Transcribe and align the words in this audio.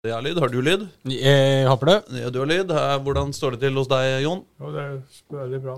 Jeg 0.00 0.14
har 0.14 0.22
lyd. 0.24 0.38
Har 0.40 0.48
du 0.48 0.62
lyd? 0.64 0.84
Jeg 1.12 1.66
håper 1.68 1.88
det. 1.90 1.94
Ja, 2.22 2.28
du 2.32 2.38
har 2.40 2.46
lyd. 2.48 2.70
Hvordan 3.04 3.34
står 3.36 3.50
det 3.52 3.58
til 3.66 3.74
hos 3.76 3.88
deg, 3.90 4.22
Jon? 4.24 4.38
Jo, 4.56 4.70
det 4.72 4.80
er 4.80 4.94
veldig 5.34 5.60
bra. 5.60 5.74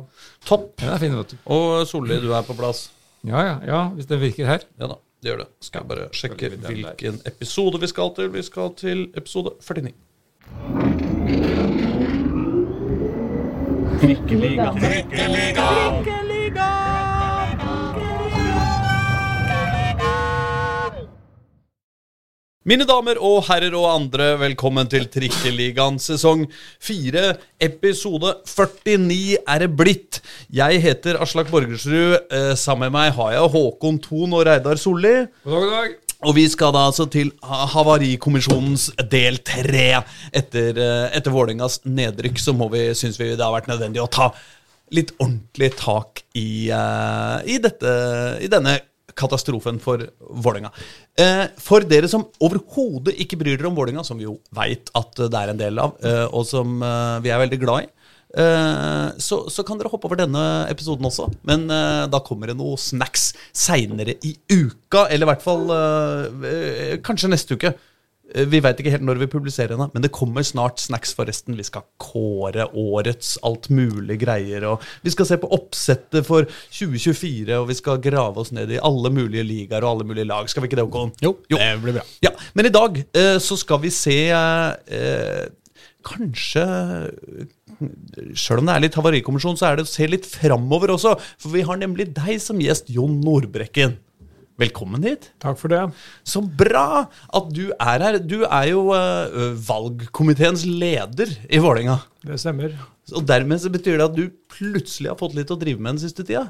Topp. 0.46 0.68
Ja, 0.78 0.92
det 0.92 0.94
er 0.94 1.00
fint, 1.02 1.16
vet 1.18 1.32
du. 1.32 1.40
Og 1.56 1.82
Solli, 1.90 2.20
du 2.22 2.28
er 2.30 2.44
på 2.46 2.54
plass? 2.54 2.84
Ja, 3.26 3.42
ja, 3.42 3.56
ja, 3.66 3.80
hvis 3.96 4.06
det 4.06 4.20
virker 4.22 4.46
her. 4.46 4.62
Ja 4.78 4.86
da, 4.92 5.00
det 5.18 5.32
gjør 5.32 5.42
det. 5.42 5.48
Skal 5.66 5.82
jeg 5.82 5.90
bare 5.90 6.06
sjekke 6.14 6.52
den 6.54 6.62
hvilken 6.68 7.18
episode 7.32 7.82
vi 7.82 7.90
skal 7.90 8.14
til. 8.14 8.30
Vi 8.36 8.46
skal 8.46 8.70
til 8.78 8.98
episode 9.18 9.58
49. 9.58 9.90
Mine 22.62 22.84
damer 22.86 23.18
og 23.18 23.40
herrer 23.48 23.74
og 23.74 23.88
andre, 23.90 24.36
velkommen 24.38 24.86
til 24.86 25.08
Trikkeligaen 25.10 25.96
sesong 25.98 26.44
4, 26.86 27.24
episode 27.66 28.36
49 28.46 29.40
er 29.40 29.64
det 29.64 29.68
blitt. 29.74 30.20
Jeg 30.46 30.78
heter 30.84 31.18
Aslak 31.24 31.50
Borgersrud. 31.50 32.20
Eh, 32.30 32.52
sammen 32.54 32.86
med 32.86 32.94
meg 32.94 33.16
har 33.16 33.32
jeg 33.34 33.50
Håkon 33.56 33.98
Thon 34.04 34.36
og 34.38 34.44
Reidar 34.46 34.78
Solli. 34.78 35.24
God 35.42 35.56
dag, 35.56 35.64
god 35.64 35.74
dag. 35.74 35.96
Og 36.22 36.36
vi 36.38 36.44
skal 36.52 36.70
da 36.76 36.84
altså 36.92 37.08
til 37.10 37.34
Havarikommisjonens 37.42 38.92
del 39.10 39.42
tre. 39.42 39.88
Etter, 40.30 40.78
eh, 40.78 41.08
etter 41.18 41.34
Vålerengas 41.34 41.80
nedrykk 41.82 42.38
så 42.38 42.54
må 42.54 42.70
vi, 42.70 42.84
syns 42.94 43.18
vi 43.18 43.32
det 43.32 43.42
har 43.42 43.56
vært 43.56 43.72
nødvendig 43.74 44.06
å 44.06 44.06
ta 44.06 44.30
litt 44.94 45.10
ordentlig 45.18 45.74
tak 45.82 46.22
i, 46.38 46.70
eh, 46.70 47.36
i, 47.42 47.58
dette, 47.58 47.98
i 48.38 48.54
denne 48.54 48.78
katastrofen 49.18 49.80
for 49.82 50.04
Vålerenga. 50.18 50.72
Eh, 51.18 51.44
for 51.60 51.84
dere 51.88 52.10
som 52.10 52.26
overhodet 52.42 53.16
ikke 53.22 53.38
bryr 53.40 53.56
dere 53.56 53.70
om 53.70 53.76
Vålerenga, 53.78 54.04
som 54.06 54.20
vi 54.20 54.28
jo 54.28 54.38
veit 54.54 54.92
at 54.98 55.24
det 55.24 55.40
er 55.40 55.52
en 55.52 55.60
del 55.60 55.82
av, 55.82 55.96
eh, 56.04 56.24
og 56.30 56.46
som 56.48 56.80
eh, 56.82 57.18
vi 57.24 57.32
er 57.32 57.42
veldig 57.44 57.60
glad 57.62 57.86
i, 57.86 57.92
så, 58.32 59.42
så 59.52 59.60
kan 59.60 59.76
dere 59.76 59.90
hoppe 59.92 60.08
over 60.08 60.16
denne 60.16 60.42
episoden 60.72 61.04
også. 61.04 61.26
Men 61.44 61.66
da 61.68 62.20
kommer 62.24 62.48
det 62.48 62.54
noe 62.56 62.78
snacks 62.80 63.26
seinere 63.52 64.14
i 64.24 64.30
uka, 64.48 65.02
eller 65.02 65.26
i 65.26 65.28
hvert 65.28 65.44
fall 65.44 65.68
kanskje 67.04 67.28
neste 67.28 67.58
uke. 67.60 67.74
Eh, 68.34 68.44
Vi 68.48 68.60
veit 68.64 68.78
ikke 68.80 68.92
helt 68.94 69.04
når 69.06 69.18
vi 69.22 69.26
publiserer 69.32 69.74
henne, 69.74 69.88
men 69.94 70.04
det 70.04 70.12
kommer 70.14 70.44
snart 70.46 70.78
snacks, 70.82 71.14
forresten. 71.18 71.56
Vi 71.58 71.66
skal 71.66 71.84
kåre 72.02 72.68
årets 72.78 73.34
alt 73.46 73.68
mulig 73.74 74.20
greier. 74.22 74.64
Og 74.70 74.84
vi 75.02 75.10
skal 75.14 75.26
se 75.28 75.38
på 75.42 75.50
oppsettet 75.52 76.26
for 76.28 76.46
2024, 76.70 77.56
og 77.58 77.68
vi 77.72 77.78
skal 77.78 78.02
grave 78.04 78.38
oss 78.44 78.52
ned 78.54 78.70
i 78.72 78.80
alle 78.82 79.10
mulige 79.14 79.46
ligaer 79.48 79.82
og 79.84 79.96
alle 79.96 80.08
mulige 80.12 80.28
lag. 80.30 80.48
Skal 80.50 80.62
vi 80.64 80.70
ikke 80.70 80.78
det, 80.80 80.86
Håkon? 80.88 81.12
Jo, 81.22 81.34
det 81.50 81.72
blir 81.82 81.98
bra. 82.00 82.06
Ja, 82.24 82.32
Men 82.54 82.66
i 82.70 82.74
dag 82.74 83.02
eh, 83.02 83.38
så 83.42 83.58
skal 83.60 83.82
vi 83.82 83.90
se 83.94 84.18
eh, 84.30 85.48
Kanskje 86.02 86.62
Sjøl 88.38 88.60
om 88.62 88.66
det 88.68 88.74
er 88.74 88.82
litt 88.84 88.96
havarikommisjon, 88.98 89.56
så 89.58 89.68
er 89.68 89.78
det 89.78 89.84
å 89.86 89.90
se 89.90 90.06
litt 90.10 90.26
framover 90.28 90.92
også. 90.94 91.14
For 91.40 91.54
vi 91.54 91.62
har 91.66 91.78
nemlig 91.80 92.08
deg 92.14 92.38
som 92.42 92.60
gjest, 92.62 92.90
Jon 92.94 93.20
Nordbrekken. 93.24 93.96
Velkommen 94.62 95.02
hit. 95.06 95.30
Takk 95.42 95.58
for 95.60 95.72
det. 95.72 95.82
Så 96.28 96.42
bra 96.42 97.04
at 97.08 97.50
du 97.54 97.64
er 97.74 98.04
her. 98.06 98.18
Du 98.22 98.42
er 98.46 98.68
jo 98.70 98.88
uh, 98.94 99.52
valgkomiteens 99.66 100.62
leder 100.68 101.32
i 101.50 101.60
Vålerenga. 101.62 101.98
Det 102.22 102.38
stemmer. 102.40 102.76
Og 103.16 103.24
dermed 103.26 103.58
så 103.62 103.72
betyr 103.74 103.98
det 103.98 104.06
at 104.06 104.14
du 104.16 104.28
plutselig 104.52 105.10
har 105.10 105.18
fått 105.18 105.34
litt 105.34 105.50
å 105.50 105.58
drive 105.58 105.82
med 105.82 105.96
den 105.96 106.02
siste 106.04 106.22
tida. 106.28 106.46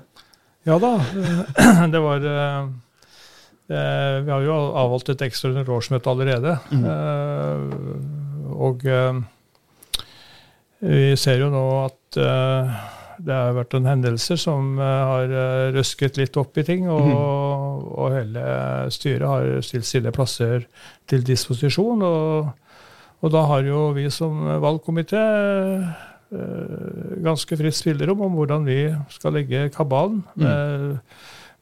Ja 0.69 0.77
da. 0.79 0.93
Det 1.95 1.99
var 2.05 2.23
eh, 2.23 2.59
eh, 3.73 4.17
Vi 4.23 4.31
har 4.31 4.45
jo 4.47 4.59
avholdt 4.79 5.09
et 5.15 5.25
ekstraordinært 5.27 5.73
årsmøte 5.75 6.13
allerede. 6.13 6.53
Eh, 6.77 7.65
Og 8.63 8.85
vi 10.83 11.17
ser 11.19 11.41
jo 11.41 11.49
nå 11.51 11.65
at 11.87 12.19
det 13.19 13.35
har 13.35 13.57
vært 13.57 13.75
en 13.77 13.89
hendelse 13.89 14.37
som 14.41 14.79
eh, 14.81 15.03
har 15.11 15.35
eh, 15.43 15.73
røsket 15.77 16.19
litt 16.21 16.37
opp 16.41 16.59
i 16.61 16.65
ting, 16.67 16.89
og, 16.93 17.85
og 17.93 18.17
hele 18.17 18.45
styret 18.95 19.29
har 19.29 19.67
stilt 19.67 19.89
sine 19.89 20.13
plasser 20.15 20.67
til 21.11 21.27
disposisjon. 21.27 22.03
Og, 22.07 22.51
og 23.23 23.35
da 23.35 23.45
har 23.51 23.69
jo 23.69 23.91
vi 23.97 24.09
som 24.15 24.41
valgkomité 24.63 25.23
eh, 25.23 25.93
ganske 27.23 27.59
fritt 27.61 27.79
spillerom 27.79 28.25
om 28.27 28.41
hvordan 28.41 28.67
vi 28.69 28.81
skal 29.13 29.37
legge 29.39 29.69
kabalen. 29.75 30.23
Eh, 30.41 30.97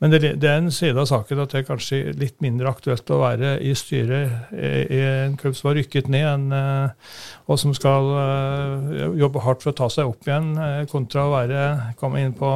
Men 0.01 0.15
det, 0.15 0.21
det 0.41 0.49
er 0.49 0.63
en 0.63 0.73
side 0.73 0.97
av 0.97 1.09
saken 1.11 1.43
at 1.43 1.53
det 1.53 1.61
er 1.61 1.67
kanskje 1.69 1.99
litt 2.17 2.39
mindre 2.41 2.71
aktuelt 2.73 3.11
å 3.13 3.21
være 3.21 3.59
i 3.61 3.75
styret 3.77 4.53
i, 4.57 5.01
en 5.29 5.35
klubb 5.41 5.57
som 5.59 5.69
har 5.71 5.77
rykket 5.77 6.09
ned, 6.09 6.25
enn, 6.25 6.47
eh, 6.57 7.19
og 7.45 7.61
som 7.61 7.75
skal 7.77 8.09
eh, 8.17 9.03
jobbe 9.21 9.43
hardt 9.45 9.67
for 9.67 9.75
å 9.75 9.79
ta 9.83 9.91
seg 9.93 10.09
opp 10.09 10.25
igjen, 10.25 10.55
eh, 10.57 10.87
kontra 10.89 11.27
å 11.27 11.35
være, 11.35 11.67
komme 12.01 12.23
inn 12.25 12.33
på 12.37 12.55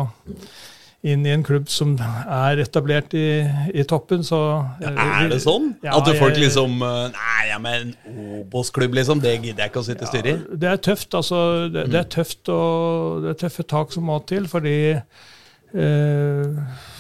inn 1.05 1.27
i 1.29 1.35
en 1.35 1.43
klubb 1.45 1.67
som 1.69 1.99
er 2.01 2.63
etablert 2.63 3.13
i, 3.13 3.45
i 3.77 3.85
toppen, 3.85 4.25
så 4.25 4.39
ja, 4.81 4.95
Er 4.95 5.29
det 5.29 5.43
sånn? 5.45 5.75
Ja, 5.85 5.99
at 5.99 6.09
du 6.09 6.17
folk 6.17 6.41
liksom 6.41 6.79
Nei, 6.81 7.43
ja, 7.51 7.59
men 7.61 7.93
Obos-klubb, 8.39 8.97
liksom. 8.97 9.21
Det 9.21 9.35
gidder 9.35 9.67
jeg 9.67 9.75
ikke 9.75 9.83
å 9.83 9.85
sitte 9.85 10.09
i 10.09 10.13
styret 10.15 10.31
i. 10.33 10.57
Det 10.65 10.71
er 10.73 10.81
tøft, 10.89 11.13
altså. 11.13 11.43
Det, 11.69 11.85
det 11.93 12.01
er 12.01 12.09
tøft 12.09 12.49
og 12.49 13.21
det 13.27 13.35
er 13.35 13.39
tøffe 13.45 13.69
tak 13.69 13.93
som 13.93 14.09
må 14.09 14.17
til, 14.33 14.49
fordi 14.49 14.79
eh, 14.97 16.91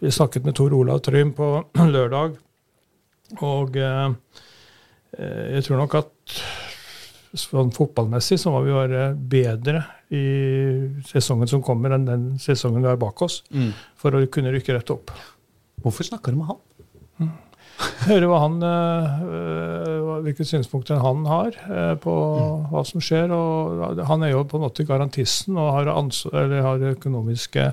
Vi 0.00 0.10
snakket 0.14 0.44
med 0.46 0.54
Tor 0.58 0.74
Olav 0.76 1.00
Trym 1.06 1.32
på 1.36 1.48
lørdag, 1.94 2.36
og 3.42 3.76
eh, 3.76 4.14
jeg 5.56 5.64
tror 5.66 5.80
nok 5.82 5.94
at 6.02 6.12
sånn 7.36 7.72
fotballmessig 7.76 8.38
så 8.40 8.52
må 8.54 8.62
vi 8.64 8.72
være 8.72 9.10
bedre 9.16 9.82
i 10.14 10.22
sesongen 11.08 11.48
som 11.50 11.64
kommer, 11.64 11.92
enn 11.96 12.06
den 12.08 12.26
sesongen 12.40 12.84
vi 12.84 12.88
har 12.92 13.00
bak 13.00 13.20
oss, 13.26 13.42
Mm. 13.52 13.72
for 13.98 14.14
å 14.16 14.22
kunne 14.32 14.52
rykke 14.54 14.76
rett 14.76 14.92
opp. 14.94 15.10
Hvorfor 15.82 16.06
snakker 16.08 16.32
du 16.32 16.40
med 16.42 16.52
han? 16.54 16.62
høre 18.06 18.24
hva 18.30 18.38
han, 18.40 18.54
eh, 18.64 20.20
hvilke 20.24 20.44
synspunkter 20.48 21.00
han 21.02 21.26
har 21.28 21.52
eh, 21.68 21.94
på 22.00 22.12
hva 22.70 22.82
som 22.88 23.02
skjer. 23.04 23.28
og 23.34 24.00
Han 24.08 24.22
er 24.24 24.30
jo 24.32 24.44
på 24.48 24.56
en 24.56 24.64
måte 24.64 24.86
garantisten 24.88 25.58
og 25.60 25.72
har, 25.74 25.90
har 25.92 26.86
økonomiske 26.94 27.66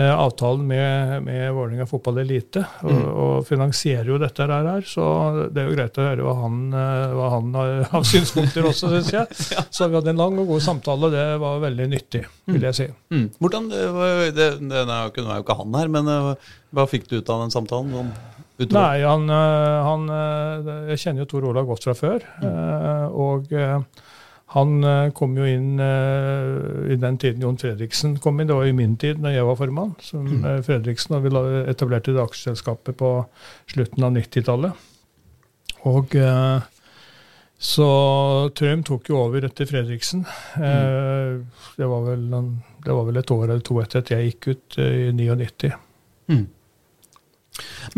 avtalen 0.00 0.64
med, 0.66 1.22
med 1.26 1.52
Vålerenga 1.52 1.84
fotball 1.86 2.22
elite, 2.22 2.62
og, 2.88 3.00
og 3.12 3.32
finansierer 3.44 4.08
jo 4.08 4.16
dette 4.20 4.46
her, 4.46 4.52
her. 4.64 4.86
Så 4.88 5.04
det 5.52 5.62
er 5.62 5.68
jo 5.68 5.76
greit 5.76 5.98
å 6.00 6.06
høre 6.06 6.24
hva 6.24 6.34
han, 6.40 6.58
eh, 6.72 7.14
hva 7.18 7.30
han 7.34 7.50
har 7.58 7.72
av 7.98 8.06
synspunkter 8.08 8.68
også, 8.70 8.88
syns 8.94 9.12
jeg. 9.12 9.40
Så 9.76 9.90
vi 9.90 9.98
hadde 9.98 10.14
en 10.14 10.22
lang 10.22 10.38
og 10.40 10.48
god 10.54 10.64
samtale, 10.64 11.10
og 11.10 11.16
det 11.16 11.26
var 11.42 11.60
veldig 11.66 11.88
nyttig, 11.92 12.22
vil 12.48 12.68
jeg 12.70 12.78
si. 12.78 12.88
Mm. 13.12 13.26
Hvordan, 13.38 13.68
det, 13.72 13.82
var- 13.98 14.22
det, 14.38 14.50
det, 14.70 14.84
er 14.84 15.02
jo 15.10 15.44
ikke, 15.44 15.58
han 15.60 15.80
her, 15.80 15.92
men 15.98 16.12
eh, 16.14 16.52
hva 16.72 16.88
fikk 16.88 17.10
du 17.10 17.18
ut 17.18 17.34
av 17.34 17.44
den 17.44 17.52
samtalen? 17.54 18.14
Utover? 18.60 18.76
Nei, 18.76 19.02
han, 19.02 19.24
han 19.32 20.02
Jeg 20.92 21.00
kjenner 21.00 21.24
jo 21.24 21.28
Tor 21.30 21.46
Olav 21.48 21.66
godt 21.70 21.86
fra 21.88 21.94
før. 21.96 22.24
Mm. 22.44 23.14
Og 23.16 23.48
han 24.52 24.84
øh, 24.84 25.12
kom 25.16 25.36
jo 25.38 25.46
inn 25.48 25.80
øh, 25.80 26.90
i 26.92 26.98
den 27.00 27.18
tiden 27.18 27.44
Jon 27.44 27.58
Fredriksen 27.60 28.18
kom 28.20 28.40
inn. 28.40 28.50
Det 28.50 28.58
var 28.58 28.68
i 28.68 28.76
min 28.76 28.98
tid, 29.00 29.20
når 29.22 29.36
jeg 29.36 29.46
var 29.48 29.60
formann. 29.60 29.94
Som 30.04 30.28
mm. 30.28 30.44
Fredriksen, 30.66 31.16
og 31.16 31.24
vi 31.24 31.32
etablerte 31.70 32.12
det 32.12 32.24
aksjeselskapet 32.24 32.98
på 33.00 33.14
slutten 33.72 34.04
av 34.04 34.12
90-tallet. 34.18 34.88
Og 35.88 36.14
så 37.62 37.86
Trøm 38.58 38.82
tok 38.82 39.06
jo 39.12 39.20
over 39.22 39.44
etter 39.46 39.68
Fredriksen. 39.70 40.24
Eh, 40.58 41.38
Det, 41.76 41.86
var 41.86 42.02
vel, 42.08 42.24
det 42.82 42.90
var 42.90 43.06
vel 43.06 43.20
et 43.20 43.30
år 43.30 43.44
eller 43.46 43.62
to 43.62 43.78
etter 43.80 44.02
at 44.02 44.10
jeg 44.10 44.32
gikk 44.32 44.48
ut 44.50 44.78
i 44.82 45.12
99. 45.14 45.70
Mm. 46.32 46.46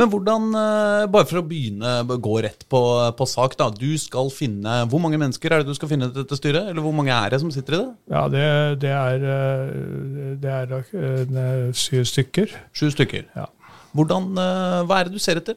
Men 0.01 0.11
hvordan, 0.11 0.49
eh, 0.59 1.07
bare 1.11 1.27
for 1.29 1.41
å 1.41 1.47
begynne, 1.47 1.93
gå 2.23 2.35
rett 2.43 2.65
på, 2.71 2.81
på 3.19 3.27
sak, 3.31 3.57
da. 3.61 3.71
Du 3.71 3.93
skal 4.01 4.31
finne 4.35 4.81
Hvor 4.91 5.03
mange 5.03 5.21
mennesker 5.21 5.53
er 5.53 5.63
det 5.63 5.71
du 5.71 5.79
skal 5.79 5.91
finne 5.93 6.09
til 6.11 6.25
dette 6.25 6.39
styret? 6.39 6.71
Eller 6.71 6.83
hvor 6.83 6.95
mange 6.97 7.15
er 7.15 7.31
det 7.31 7.41
som 7.43 7.53
sitter 7.55 7.77
i 7.77 7.83
det? 7.83 7.91
Ja, 8.11 8.25
det, 8.33 8.47
det 8.83 8.95
er, 8.95 9.27
eh, 9.35 10.33
det 10.43 10.55
er 10.55 10.79
eh, 10.79 11.69
syv 11.79 12.09
stykker. 12.11 12.57
Sju 12.75 12.89
stykker. 12.95 13.29
Ja. 13.39 13.47
Hvordan, 13.95 14.33
hva 14.35 14.97
er 14.99 15.07
det 15.07 15.15
du 15.15 15.23
ser 15.23 15.39
etter? 15.39 15.55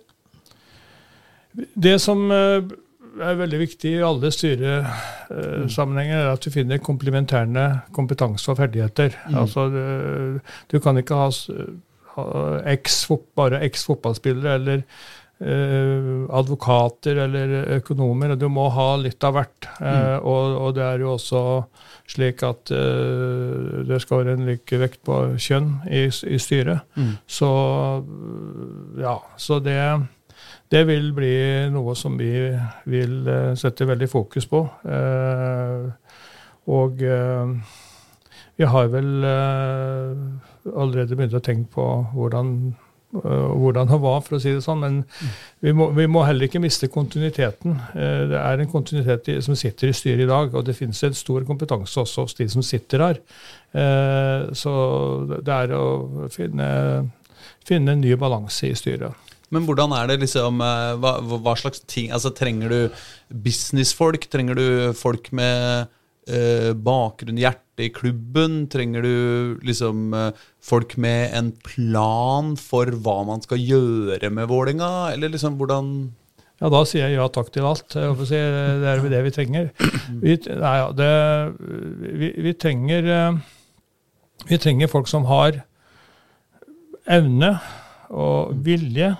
Det 1.73 1.95
som 1.97 2.27
er 2.29 3.39
veldig 3.39 3.59
viktig 3.63 3.95
i 3.95 4.03
alle 4.05 4.29
styresammenhenger, 4.29 6.19
er 6.19 6.35
at 6.35 6.45
du 6.45 6.53
finner 6.53 6.77
komplementærende 6.77 7.63
kompetanse 7.97 8.51
og 8.53 8.59
ferdigheter. 8.59 9.17
Altså, 9.33 9.65
du 10.69 10.77
kan 10.83 11.01
ikke 11.01 11.17
ha 11.17 11.31
eks, 12.73 13.05
bare 13.37 13.61
eks-fotballspillere 13.67 14.55
eller 14.59 14.83
eh, 15.39 16.25
advokater 16.33 17.21
eller 17.25 17.55
økonomer. 17.77 18.35
Du 18.35 18.47
må 18.49 18.67
ha 18.73 18.89
litt 19.01 19.23
av 19.23 19.37
hvert. 19.37 19.69
Eh, 19.81 20.17
og, 20.17 20.57
og 20.61 20.75
det 20.77 20.85
er 20.87 21.05
jo 21.05 21.13
også 21.15 21.43
slik 22.07 22.43
at 22.47 22.71
eh, 22.73 23.87
det 23.87 24.01
skal 24.03 24.23
være 24.23 24.37
en 24.37 24.45
like 24.47 24.81
vekt 24.81 25.01
på 25.07 25.19
kjønn 25.35 25.73
i, 25.91 26.07
i 26.07 26.39
styret. 26.41 26.85
Mm. 26.95 27.15
Så 27.27 27.49
ja, 29.01 29.17
så 29.37 29.59
det, 29.63 29.79
det 30.73 30.85
vil 30.89 31.11
bli 31.15 31.35
noe 31.73 31.95
som 31.99 32.17
vi 32.19 32.31
vil 32.89 33.17
eh, 33.27 33.53
sette 33.59 33.89
veldig 33.89 34.09
fokus 34.11 34.47
på. 34.49 34.63
Eh, 34.87 35.89
og 36.67 37.03
eh, 37.03 37.75
vi 38.57 38.65
har 38.65 38.87
vel 38.91 39.11
eh, 39.23 40.13
allerede 40.73 41.17
begynte 41.17 41.39
å 41.39 41.43
tenke 41.43 41.71
på 41.75 41.85
hvordan, 42.13 42.51
eh, 43.19 43.51
hvordan 43.61 43.91
det 43.91 43.99
var, 44.03 44.21
for 44.25 44.37
å 44.37 44.41
si 44.41 44.53
det 44.55 44.63
sånn. 44.65 44.83
Men 44.83 44.97
vi 45.63 45.73
må, 45.75 45.89
vi 45.97 46.07
må 46.11 46.23
heller 46.27 46.49
ikke 46.49 46.63
miste 46.63 46.89
kontinuiteten. 46.93 47.77
Eh, 47.93 48.23
det 48.33 48.41
er 48.41 48.63
en 48.63 48.71
kontinuitet 48.71 49.29
som 49.45 49.57
sitter 49.59 49.91
i 49.91 49.97
styret 49.97 50.25
i 50.25 50.31
dag, 50.31 50.55
og 50.55 50.65
det 50.67 50.77
finnes 50.77 51.03
en 51.07 51.17
stor 51.17 51.45
kompetanse 51.47 52.01
også 52.03 52.27
hos 52.27 52.37
de 52.39 52.49
som 52.51 52.65
sitter 52.65 53.05
her. 53.05 53.21
Eh, 53.77 54.49
så 54.57 54.73
det 55.37 55.61
er 55.61 55.77
å 55.77 56.27
finne, 56.33 56.67
finne 57.67 57.95
en 57.95 58.03
ny 58.03 58.15
balanse 58.19 58.71
i 58.71 58.77
styret. 58.77 59.27
Men 59.53 59.63
hvordan 59.63 59.93
er 59.95 60.09
det 60.09 60.19
liksom 60.25 60.59
eh, 60.63 60.95
hva, 60.99 61.17
hva 61.23 61.53
slags 61.59 61.83
ting 61.87 62.11
Altså, 62.11 62.33
trenger 62.35 62.73
du 62.73 63.03
businessfolk? 63.31 64.27
Trenger 64.31 64.59
du 64.59 64.67
folk 64.97 65.31
med 65.35 65.93
eh, 66.27 66.71
bakgrunn, 66.73 67.39
hjerte 67.39 67.87
i 67.87 67.91
klubben? 67.93 68.65
Trenger 68.71 69.05
du 69.05 69.59
liksom 69.65 70.13
eh, 70.13 70.45
folk 70.63 70.97
med 71.01 71.33
en 71.37 71.51
plan 71.65 72.55
for 72.59 72.91
hva 72.91 73.19
man 73.27 73.43
skal 73.43 73.61
gjøre 73.61 74.31
med 74.33 74.49
Vålinga? 74.51 75.11
Eller 75.13 75.33
liksom 75.33 75.59
hvordan 75.59 75.91
Ja, 76.57 76.71
da 76.73 76.81
sier 76.89 77.05
jeg 77.05 77.19
ja 77.19 77.27
takk 77.29 77.51
til 77.53 77.67
alt. 77.69 77.93
Si, 77.93 78.33
det 78.33 78.89
er 78.89 79.03
jo 79.03 79.11
det 79.13 79.23
vi 79.27 79.33
trenger. 79.35 79.71
Vi, 80.23 80.37
nei, 80.47 80.77
det, 80.97 81.11
vi, 82.17 82.31
vi, 82.47 82.53
trenger, 82.57 83.11
eh, 83.13 83.41
vi 84.49 84.61
trenger 84.61 84.91
folk 84.91 85.09
som 85.11 85.27
har 85.29 85.61
evne 87.07 87.55
og 88.09 88.55
vilje 88.65 89.13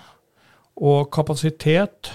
og 0.77 1.09
kapasitet, 1.13 2.11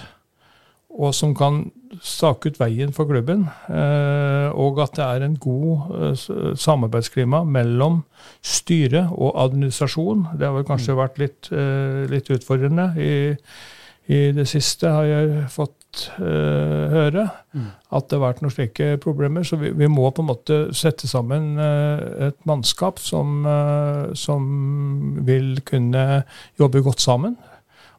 og 0.93 1.11
som 1.17 1.33
kan 1.35 1.65
stake 2.01 2.49
ut 2.49 2.59
veien 2.59 2.93
for 2.95 3.05
klubben. 3.09 3.45
eh, 3.69 4.49
Og 4.53 4.79
at 4.81 4.95
det 4.95 5.03
er 5.05 5.25
en 5.25 5.37
god 5.37 5.93
eh, 5.99 6.55
samarbeidsklima 6.55 7.43
mellom 7.43 8.03
styre 8.41 9.09
og 9.11 9.33
administrasjon. 9.43 10.27
Det 10.39 10.47
har 10.47 10.53
vel 10.55 10.67
kanskje 10.67 10.97
vært 10.97 11.17
litt, 11.19 11.51
eh, 11.51 12.09
litt 12.09 12.29
utfordrende. 12.29 12.93
I, 12.97 13.37
I 14.09 14.31
det 14.35 14.47
siste 14.47 14.89
har 14.89 15.05
jeg 15.05 15.47
fått 15.49 15.69
høre 16.17 17.27
at 17.93 18.07
det 18.09 18.17
har 18.17 18.23
vært 18.23 18.41
noen 18.41 18.51
slike 18.51 18.97
problemer. 18.97 19.43
Så 19.45 19.59
vi, 19.61 19.69
vi 19.77 19.87
må 19.87 20.09
på 20.09 20.23
en 20.23 20.31
måte 20.31 20.57
sette 20.73 21.05
sammen 21.07 21.59
et 21.61 22.39
mannskap 22.49 22.97
som, 22.99 23.45
som 24.17 24.47
vil 25.21 25.61
kunne 25.69 26.23
jobbe 26.57 26.81
godt 26.81 26.99
sammen. 27.05 27.37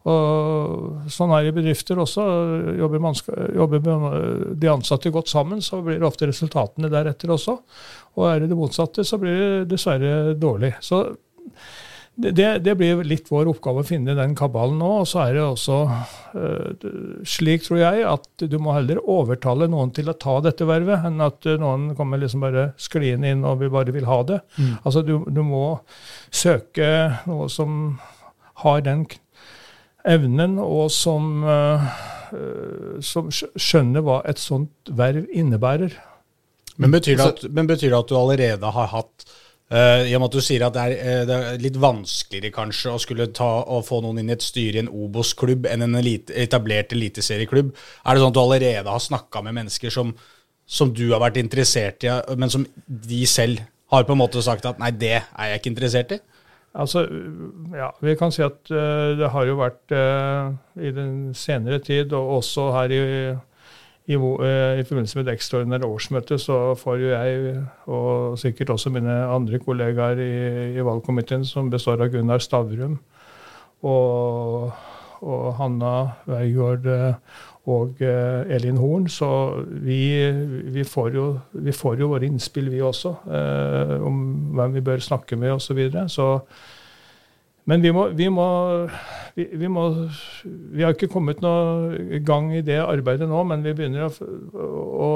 Og 0.05 1.06
sånn 1.09 1.31
er 1.33 1.47
det 1.47 1.53
i 1.55 1.56
bedrifter 1.62 1.97
også. 2.03 2.25
Jobber, 2.77 3.01
mannska- 3.01 3.47
jobber 3.56 3.81
de 4.61 4.69
ansatte 4.69 5.11
godt 5.15 5.31
sammen, 5.33 5.62
så 5.65 5.81
blir 5.85 6.05
ofte 6.05 6.29
resultatene 6.29 6.91
deretter 6.93 7.33
også. 7.33 7.59
Og 8.19 8.29
er 8.29 8.41
det 8.45 8.51
det 8.53 8.59
motsatte, 8.59 9.05
så 9.05 9.17
blir 9.19 9.39
det 9.41 9.69
dessverre 9.73 10.35
dårlig. 10.37 10.75
Så 10.85 11.06
det, 12.17 12.62
det- 12.62 12.77
blir 12.79 13.01
litt 13.03 13.27
vår 13.33 13.49
oppgave 13.51 13.81
å 13.83 13.87
finne 13.89 14.15
den 14.15 14.37
kabalen 14.39 14.77
nå. 14.79 14.91
Og 15.01 15.09
så 15.09 15.25
er 15.25 15.33
det 15.35 15.43
også 15.43 15.79
uh, 15.89 16.87
slik, 17.27 17.65
tror 17.65 17.81
jeg, 17.81 18.05
at 18.07 18.45
du 18.47 18.59
må 18.62 18.77
heller 18.77 19.00
overtale 19.03 19.67
noen 19.73 19.91
til 19.97 20.12
å 20.12 20.15
ta 20.21 20.37
dette 20.45 20.69
vervet, 20.69 21.00
enn 21.09 21.19
at 21.25 21.49
eh, 21.49 21.57
noen 21.59 21.95
kommer 21.99 22.21
liksom 22.23 22.45
bare 22.45 22.69
skliende 22.77 23.33
inn 23.35 23.43
og 23.49 23.59
vi 23.65 23.73
bare 23.73 23.91
vil 23.97 24.07
ha 24.07 24.21
det. 24.23 24.41
Altså 24.85 25.03
du, 25.03 25.17
du 25.27 25.43
må 25.43 25.65
søke 26.31 26.93
noe 27.27 27.49
som 27.50 27.97
har 28.62 28.85
den 28.87 29.07
evnen, 30.05 30.59
og 30.61 30.91
som, 30.93 31.45
eh, 31.45 31.87
eh, 32.33 33.01
som 33.01 33.31
skjønner 33.31 34.05
hva 34.05 34.21
et 34.29 34.39
sånt 34.39 34.91
verv 34.91 35.27
innebærer. 35.33 35.97
Men 36.77 36.91
betyr, 36.91 37.17
det 37.17 37.27
at, 37.27 37.43
men 37.55 37.67
betyr 37.71 37.91
det 37.93 37.99
at 37.99 38.09
du 38.11 38.19
allerede 38.19 38.77
har 38.77 38.93
hatt 38.93 39.27
Uh, 39.73 40.05
I 40.05 40.12
og 40.12 40.21
med 40.21 40.29
at 40.29 40.35
du 40.37 40.45
sier 40.45 40.62
at 40.67 40.75
det 40.77 40.83
er, 40.93 41.23
det 41.27 41.35
er 41.35 41.62
litt 41.62 41.77
vanskeligere 41.81 42.53
kanskje 42.53 42.91
å 42.93 42.99
skulle 43.01 43.31
ta 43.35 43.49
og 43.65 43.87
få 43.87 44.03
noen 44.05 44.21
inn 44.21 44.29
i 44.29 44.35
et 44.37 44.45
styre 44.45 44.77
i 44.77 44.83
en 44.83 44.91
Obos-klubb 44.93 45.65
enn 45.67 45.87
en 45.87 45.97
elite, 45.99 46.35
etablert 46.37 46.93
eliteserieklubb. 46.93 47.71
Er 47.73 48.12
det 48.12 48.23
sånn 48.23 48.35
at 48.35 48.37
du 48.37 48.43
allerede 48.43 48.93
har 48.93 49.03
snakka 49.03 49.41
med 49.47 49.57
mennesker 49.57 49.91
som, 49.91 50.12
som 50.69 50.93
du 50.95 51.07
har 51.15 51.25
vært 51.25 51.41
interessert 51.41 52.05
i, 52.05 52.12
men 52.37 52.53
som 52.53 52.69
de 52.87 53.23
selv 53.27 53.65
har 53.91 54.05
på 54.05 54.15
en 54.15 54.21
måte 54.21 54.45
sagt 54.45 54.69
at 54.69 54.79
nei, 54.85 54.93
det 54.93 55.17
er 55.17 55.50
jeg 55.55 55.62
ikke 55.62 55.73
interessert 55.73 56.12
i? 56.12 56.21
Altså, 56.75 57.05
ja, 57.75 57.93
Vi 58.03 58.17
kan 58.19 58.32
si 58.35 58.43
at 58.43 58.71
uh, 58.75 59.15
det 59.19 59.31
har 59.31 59.47
jo 59.47 59.59
vært 59.61 59.94
uh, 59.94 60.55
i 60.82 60.91
den 60.94 61.35
senere 61.38 61.79
tid, 61.79 62.12
og 62.12 62.41
også 62.41 62.71
her 62.75 62.94
i, 62.94 63.03
i, 64.11 64.17
eh, 64.17 64.81
i 64.81 64.85
forbindelse 64.85 65.19
med 65.19 65.25
det 65.25 65.37
ekstraordinære 65.38 65.87
årsmøtet, 65.87 66.41
så 66.43 66.75
får 66.76 66.99
jo 67.00 67.12
jeg, 67.12 67.55
og 67.87 68.38
sikkert 68.38 68.75
også 68.75 68.91
mine 68.93 69.15
andre 69.32 69.59
kollegaer 69.62 70.19
i, 70.21 70.35
i 70.75 70.85
valgkomiteen, 70.85 71.47
som 71.49 71.71
består 71.73 72.03
av 72.03 72.11
Gunnar 72.12 72.43
Stavrum 72.44 72.99
og, 73.81 74.75
og 75.23 75.47
Hanna 75.56 75.94
Weigård 76.29 76.85
og 77.64 78.00
eh, 78.05 78.55
Elin 78.56 78.76
Horn, 78.76 79.08
så 79.08 79.28
vi, 79.64 79.99
vi, 80.75 80.84
får 80.84 81.14
jo, 81.16 81.26
vi 81.64 81.72
får 81.72 82.02
jo 82.02 82.11
våre 82.12 82.28
innspill, 82.28 82.69
vi 82.72 82.82
også, 82.84 83.14
eh, 83.25 83.94
om 84.05 84.19
hvem 84.58 84.75
vi 84.76 84.82
bør 84.84 85.00
snakke 85.00 85.38
med 85.40 85.55
osv. 85.55 85.70
Så, 85.70 85.76
videre. 85.78 86.08
så 86.12 86.28
men 87.64 87.81
vi 87.81 87.93
må, 87.96 88.08
vi, 88.12 88.26
må, 88.28 88.46
vi, 89.34 89.69
må 89.72 89.84
Vi 90.44 90.84
har 90.84 90.93
ikke 90.93 91.08
kommet 91.12 91.40
noe 91.40 92.19
gang 92.26 92.50
i 92.52 92.61
det 92.64 92.76
arbeidet 92.82 93.28
nå, 93.31 93.40
men 93.49 93.64
vi 93.64 93.72
begynner 93.76 94.05
å, 94.05 94.11
å 95.06 95.12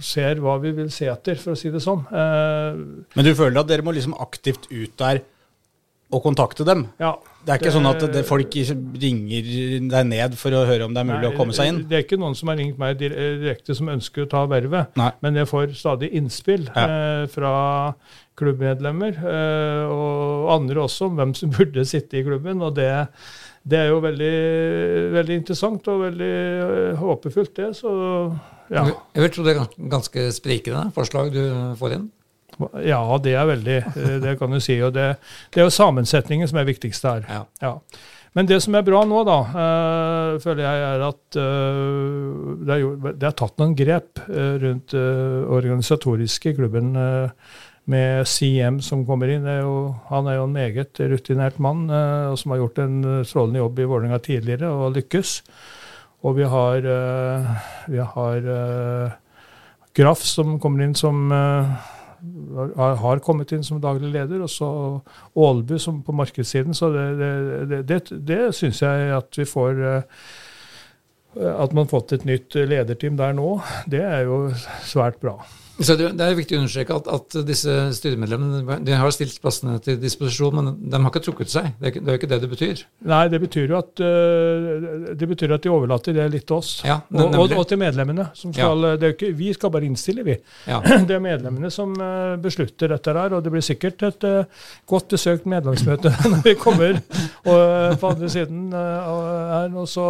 se 0.00 0.24
hva 0.40 0.56
vi 0.62 0.72
vil 0.78 0.88
se 0.94 1.10
etter, 1.12 1.36
for 1.40 1.52
å 1.52 1.60
si 1.60 1.72
det 1.72 1.82
sånn. 1.84 2.06
Eh, 2.08 2.80
Men 3.18 3.28
du 3.28 3.34
føler 3.36 3.60
at 3.60 3.68
dere 3.68 3.84
må 3.84 3.92
liksom 3.92 4.16
aktivt 4.16 4.70
ut 4.72 4.96
der 5.00 5.20
og 6.10 6.24
kontakte 6.24 6.64
dem? 6.66 6.88
ja, 6.98 7.12
Det 7.40 7.54
er 7.54 7.60
ikke 7.62 7.72
sånn 7.72 7.88
at 7.88 8.02
det, 8.12 8.20
folk 8.28 8.52
ringer 9.00 9.46
deg 9.88 10.08
ned 10.10 10.34
for 10.36 10.52
å 10.52 10.64
høre 10.68 10.84
om 10.84 10.92
det 10.92 11.00
er 11.00 11.08
mulig 11.08 11.22
Nei, 11.24 11.30
å 11.32 11.36
komme 11.38 11.54
seg 11.56 11.70
inn? 11.70 11.78
Det 11.88 11.96
er 11.96 12.02
ikke 12.04 12.18
noen 12.20 12.36
som 12.36 12.50
har 12.52 12.58
ringt 12.60 12.76
meg 12.80 12.98
direkte 13.00 13.76
som 13.78 13.88
ønsker 13.88 14.26
å 14.26 14.30
ta 14.30 14.42
vervet, 14.50 14.92
Nei. 15.00 15.08
men 15.24 15.38
jeg 15.40 15.48
får 15.48 15.72
stadig 15.78 16.10
innspill 16.20 16.66
Ja. 16.74 16.84
eh, 16.84 17.24
fra 17.32 17.54
klubbmedlemmer 18.40 19.16
eh, 19.24 19.84
og 19.92 20.50
andre 20.54 20.84
også 20.84 21.08
om 21.08 21.16
hvem 21.20 21.34
som 21.36 21.52
burde 21.56 21.84
sitte 21.88 22.20
i 22.20 22.24
klubben. 22.26 22.60
og 22.62 22.76
det, 22.76 22.90
det 23.64 23.78
er 23.86 23.90
jo 23.94 24.00
veldig, 24.04 24.34
veldig 25.16 25.40
interessant 25.42 25.88
og 25.92 26.04
veldig 26.06 26.30
eh, 26.36 26.94
håpefullt, 27.00 27.54
det. 27.56 27.72
Så 27.80 27.90
ja. 28.70 28.84
Jeg 29.16 29.24
vil 29.24 29.32
tro 29.34 29.44
det 29.48 29.56
er 29.56 29.76
ganske 29.96 30.28
sprikende 30.36 30.90
forslag 30.94 31.32
du 31.34 31.42
får 31.80 31.96
inn. 31.98 32.08
Ja, 32.84 33.02
det 33.24 33.34
er 33.34 33.46
veldig 33.48 33.76
eh, 33.80 34.16
Det 34.22 34.36
kan 34.38 34.52
du 34.52 34.60
si. 34.62 34.78
Og 34.84 34.94
det, 34.94 35.12
det 35.50 35.62
er 35.62 35.68
jo 35.68 35.74
sammensetningen 35.74 36.50
som 36.50 36.60
er 36.60 36.68
viktigst 36.68 37.06
her. 37.08 37.26
Ja. 37.28 37.44
Ja. 37.64 37.76
Men 38.38 38.46
det 38.46 38.60
som 38.62 38.76
er 38.78 38.86
bra 38.86 39.00
nå, 39.08 39.24
da, 39.26 39.38
eh, 39.48 40.36
føler 40.42 40.62
jeg, 40.62 40.84
er 40.86 41.02
at 41.08 41.38
eh, 41.40 41.80
det, 42.62 42.76
er 42.76 42.82
gjort, 42.84 43.08
det 43.18 43.26
er 43.26 43.34
tatt 43.40 43.58
noen 43.58 43.74
grep 43.78 44.22
eh, 44.28 44.54
rundt 44.62 44.94
organisatoriske 44.94 46.52
i 46.52 46.56
klubben. 46.60 46.94
med 47.90 48.28
CM 48.28 48.76
som 48.84 49.00
kommer 49.06 49.26
inn. 49.32 49.46
Er 49.48 49.64
jo, 49.64 49.96
han 50.10 50.28
er 50.28 50.36
jo 50.36 50.44
en 50.44 50.52
meget 50.54 51.00
rutinert 51.10 51.56
mann 51.58 51.88
som 52.38 52.52
har 52.52 52.60
gjort 52.60 52.78
en 52.78 53.24
strålende 53.26 53.58
jobb 53.58 53.80
i 53.80 53.86
Vålerenga 53.88 54.18
tidligere 54.22 54.68
og 54.70 54.94
lykkes. 54.94 55.32
Og 56.22 56.36
vi 56.36 56.44
har, 56.44 56.86
vi 57.90 57.98
har 57.98 58.46
Graff 59.96 60.22
som 60.22 60.60
kommer 60.62 60.84
inn 60.84 60.94
som 60.94 61.32
har, 62.76 63.22
kommet 63.24 63.52
inn 63.52 63.64
som 63.64 63.80
daglig 63.82 64.12
leder, 64.12 64.42
og 64.44 64.50
så 64.50 64.68
Ålbu 65.34 65.78
som 65.78 66.02
på 66.04 66.14
markedssiden. 66.16 66.76
Så 66.76 66.90
det, 66.94 67.06
det, 67.20 67.32
det, 67.70 67.80
det, 67.88 68.20
det 68.28 68.40
syns 68.56 68.82
jeg 68.82 69.10
at 69.16 69.40
vi 69.40 69.48
får 69.48 69.82
eh, 69.94 70.24
At 71.40 71.72
man 71.72 71.84
har 71.84 71.92
fått 71.92 72.12
et 72.16 72.24
nytt 72.26 72.56
lederteam 72.58 73.16
der 73.16 73.36
nå, 73.38 73.60
det 73.86 74.02
er 74.02 74.24
jo 74.26 74.48
svært 74.82 75.20
bra. 75.22 75.36
Så 75.80 75.96
det, 75.96 76.10
er 76.20 76.34
viktig 76.36 76.58
å 76.58 76.60
understreke 76.60 76.96
at, 77.00 77.06
at 77.08 77.36
disse 77.48 77.72
styremedlemmene 77.96 78.78
de 78.84 78.96
har 79.00 79.10
stilt 79.16 79.38
plassene 79.40 79.78
til 79.84 79.96
disposisjon, 80.02 80.54
men 80.58 80.66
de 80.92 80.98
har 81.00 81.08
ikke 81.10 81.22
trukket 81.24 81.48
seg. 81.52 81.70
Det 81.80 81.86
er, 81.86 81.92
ikke- 81.94 82.02
det 82.04 82.08
er 82.12 82.16
jo 82.16 82.20
ikke 82.20 82.30
det 82.34 82.40
det 82.42 82.50
betyr. 82.50 82.82
Nei, 83.12 83.20
det 83.32 83.40
betyr 83.40 83.72
jo 83.72 83.78
at, 83.78 84.02
eh, 84.04 85.14
det 85.16 85.28
betyr 85.30 85.54
at 85.56 85.62
de 85.64 85.72
overlater 85.72 86.12
det 86.16 86.26
litt 86.34 86.46
til 86.50 86.58
oss. 86.58 86.72
Ja, 86.84 86.98
og, 87.14 87.34
og, 87.38 87.54
og 87.56 87.64
til 87.70 87.80
medlemmene. 87.80 88.28
Som 88.36 88.52
skal, 88.52 88.84
det 89.00 89.08
er 89.08 89.14
ikke, 89.16 89.32
vi 89.38 89.52
skal 89.56 89.72
bare 89.72 89.88
innstille, 89.88 90.24
vi. 90.26 90.36
Ja. 90.68 90.80
Det 91.10 91.16
er 91.16 91.22
medlemmene 91.24 91.70
som 91.72 91.94
eh, 91.96 92.36
beslutter 92.44 92.92
dette 92.92 93.14
her, 93.16 93.32
og 93.38 93.42
det 93.44 93.50
blir 93.54 93.64
sikkert 93.64 94.02
et 94.06 94.24
eh, 94.28 94.44
godt 94.90 95.08
besøkt 95.16 95.48
medlemsmøte 95.50 96.12
når 96.30 96.44
vi 96.44 96.54
kommer 96.60 96.98
og, 97.00 97.56
eh, 97.56 97.96
på 98.00 98.10
andre 98.12 98.28
siden 98.30 98.68
eh, 98.76 99.10
her. 99.54 99.72
Og 99.80 99.88
så, 99.90 100.06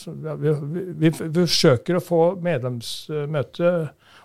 så 0.00 0.14
ja, 0.24 0.34
vi, 0.40 0.54
vi, 0.72 1.12
vi 1.12 1.12
forsøker 1.44 1.98
å 2.00 2.04
få 2.04 2.22
medlemsmøte, 2.42 3.72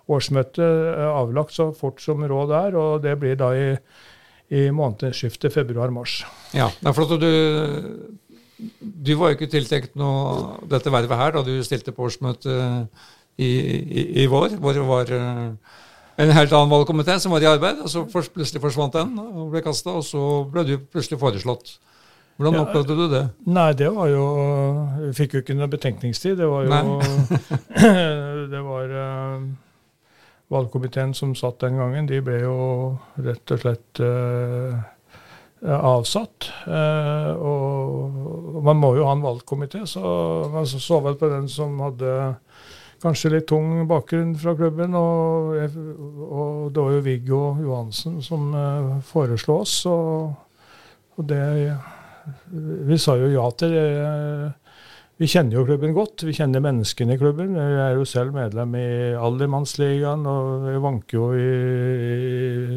årsmøte, 0.08 0.64
eh, 0.64 1.10
avlagt 1.10 1.56
så 1.56 1.72
fort 1.76 2.02
som 2.04 2.24
råd 2.24 2.54
er, 2.56 2.78
og 2.80 3.02
det 3.04 3.18
blir 3.20 3.36
da 3.40 3.52
i, 3.56 3.68
i 4.56 4.70
månedsskiftet 4.72 5.54
februar-mars. 5.54 6.22
Ja, 6.56 6.70
det 6.80 6.92
er 6.92 6.98
flott 6.98 7.18
at 7.18 7.26
du 7.26 8.16
du 8.80 9.14
var 9.20 9.32
jo 9.32 9.38
ikke 9.38 9.52
tiltenkt 9.52 9.98
noe 10.00 10.58
dette 10.70 10.90
vervet 10.90 11.20
her 11.20 11.36
da 11.36 11.44
du 11.46 11.54
stilte 11.66 11.94
på 11.94 12.08
årsmøtet 12.08 12.88
i, 13.38 13.50
i, 13.50 14.06
i, 14.24 14.26
vår, 14.26 14.56
hvor 14.58 14.74
det 14.74 14.86
var 14.88 15.12
uh, 15.14 15.76
en 16.18 16.34
helt 16.34 16.56
annen 16.58 16.72
valgkomité 16.72 17.20
som 17.22 17.36
var 17.36 17.46
i 17.46 17.50
arbeid, 17.52 17.84
og 17.86 17.92
så 17.92 18.02
plutselig 18.10 18.64
forsvant 18.64 18.98
den 18.98 19.14
og 19.22 19.52
ble 19.54 19.62
kasta, 19.66 19.94
og 20.00 20.06
så 20.08 20.24
ble 20.50 20.66
du 20.66 20.74
plutselig 20.82 21.22
foreslått. 21.22 21.76
Hvordan 22.38 22.58
ja, 22.58 22.64
opplevde 22.66 22.98
du 22.98 23.06
det? 23.12 23.24
Nei, 23.50 23.70
det 23.78 23.88
var 23.94 24.10
jo 24.12 24.26
Vi 25.08 25.14
fikk 25.18 25.32
jo 25.34 25.40
ikke 25.42 25.56
noe 25.58 25.70
betenkningstid. 25.74 26.36
Det 26.38 26.50
var 26.50 26.68
jo 26.68 26.98
Det 28.54 28.62
var 28.66 28.94
valgkomiteen 30.54 31.14
som 31.14 31.36
satt 31.36 31.60
den 31.64 31.78
gangen. 31.80 32.08
De 32.08 32.22
ble 32.24 32.40
jo 32.42 32.58
rett 33.20 33.54
og 33.54 33.62
slett 33.62 34.02
eh, 34.04 34.78
avsatt. 35.66 36.50
Eh, 36.68 37.32
og 37.36 38.62
man 38.66 38.80
må 38.80 38.94
jo 38.98 39.08
ha 39.08 39.16
en 39.18 39.26
valgkomité, 39.26 39.86
så 39.86 40.02
man 40.54 40.68
så 40.68 41.02
vel 41.04 41.18
på 41.20 41.32
den 41.32 41.50
som 41.52 41.80
hadde 41.84 42.36
kanskje 43.04 43.32
litt 43.36 43.48
tung 43.50 43.84
bakgrunn 43.90 44.36
fra 44.40 44.56
klubben. 44.58 44.96
Og, 44.98 45.58
og 46.24 46.72
det 46.74 46.84
var 46.84 46.96
jo 46.96 47.06
Viggo 47.06 47.42
Johansen 47.62 48.22
som 48.26 48.52
eh, 48.56 48.94
foreslo 49.08 49.62
oss. 49.66 49.80
Og, 49.90 50.32
og, 51.18 51.28
det 51.28 51.44
Vi 52.88 52.98
sa 53.00 53.16
jo 53.16 53.30
ja 53.32 53.50
til 53.56 53.72
det. 53.72 53.92
Vi 55.18 55.26
kjenner 55.26 55.58
jo 55.58 55.66
klubben 55.66 55.96
godt. 55.98 56.22
Vi 56.28 56.34
kjenner 56.38 56.62
menneskene 56.62 57.16
i 57.16 57.18
klubben. 57.18 57.56
Jeg 57.58 57.78
er 57.82 57.96
jo 57.98 58.04
selv 58.06 58.36
medlem 58.36 58.76
i 58.78 58.88
Aldermannsligaen, 59.18 60.28
og 60.30 60.68
jeg 60.70 60.82
vanker 60.84 61.18
jo 61.18 61.30
i, 61.34 61.48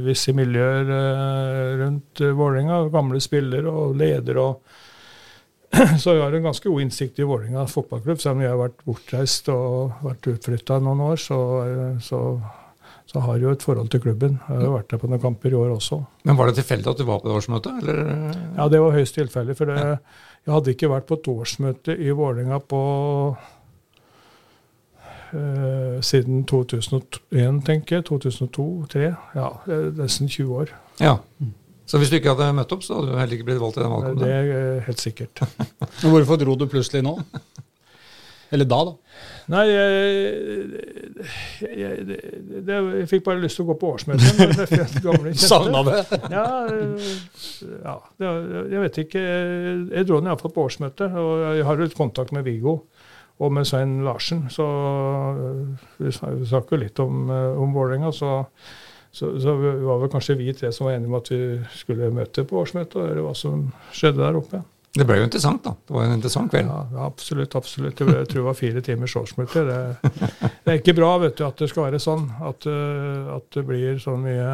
i 0.01 0.05
visse 0.07 0.33
miljøer 0.37 0.89
uh, 0.89 1.83
rundt 1.83 2.23
Vålerenga. 2.25 2.87
Gamle 2.95 3.21
spillere 3.21 3.69
og 3.69 3.93
ledere. 4.01 4.47
og 4.47 5.77
Så 6.01 6.15
jeg 6.17 6.23
har 6.25 6.39
en 6.39 6.49
ganske 6.49 6.65
god 6.65 6.87
innsikt 6.87 7.21
i 7.21 7.27
Vålerenga 7.29 7.67
fotballklubb. 7.69 8.25
Selv 8.25 8.39
om 8.39 8.47
jeg 8.47 8.55
har 8.55 8.63
vært 8.63 8.81
bortreist 8.89 9.53
og 9.53 10.01
vært 10.09 10.33
utflytta 10.33 10.81
noen 10.81 11.05
år, 11.11 11.21
så, 11.21 11.39
så, 12.01 12.23
så, 13.05 13.21
har 13.21 13.37
jeg 13.37 13.51
jo 13.51 13.55
et 13.59 13.69
forhold 13.69 13.93
til 13.93 14.05
klubben. 14.09 14.41
Jeg 14.49 14.65
har 14.65 14.75
vært 14.79 14.89
der 14.95 15.05
på 15.05 15.13
noen 15.13 15.23
kamper 15.29 15.53
i 15.53 15.61
år 15.61 15.77
også. 15.77 16.01
Men 16.25 16.41
Var 16.41 16.49
det 16.49 16.63
tilfeldig 16.63 16.95
at 16.95 17.05
du 17.05 17.07
var 17.13 17.21
på 17.21 17.29
det 17.29 17.37
årsmøtet? 17.37 17.85
Eller? 17.85 18.03
Ja, 18.57 18.73
det 18.73 18.81
var 18.81 18.97
høyst 18.97 19.21
tilfeldig. 19.21 19.61
For 19.61 19.69
det, 19.69 20.01
jeg 20.51 20.57
hadde 20.57 20.73
ikke 20.75 20.89
vært 20.91 21.05
på 21.07 21.15
et 21.15 21.29
årsmøte 21.31 21.95
i 21.95 22.11
Vålerenga 22.11 22.57
på 22.67 22.79
uh, 25.31 26.01
siden 26.03 26.43
2001, 26.51 27.61
tenker 27.69 28.01
jeg. 28.01 28.07
2002-2003. 28.09 29.05
Ja, 29.39 29.47
nesten 30.01 30.27
20 30.27 30.57
år. 30.65 30.75
Ja. 30.99 31.21
Så 31.87 32.03
hvis 32.03 32.11
du 32.11 32.19
ikke 32.19 32.35
hadde 32.35 32.51
møtt 32.59 32.75
opp, 32.75 32.83
så 32.83 32.99
hadde 32.99 33.13
du 33.13 33.19
heller 33.21 33.39
ikke 33.39 33.47
blitt 33.53 33.63
valgt 33.63 33.79
i 33.79 33.85
den 33.85 33.95
valgkampen? 33.95 34.25
Det 34.27 34.33
er 34.35 34.83
helt 34.89 35.05
sikkert. 35.07 35.45
Hvorfor 36.03 36.43
dro 36.43 36.59
du 36.59 36.67
plutselig 36.71 37.07
nå? 37.07 37.15
Eller 38.51 38.67
da, 38.67 38.79
da? 38.89 38.93
Nei, 39.53 39.63
jeg, 39.71 40.15
jeg, 41.63 42.07
det, 42.09 42.19
det, 42.67 42.79
jeg 43.01 43.09
fikk 43.11 43.25
bare 43.29 43.43
lyst 43.43 43.61
til 43.61 43.67
å 43.67 43.71
gå 43.71 43.77
på 43.79 43.93
årsmøtet. 43.95 45.39
Savna 45.39 45.85
det? 45.87 46.01
Ja, 46.33 46.49
ja 47.87 47.97
det, 48.19 48.35
jeg 48.75 48.85
vet 48.87 49.01
ikke. 49.05 49.25
Jeg 49.95 50.09
dro 50.09 50.21
den 50.21 50.31
iallfall 50.33 50.55
på 50.57 50.67
årsmøtet. 50.67 51.15
Og 51.15 51.47
jeg 51.61 51.67
har 51.69 51.83
litt 51.83 51.99
kontakt 51.99 52.35
med 52.37 52.47
Viggo 52.49 52.81
og 53.41 53.55
med 53.57 53.69
Svein 53.71 54.01
Larsen. 54.05 54.49
Så 54.53 54.67
vi 56.03 56.13
snakker 56.13 56.83
litt 56.83 56.99
om, 57.03 57.31
om 57.31 57.77
Vålerenga. 57.77 58.13
Så 58.15 58.45
så, 59.11 59.33
så 59.43 59.55
var 59.59 59.99
vel 60.05 60.11
kanskje 60.11 60.37
vi 60.39 60.53
tre 60.55 60.71
som 60.73 60.87
var 60.87 60.95
enige 60.95 61.11
om 61.11 61.17
at 61.19 61.31
vi 61.33 61.39
skulle 61.75 62.13
møte 62.15 62.45
på 62.47 62.61
årsmøtet 62.61 62.95
og 62.95 63.09
høre 63.09 63.25
hva 63.25 63.33
som 63.35 63.65
skjedde 63.91 64.23
der 64.23 64.39
oppe. 64.39 64.63
Det 64.91 65.07
ble 65.07 65.21
jo 65.21 65.27
interessant, 65.29 65.63
da. 65.63 65.77
Det 65.87 65.95
var 65.95 66.09
en 66.09 66.17
interessant 66.17 66.51
kveld. 66.51 66.67
Ja, 66.67 67.05
absolutt. 67.07 67.55
absolutt. 67.55 68.01
Jeg 68.01 68.27
tror 68.27 68.41
det 68.41 68.49
var 68.49 68.59
fire 68.59 68.83
timers 68.83 69.15
årsmøte. 69.21 69.63
Det, 69.69 69.79
det, 70.65 70.67
er 70.67 70.81
ikke 70.81 70.97
bra 70.99 71.13
vet 71.23 71.39
du, 71.39 71.45
at 71.47 71.63
det 71.63 71.71
skal 71.71 71.87
være 71.87 72.03
sånn. 72.03 72.27
At, 72.43 72.67
eh, 72.67 73.31
at 73.37 73.47
det 73.55 73.67
blir 73.69 74.03
så 74.03 74.17
mye 74.19 74.51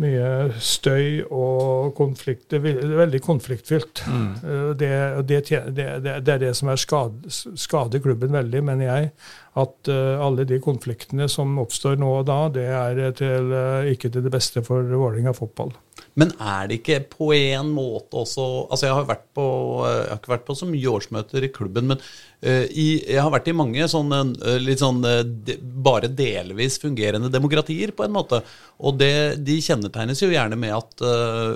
mye 0.00 0.28
støy 0.64 1.26
og 1.28 1.90
konflikt. 1.98 2.46
Det 2.48 2.60
er 2.62 2.94
veldig 3.02 3.20
konfliktfylt. 3.20 4.00
Mm. 4.08 4.30
Eh, 4.40 4.70
det, 4.80 4.90
det, 5.28 5.40
det, 5.76 6.16
er 6.16 6.40
det 6.40 6.54
som 6.56 6.70
er 6.72 6.80
skade, 6.80 7.28
skader 7.28 8.00
klubben 8.00 8.32
veldig, 8.32 8.64
mener 8.64 8.86
jeg. 8.86 9.12
At 9.60 9.90
uh, 9.90 10.22
alle 10.22 10.44
de 10.46 10.60
konfliktene 10.62 11.26
som 11.28 11.58
oppstår 11.58 11.96
nå 11.98 12.10
og 12.20 12.28
da, 12.28 12.36
det 12.54 12.68
er 12.70 13.00
til, 13.18 13.50
ikke 13.90 14.08
til 14.08 14.22
det 14.22 14.30
beste 14.32 14.62
for 14.64 14.86
Vålerenga 14.86 15.34
fotball. 15.36 15.74
Men 16.18 16.32
er 16.42 16.66
det 16.68 16.80
ikke 16.80 16.98
på 17.12 17.30
en 17.36 17.70
måte 17.70 18.18
også 18.18 18.46
altså 18.72 18.88
Jeg 18.88 18.96
har, 18.98 19.20
på, 19.36 19.46
jeg 19.86 20.08
har 20.10 20.18
ikke 20.18 20.32
vært 20.32 20.46
på 20.48 20.56
så 20.58 20.66
mye 20.68 20.90
årsmøter 20.90 21.46
i 21.46 21.52
klubben, 21.54 21.90
men 21.92 22.00
uh, 22.00 22.66
i, 22.66 22.88
jeg 23.04 23.22
har 23.22 23.30
vært 23.32 23.50
i 23.52 23.56
mange 23.56 23.86
sånne 23.90 24.20
uh, 24.40 24.56
litt 24.62 24.82
sånn 24.82 25.00
uh, 25.06 25.22
de, 25.22 25.56
bare 25.60 26.10
delvis 26.10 26.80
fungerende 26.82 27.30
demokratier, 27.32 27.94
på 27.96 28.06
en 28.06 28.14
måte. 28.16 28.42
Og 28.80 28.98
det, 29.00 29.40
de 29.46 29.58
kjennetegnes 29.62 30.22
jo 30.24 30.32
gjerne 30.32 30.58
med 30.58 30.74
at 30.74 31.02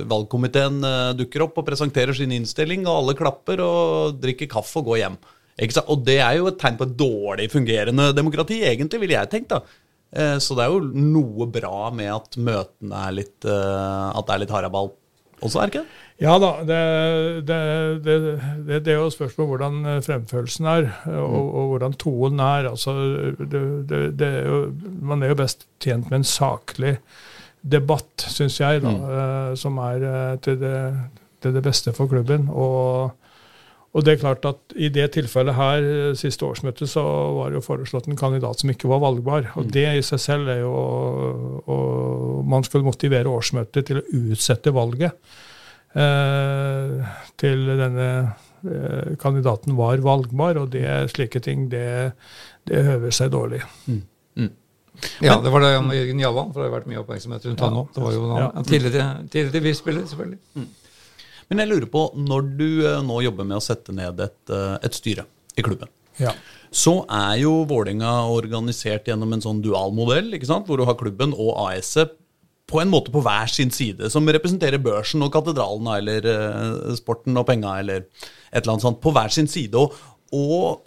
valgkomiteen 0.09 0.83
dukker 1.17 1.47
opp 1.47 1.61
og 1.61 1.67
presenterer 1.67 2.17
sin 2.17 2.33
innstilling, 2.37 2.85
og 2.85 2.99
alle 2.99 3.15
klapper 3.17 3.63
og 3.65 4.19
drikker 4.21 4.51
kaffe 4.53 4.83
og 4.83 4.91
går 4.91 5.01
hjem. 5.01 5.17
Og 5.87 6.03
det 6.05 6.19
er 6.19 6.37
jo 6.41 6.51
et 6.51 6.59
tegn 6.61 6.77
på 6.77 6.87
et 6.89 6.97
dårlig 6.99 7.47
fungerende 7.53 8.11
demokrati, 8.17 8.61
egentlig, 8.67 9.01
ville 9.05 9.17
jeg 9.17 9.31
tenkt. 9.33 9.55
da. 9.55 9.63
Eh, 10.15 10.37
så 10.39 10.55
det 10.55 10.65
er 10.65 10.75
jo 10.75 10.93
noe 10.95 11.49
bra 11.51 11.89
med 11.95 12.13
at 12.13 12.37
møtene 12.39 13.07
er 13.09 13.17
litt 13.17 13.47
eh, 13.49 14.05
At 14.15 14.29
det 14.29 14.37
er 14.37 14.45
litt 14.45 14.55
haraball 14.55 14.93
også, 15.43 15.59
er 15.59 15.67
det 15.67 15.73
ikke 15.73 15.81
det? 15.83 16.03
Ja 16.23 16.35
da. 16.41 16.51
Det, 16.65 16.77
det, 17.49 17.57
det, 18.07 18.77
det, 18.87 18.93
er 18.93 19.01
jo 19.01 19.11
spørsmål 19.13 19.49
hvordan 19.51 19.81
eh, 19.91 19.99
fremførelsen 20.07 20.69
er, 20.71 20.87
og, 21.11 21.35
mm. 21.35 21.49
og 21.51 21.73
hvordan 21.73 21.97
tonen 22.01 22.41
er. 22.41 22.69
Altså, 22.71 22.95
er 23.43 24.39
jo, 24.47 24.61
man 25.05 25.25
er 25.25 25.35
jo 25.35 25.41
best 25.43 25.67
tjent 25.83 26.09
med 26.09 26.23
en 26.23 26.29
saklig 26.31 26.95
debatt, 27.61 28.25
syns 28.31 28.61
jeg, 28.61 28.85
da, 28.85 28.95
mm. 28.95 29.59
som 29.59 29.77
er 29.83 30.07
til 30.45 30.57
det, 30.63 30.79
til 31.43 31.55
det 31.57 31.65
beste 31.67 31.93
for 31.97 32.09
klubben. 32.09 32.47
og 32.53 33.13
og 33.95 34.03
det 34.03 34.15
er 34.15 34.23
klart 34.25 34.47
at 34.49 34.75
I 34.75 34.89
det 34.91 35.07
tilfellet 35.15 35.55
her, 35.55 35.85
eh, 35.87 36.17
siste 36.19 36.43
årsmøte, 36.47 36.87
så 36.91 37.03
var 37.37 37.51
det 37.51 37.61
jo 37.61 37.67
foreslått 37.69 38.09
en 38.11 38.19
kandidat 38.19 38.61
som 38.61 38.73
ikke 38.73 38.91
var 38.91 39.05
valgbar. 39.05 39.53
Og 39.55 39.69
mm. 39.69 39.71
Det 39.77 39.87
i 39.87 40.03
seg 40.03 40.23
selv 40.23 40.51
er 40.51 40.65
jo 40.65 40.73
og 41.71 42.43
Man 42.51 42.67
skal 42.67 42.85
motivere 42.85 43.31
årsmøtet 43.31 43.87
til 43.87 44.01
å 44.01 44.07
utsette 44.19 44.75
valget 44.75 45.15
eh, 45.95 47.15
til 47.41 47.63
denne 47.79 48.09
eh, 48.67 49.15
kandidaten 49.23 49.79
var 49.79 50.03
valgbar. 50.03 50.59
Og 50.65 50.75
det, 50.75 50.85
slike 51.15 51.41
ting, 51.41 51.69
det, 51.71 52.13
det 52.67 52.83
høver 52.91 53.15
seg 53.15 53.31
dårlig. 53.33 53.63
Mm. 53.87 54.03
Mm. 54.43 54.53
Ja, 55.23 55.39
det 55.43 55.55
var 55.55 55.63
det 55.63 55.71
Jørgen 55.73 56.21
Javan, 56.23 56.51
for 56.51 56.61
det 56.63 56.69
har 56.69 56.81
vært 56.81 56.91
mye 56.91 57.03
oppmerksomhet 57.03 57.47
rundt 57.47 57.63
ja, 57.63 57.71
han 57.71 57.85
òg. 57.85 57.95
Det 57.95 58.03
var 58.03 58.19
jo 58.19 58.27
han, 58.33 58.43
ja. 58.43 58.65
tidligere, 58.67 59.13
tidligere 59.31 59.69
VIF-spiller, 59.71 60.09
selvfølgelig. 60.11 60.43
Mm. 60.59 60.73
Men 61.51 61.61
jeg 61.63 61.71
lurer 61.71 61.89
på, 61.91 62.03
når 62.17 62.41
du 62.59 62.69
eh, 62.87 63.03
nå 63.05 63.21
jobber 63.27 63.45
med 63.49 63.59
å 63.59 63.65
sette 63.65 63.93
ned 63.97 64.21
et, 64.25 64.43
eh, 64.53 64.77
et 64.87 64.95
styre 64.97 65.25
i 65.59 65.63
klubben, 65.65 65.89
ja. 66.21 66.33
så 66.75 66.95
er 67.11 67.41
jo 67.43 67.53
Vålerenga 67.71 68.13
organisert 68.33 69.09
gjennom 69.11 69.33
en 69.35 69.45
sånn 69.45 69.63
dualmodell, 69.65 70.29
ikke 70.37 70.51
sant? 70.51 70.67
hvor 70.69 70.77
du 70.81 70.85
har 70.89 71.01
klubben 71.01 71.31
og 71.37 71.51
AS-et 71.67 72.13
på 72.71 72.77
en 72.81 72.91
måte 72.91 73.13
på 73.13 73.21
hver 73.23 73.49
sin 73.53 73.71
side, 73.75 74.11
som 74.11 74.33
representerer 74.33 74.83
børsen 74.83 75.23
og 75.23 75.33
katedralen 75.35 75.89
eller 75.99 76.21
uh, 76.25 76.95
sporten 76.97 77.37
og 77.37 77.47
penga 77.51 77.71
eller 77.83 77.99
et 78.07 78.63
eller 78.63 78.73
annet 78.73 78.87
sånt, 78.87 79.03
på 79.05 79.11
hver 79.13 79.31
sin 79.35 79.49
side. 79.51 79.77
Og, 79.77 79.93
og, 80.33 80.81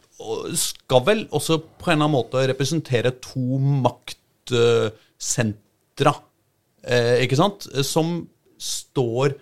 skal 0.57 1.01
vel 1.05 1.21
også 1.29 1.59
på 1.77 1.91
en 1.91 1.99
eller 1.99 2.07
annen 2.07 2.17
måte 2.17 2.47
representere 2.49 3.11
to 3.21 3.59
maktsentra, 3.85 6.13
ikke 7.21 7.37
sant, 7.37 7.69
som 7.85 8.25
står 8.57 9.37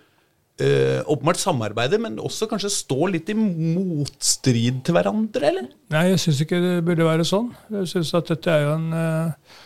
Uh, 0.55 1.01
åpenbart 1.11 1.35
samarbeide, 1.35 1.97
men 1.99 2.13
også 2.15 2.47
kanskje 2.47 2.69
stå 2.71 3.09
litt 3.11 3.27
i 3.27 3.33
motstrid 3.35 4.77
til 4.87 4.95
hverandre, 4.95 5.49
eller? 5.49 5.65
Nei, 5.91 6.03
jeg 6.13 6.21
syns 6.23 6.39
ikke 6.45 6.61
det 6.63 6.77
burde 6.87 7.07
være 7.09 7.25
sånn. 7.27 7.49
Jeg 7.75 7.89
synes 7.91 8.13
at 8.15 8.31
dette 8.31 8.53
er 8.53 8.63
jo 8.63 8.69
en 8.77 8.85
uh, 8.95 9.59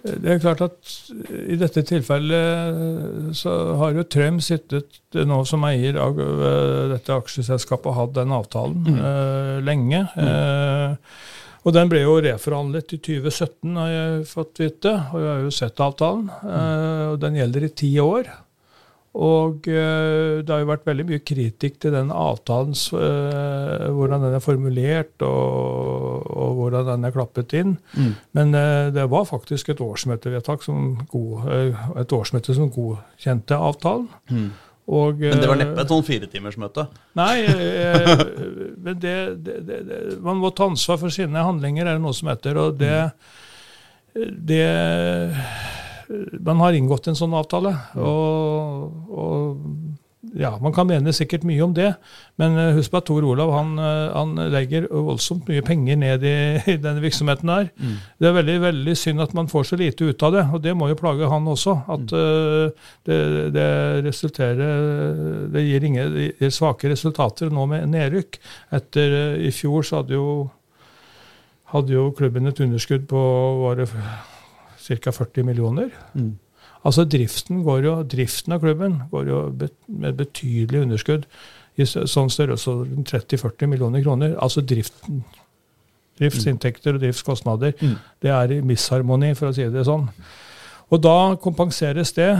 Det 0.00 0.32
er 0.32 0.40
klart 0.40 0.64
at 0.64 0.94
i 1.44 1.60
dette 1.60 1.84
tilfellet 1.92 2.72
uh, 2.72 3.28
så 3.36 3.58
har 3.82 4.00
jo 4.00 4.08
Trøm 4.08 4.40
sittet 4.40 5.20
nå 5.28 5.42
som 5.44 5.68
eier 5.68 6.00
av 6.00 6.16
dette 6.96 7.20
aksjeselskapet 7.20 7.92
og 7.92 7.98
hatt 8.00 8.18
den 8.22 8.32
avtalen 8.32 8.80
mm. 8.96 9.00
lenge. 9.68 10.06
Mm. 10.16 11.00
Og 11.68 11.74
den 11.76 11.92
ble 11.92 12.06
jo 12.06 12.16
reforhandlet 12.24 12.96
i 12.96 13.04
2017, 13.12 13.76
har 13.76 13.92
jeg 13.92 14.28
fått 14.30 14.64
vite, 14.64 15.00
og 15.12 15.20
jeg 15.20 15.34
har 15.34 15.42
jo 15.44 15.52
sett 15.52 15.84
avtalen. 15.84 16.30
Mm. 16.32 17.10
og 17.10 17.26
Den 17.26 17.42
gjelder 17.44 17.68
i 17.68 17.76
ti 17.84 17.98
år. 18.00 18.38
Og 19.10 19.66
uh, 19.66 20.38
det 20.38 20.52
har 20.52 20.60
jo 20.62 20.68
vært 20.68 20.86
veldig 20.86 21.06
mye 21.08 21.22
kritikk 21.26 21.80
til 21.82 21.96
den 21.96 22.12
avtalen, 22.14 22.76
uh, 22.94 23.88
hvordan 23.96 24.22
den 24.22 24.36
er 24.38 24.44
formulert 24.44 25.24
og, 25.26 26.28
og, 26.30 26.54
hvordan 26.60 26.92
den 26.92 27.08
er 27.08 27.14
klappet 27.16 27.56
inn. 27.58 27.74
Mm. 27.98 28.14
Men 28.38 28.54
uh, 28.54 28.88
det 28.94 29.08
var 29.10 29.26
faktisk 29.26 29.72
et 29.72 29.82
årsmøtevedtak 29.82 30.62
som 30.62 30.92
god, 31.10 31.50
et 31.98 32.14
årsmøte 32.14 32.54
som 32.54 32.70
godkjente 32.70 33.58
avtalen. 33.58 34.06
Mm. 34.30 34.50
Og, 34.90 35.20
Men 35.22 35.38
det 35.38 35.46
var 35.46 35.54
eh, 35.54 35.62
neppe 35.62 35.84
et 35.84 35.92
sånn 35.92 36.06
firetimersmøte? 36.06 36.86
Nei, 37.18 37.34
eh, 37.46 38.24
men 38.82 38.96
det, 38.98 39.14
det, 39.44 39.58
det, 39.68 39.78
det, 39.86 40.00
man 40.24 40.40
må 40.42 40.50
ta 40.50 40.66
ansvar 40.70 40.98
for 41.02 41.14
sine 41.14 41.44
handlinger, 41.46 41.86
er 41.86 41.98
det 41.98 42.02
noe 42.02 42.16
som 42.16 42.30
heter. 42.32 42.58
Og 42.58 42.80
det, 42.80 42.96
det 44.50 44.64
Man 46.40 46.62
har 46.62 46.74
inngått 46.74 47.06
en 47.10 47.18
sånn 47.18 47.34
avtale. 47.38 47.74
Og, 48.02 49.10
og 49.10 50.00
ja, 50.36 50.50
Man 50.60 50.74
kan 50.76 50.84
mene 50.86 51.12
sikkert 51.16 51.46
mye 51.48 51.62
om 51.64 51.72
det, 51.74 51.94
men 52.40 52.56
eh, 52.60 52.74
husk 52.76 52.92
på 52.92 53.00
at 53.00 53.06
Tor 53.08 53.24
Olav 53.24 53.50
han, 53.54 53.70
eh, 53.80 54.10
han 54.12 54.34
legger 54.52 54.86
voldsomt 54.92 55.48
mye 55.48 55.62
penger 55.64 55.96
ned 55.96 56.26
i, 56.28 56.34
i 56.74 56.76
denne 56.76 57.00
virksomheten. 57.00 57.48
her. 57.48 57.70
Mm. 57.80 57.94
Det 58.20 58.28
er 58.28 58.36
veldig 58.36 58.56
veldig 58.66 58.96
synd 59.00 59.24
at 59.24 59.32
man 59.34 59.48
får 59.48 59.70
så 59.70 59.78
lite 59.80 60.10
ut 60.10 60.22
av 60.26 60.36
det, 60.36 60.44
og 60.52 60.62
det 60.62 60.74
må 60.76 60.90
jo 60.90 60.98
plage 61.00 61.30
han 61.30 61.48
også. 61.48 61.76
At 61.96 62.12
uh, 62.12 62.90
det, 63.08 63.18
det 63.56 63.68
resulterer 64.04 65.48
Det 65.50 65.62
gir, 65.64 65.84
ingen, 65.84 66.12
det 66.14 66.26
gir 66.38 66.52
svake 66.54 66.90
resultater 66.92 67.50
nå 67.50 67.64
med 67.70 67.88
nedrykk. 67.90 68.38
Etter 68.76 69.16
uh, 69.16 69.40
I 69.40 69.50
fjor 69.54 69.86
så 69.86 70.02
hadde 70.02 70.18
jo, 70.18 70.50
hadde 71.72 71.96
jo 71.96 72.10
klubben 72.16 72.50
et 72.50 72.60
underskudd 72.60 73.08
på 73.08 73.24
var 73.64 73.80
det 73.80 73.88
ca. 74.98 75.12
40 75.12 75.44
millioner. 75.46 75.90
Mm. 76.14 76.32
Altså 76.84 77.04
driften, 77.04 77.62
går 77.64 77.82
jo, 77.84 77.94
driften 78.08 78.54
av 78.56 78.60
klubben 78.62 79.02
går 79.10 79.26
jo 79.28 79.40
med 79.88 80.16
betydelig 80.16 80.82
underskudd 80.86 81.26
i 81.76 81.84
så- 81.84 82.06
sånn 82.08 82.30
størrelsesorden 82.32 83.04
30-40 83.04 83.68
millioner 83.68 84.02
kroner. 84.02 84.34
Altså 84.40 84.60
driften, 84.64 85.22
driftsinntekter 86.20 86.94
og 86.96 87.00
driftskostnader. 87.04 87.74
Mm. 87.80 87.96
Det 88.20 88.30
er 88.30 88.52
i 88.56 88.60
misharmoni, 88.64 89.34
for 89.36 89.50
å 89.50 89.54
si 89.56 89.64
det 89.72 89.84
sånn. 89.88 90.08
Og 90.90 91.00
da 91.04 91.36
kompenseres 91.36 92.12
det 92.16 92.32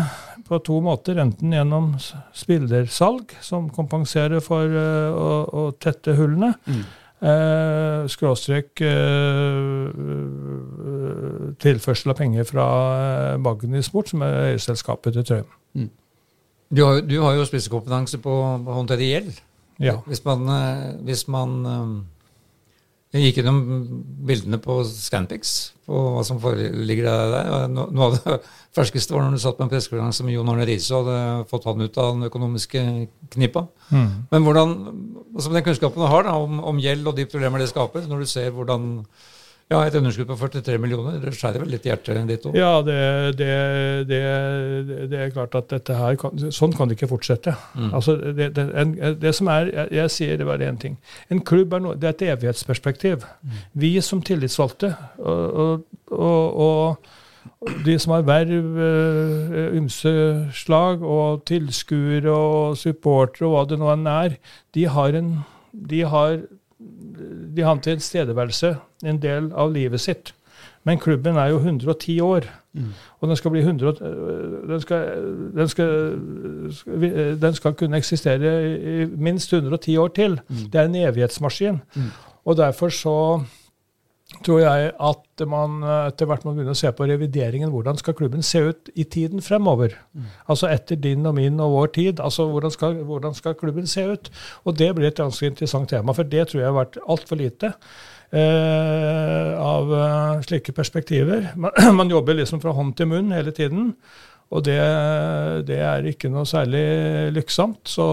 på 0.48 0.58
to 0.66 0.80
måter. 0.82 1.20
Enten 1.22 1.52
gjennom 1.54 1.92
spillersalg, 2.34 3.30
som 3.40 3.68
kompenserer 3.70 4.42
for 4.42 4.64
eh, 4.66 5.12
å, 5.14 5.36
å 5.54 5.64
tette 5.78 6.16
hullene. 6.18 6.54
Mm. 6.66 6.82
Eh, 7.20 8.06
skråstrek 8.08 8.80
eh, 8.80 9.90
tilførsel 11.60 12.12
av 12.14 12.16
penger 12.16 12.46
fra 12.48 12.66
eh, 13.34 13.34
Magni-Sport, 13.44 14.12
som 14.14 14.22
er 14.24 14.36
eierselskapet 14.50 15.16
til 15.18 15.26
Trøim. 15.28 15.88
Du 16.70 16.84
har, 16.86 16.94
jo- 17.00 17.06
du 17.10 17.16
har 17.24 17.34
jo 17.34 17.44
spissekompetanse 17.48 18.20
på 18.22 18.30
å 18.30 18.74
håndtere 18.76 19.02
gjeld. 19.08 19.40
Ja. 19.82 19.96
Hvis 20.06 20.24
man, 20.24 20.46
eh, 20.48 20.94
hvis 21.04 21.26
man 21.28 21.56
jeg 23.10 23.24
gikk 23.24 23.40
gjennom 23.40 23.56
bildene 24.28 24.60
på 24.62 24.76
Scanpix, 24.86 25.72
på 25.88 26.02
hva 26.14 26.22
som 26.26 26.38
foreligger 26.42 27.08
der. 27.08 27.64
Noe 27.72 28.06
av 28.06 28.14
det 28.14 28.36
ferskeste 28.76 29.16
var 29.16 29.24
når 29.24 29.34
du 29.34 29.42
satt 29.42 29.58
på 29.58 29.66
en 29.66 29.72
pressekonferanse 29.72 30.26
med 30.26 30.36
Jon 30.36 30.52
Arne 30.52 30.66
Riise 30.68 30.94
og 30.94 31.08
hadde 31.08 31.48
fått 31.50 31.66
han 31.66 31.82
ut 31.82 31.98
av 31.98 32.12
den 32.14 32.28
økonomiske 32.28 32.84
knipa. 33.34 33.64
Mm. 33.90 34.06
Men 34.30 34.46
hvordan, 34.46 34.76
altså 35.34 35.56
den 35.56 35.66
kunnskapen 35.66 36.04
du 36.04 36.06
har 36.12 36.28
da, 36.28 36.36
om, 36.38 36.62
om 36.70 36.78
gjeld 36.82 37.10
og 37.10 37.18
de 37.18 37.26
problemer 37.32 37.64
det 37.64 37.72
skaper, 37.72 38.06
når 38.06 38.22
du 38.22 38.30
ser 38.30 38.54
hvordan 38.54 38.86
ja, 39.70 39.80
et 39.86 39.94
underskudd 39.94 40.26
på 40.26 40.36
43 40.40 40.78
millioner, 40.82 41.20
det 41.22 41.30
skjærer 41.38 41.62
vel 41.62 41.70
litt 41.70 41.84
i 41.86 41.92
hjertet 41.92 42.18
ditt 42.26 42.46
òg? 42.48 42.56
Ja, 42.58 42.72
det, 42.82 42.96
det, 43.38 43.50
det, 44.10 44.18
det 45.12 45.20
er 45.22 45.30
klart 45.34 45.54
at 45.58 45.70
dette 45.70 45.94
her 45.94 46.18
kan, 46.18 46.42
Sånn 46.54 46.74
kan 46.74 46.90
det 46.90 46.96
ikke 46.98 47.12
fortsette. 47.12 47.54
Mm. 47.78 47.92
Altså, 47.94 48.16
det, 48.34 48.50
det, 48.56 48.66
en, 48.82 48.96
det 49.22 49.32
som 49.38 49.50
er, 49.52 49.70
jeg, 49.70 49.92
jeg 50.00 50.14
sier 50.16 50.40
det 50.40 50.48
bare 50.48 50.66
én 50.66 50.80
ting. 50.82 50.98
En 51.30 51.42
klubb 51.46 51.76
er 51.78 51.86
det 52.02 52.10
er 52.10 52.16
et 52.16 52.26
evighetsperspektiv. 52.34 53.24
Vi 53.78 53.94
som 54.02 54.24
tillitsvalgte 54.26 54.90
og, 55.18 55.38
og, 55.62 55.86
og, 56.10 56.60
og 56.66 57.80
de 57.86 57.96
som 58.02 58.16
har 58.16 58.26
verv, 58.26 58.82
eh, 58.82 59.78
ymse 59.78 60.12
slag, 60.56 61.02
og 61.06 61.44
tilskuere 61.46 62.34
og 62.34 62.76
supportere 62.80 63.46
og 63.48 63.54
hva 63.54 63.64
det 63.70 63.78
nå 63.80 63.90
enn 63.94 64.10
er, 64.10 64.36
de 64.74 64.86
har 64.90 65.18
en 65.18 65.32
de 65.72 66.00
har, 66.02 66.40
de 67.56 67.62
har 67.62 67.80
tilstedeværelse 67.84 68.76
en 69.04 69.22
del 69.22 69.50
av 69.52 69.72
livet 69.72 70.00
sitt. 70.00 70.34
Men 70.84 70.98
klubben 70.98 71.36
er 71.36 71.50
jo 71.52 71.60
110 71.60 72.20
år. 72.20 72.46
Og 73.20 73.28
den 73.28 73.36
skal 73.36 73.50
bli 73.50 73.60
100, 73.60 74.02
øh, 74.02 74.68
den 74.68 74.80
skal, 74.80 75.06
den, 75.56 75.68
skal, 75.68 75.88
den 77.42 77.54
skal 77.54 77.74
kunne 77.74 77.96
eksistere 77.96 78.52
i 79.02 79.06
minst 79.06 79.52
110 79.52 79.96
år 79.96 80.08
til. 80.08 80.40
Det 80.72 80.80
er 80.80 80.84
en 80.84 80.94
evighetsmaskin. 80.94 81.80
Og 82.44 82.56
derfor 82.56 82.88
så 82.88 83.42
tror 84.44 84.60
jeg 84.62 84.92
at 84.94 85.42
man 85.48 85.80
øh, 85.82 86.06
etter 86.08 86.28
hvert 86.28 86.44
må 86.46 86.54
begynne 86.54 86.74
å 86.76 86.78
se 86.78 86.90
på 86.96 87.08
revideringen. 87.08 87.72
Hvordan 87.74 87.98
skal 88.00 88.16
klubben 88.16 88.44
se 88.46 88.62
ut 88.70 88.92
i 88.94 89.04
tiden 89.04 89.42
fremover? 89.44 89.96
Altså 90.50 90.70
etter 90.70 91.00
din 91.00 91.26
og 91.28 91.34
min 91.36 91.60
og 91.60 91.74
vår 91.74 91.92
tid. 91.98 92.22
altså 92.22 92.46
Hvordan 92.50 92.74
skal, 92.74 93.02
hvordan 93.08 93.34
skal 93.36 93.58
klubben 93.58 93.90
se 93.90 94.06
ut? 94.06 94.30
Og 94.64 94.78
det 94.78 94.94
blir 94.96 95.10
et 95.10 95.20
ganske 95.20 95.46
interessant 95.46 95.90
tema, 95.90 96.14
for 96.16 96.24
det 96.24 96.48
tror 96.48 96.62
jeg 96.62 96.70
har 96.70 96.78
vært 96.78 97.02
altfor 97.06 97.40
lite. 97.42 97.74
Eh, 98.30 99.52
av 99.58 99.90
eh, 99.90 100.42
slike 100.46 100.72
perspektiver. 100.72 101.50
Man, 101.56 101.74
man 101.98 102.10
jobber 102.10 102.38
liksom 102.38 102.62
fra 102.62 102.74
hånd 102.76 102.94
til 102.96 103.10
munn 103.10 103.32
hele 103.34 103.50
tiden. 103.54 103.94
Og 104.50 104.64
det, 104.66 104.78
det 105.68 105.76
er 105.78 106.06
ikke 106.10 106.28
noe 106.32 106.42
særlig 106.48 106.82
lykksomt. 107.36 107.84
Så 107.86 108.06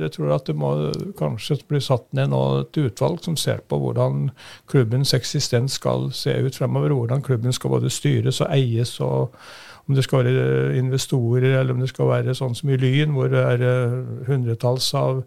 jeg 0.00 0.10
tror 0.16 0.34
at 0.34 0.48
det 0.50 0.56
må 0.58 0.72
kanskje 1.18 1.60
bli 1.70 1.78
satt 1.84 2.08
ned 2.18 2.32
nå 2.32 2.40
et 2.64 2.80
utvalg 2.82 3.22
som 3.22 3.38
ser 3.38 3.62
på 3.70 3.78
hvordan 3.78 4.32
klubbens 4.70 5.14
eksistens 5.14 5.78
skal 5.78 6.08
se 6.16 6.34
ut 6.34 6.58
fremover. 6.58 6.96
Hvordan 6.96 7.22
klubben 7.22 7.54
skal 7.54 7.76
både 7.76 7.92
styres 7.94 8.42
og 8.42 8.50
eies, 8.56 8.96
og 9.06 9.36
om 9.86 9.94
det 9.94 10.04
skal 10.06 10.26
være 10.26 10.76
investorer, 10.78 11.60
eller 11.60 11.74
om 11.74 11.80
det 11.82 11.92
skal 11.92 12.10
være 12.10 12.34
sånn 12.34 12.58
som 12.58 12.74
i 12.74 12.78
Lyn, 12.78 13.14
hvor 13.14 13.30
det 13.30 13.40
er 13.54 13.64
eh, 13.66 13.96
hundretalls 14.26 14.90
av 14.98 15.22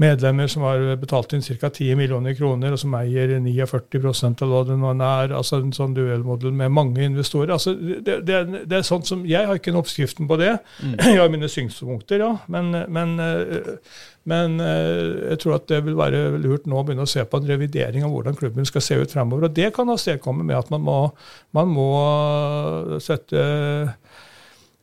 medlemmer 0.00 0.48
som 0.50 0.64
har 0.66 0.80
betalt 0.98 1.32
inn 1.36 1.42
ca. 1.44 1.68
10 1.70 1.94
millioner 1.98 2.34
kroner, 2.34 2.72
og 2.74 2.80
som 2.82 2.94
eier 2.98 3.36
49 3.38 4.42
av 4.42 4.50
hva 4.50 4.62
det 4.66 4.78
nå 4.80 4.90
er. 4.94 5.34
altså 5.36 5.60
En 5.60 5.72
sånn 5.76 5.94
duellmodell 5.94 6.52
med 6.52 6.72
mange 6.74 7.04
investorer. 7.06 7.52
altså 7.54 7.74
det, 7.78 8.20
det, 8.26 8.40
det 8.66 8.78
er 8.80 8.82
sånt 8.86 9.06
som, 9.06 9.24
Jeg 9.26 9.46
har 9.46 9.60
ikke 9.60 9.70
en 9.70 9.78
oppskriften 9.82 10.26
på 10.30 10.38
det. 10.40 10.56
Jeg 11.04 11.20
har 11.20 11.30
mine 11.30 11.48
synspunkter, 11.48 12.18
ja. 12.26 12.32
Men, 12.50 12.72
men, 12.90 13.14
eh, 13.22 13.72
men 14.24 14.58
eh, 14.60 15.30
jeg 15.30 15.38
tror 15.42 15.58
at 15.58 15.66
det 15.68 15.82
vil 15.84 15.96
være 15.98 16.38
lurt 16.40 16.66
nå 16.66 16.78
å 16.80 16.84
begynne 16.86 17.04
å 17.04 17.10
se 17.10 17.22
på 17.28 17.38
en 17.38 17.48
revidering 17.48 18.06
av 18.06 18.10
hvordan 18.14 18.38
klubben 18.38 18.64
skal 18.66 18.82
se 18.82 18.96
ut 18.98 19.12
fremover. 19.12 19.46
Og 19.50 19.54
det 19.56 19.70
kan 19.76 19.90
avstedkomme 19.92 20.46
med 20.48 20.56
at 20.58 20.70
man 20.72 20.82
må, 20.86 21.00
man 21.54 21.68
må 21.74 21.90
sette 23.04 23.42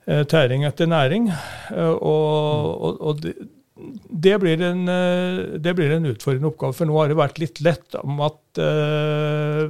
eh, 0.06 0.22
tæring 0.30 0.64
etter 0.70 0.88
næring. 0.92 1.32
eh, 1.74 1.96
Og, 1.98 2.86
og, 2.86 3.02
og 3.02 3.26
det, 4.10 4.36
blir, 4.42 4.62
en, 4.66 4.84
eh, 4.90 5.60
det 5.62 5.74
blir 5.78 5.92
en 5.96 6.10
utfordrende 6.12 6.52
oppgave, 6.52 6.78
for 6.78 6.90
nå 6.90 6.98
har 7.00 7.12
det 7.12 7.20
vært 7.20 7.42
litt 7.42 7.62
lett 7.66 7.98
om 8.02 8.22
at 8.26 8.62
eh, 8.62 9.66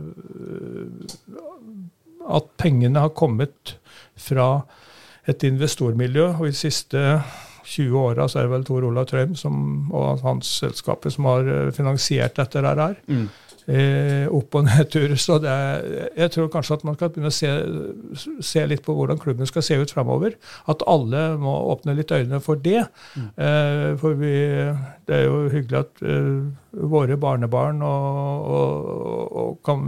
at 2.32 2.52
pengene 2.62 3.02
har 3.02 3.16
kommet 3.18 3.76
fra 4.20 4.62
et 5.30 5.44
investormiljø. 5.48 6.28
Og 6.40 6.48
i 6.48 6.54
de 6.54 6.60
siste 6.60 7.02
20 7.72 7.98
åra 8.02 8.28
så 8.30 8.42
er 8.42 8.48
det 8.48 8.56
vel 8.56 8.68
Tor 8.68 8.88
Olav 8.88 9.08
Trøim 9.10 9.36
og 9.94 10.24
hans 10.26 10.50
selskaper 10.62 11.14
som 11.14 11.30
har 11.30 11.48
eh, 11.48 11.72
finansiert 11.76 12.38
dette 12.40 12.64
her. 12.66 12.98
Mm. 13.08 13.28
Eh, 13.72 14.28
opp- 14.28 14.56
og 14.56 14.66
nedturer. 14.68 15.16
Så 15.16 15.38
det 15.40 15.50
er, 15.50 15.86
jeg 16.18 16.32
tror 16.34 16.50
kanskje 16.52 16.76
at 16.76 16.84
man 16.84 16.98
skal 16.98 17.12
begynne 17.14 17.32
å 17.32 17.36
se, 17.36 17.52
se 18.44 18.64
litt 18.68 18.84
på 18.84 18.96
hvordan 18.98 19.20
klubben 19.22 19.48
skal 19.48 19.64
se 19.64 19.78
ut 19.80 19.94
framover. 19.94 20.36
At 20.72 20.84
alle 20.92 21.22
må 21.40 21.54
åpne 21.72 21.96
litt 21.96 22.12
øynene 22.12 22.42
for 22.44 22.60
det. 22.60 22.82
Eh, 23.16 23.92
for 24.02 24.18
vi, 24.20 24.34
det 25.08 25.20
er 25.22 25.24
jo 25.30 25.46
hyggelig 25.54 25.80
at 25.86 26.04
eh, 26.04 26.42
våre 26.92 27.16
barnebarn 27.22 27.80
og, 27.86 28.52
og, 28.58 29.32
og 29.44 29.56
kan, 29.68 29.88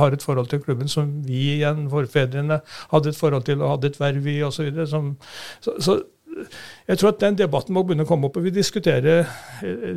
har 0.00 0.16
et 0.16 0.26
forhold 0.26 0.50
til 0.50 0.64
klubben 0.64 0.90
som 0.90 1.12
vi 1.28 1.58
igjen, 1.58 1.86
forfedrene, 1.92 2.58
hadde 2.90 3.12
et 3.12 3.20
forhold 3.20 3.46
til 3.46 3.62
og 3.62 3.76
hadde 3.76 3.92
et 3.92 4.00
verv 4.00 4.26
i 4.34 4.40
osv. 4.46 4.72
Så, 4.82 5.04
så, 5.62 5.78
så 5.78 6.00
jeg 6.88 6.98
tror 7.00 7.12
at 7.14 7.20
den 7.22 7.36
debatten 7.38 7.74
må 7.76 7.82
begynne 7.86 8.04
å 8.06 8.08
komme 8.08 8.28
opp, 8.28 8.36
og 8.40 8.44
vi 8.46 8.52
diskuterer, 8.54 9.26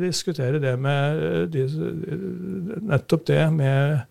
diskuterer 0.02 0.58
det 0.62 0.74
med 0.80 1.50
de, 1.54 1.64
nettopp 2.88 3.26
det 3.28 3.42
med, 3.54 4.04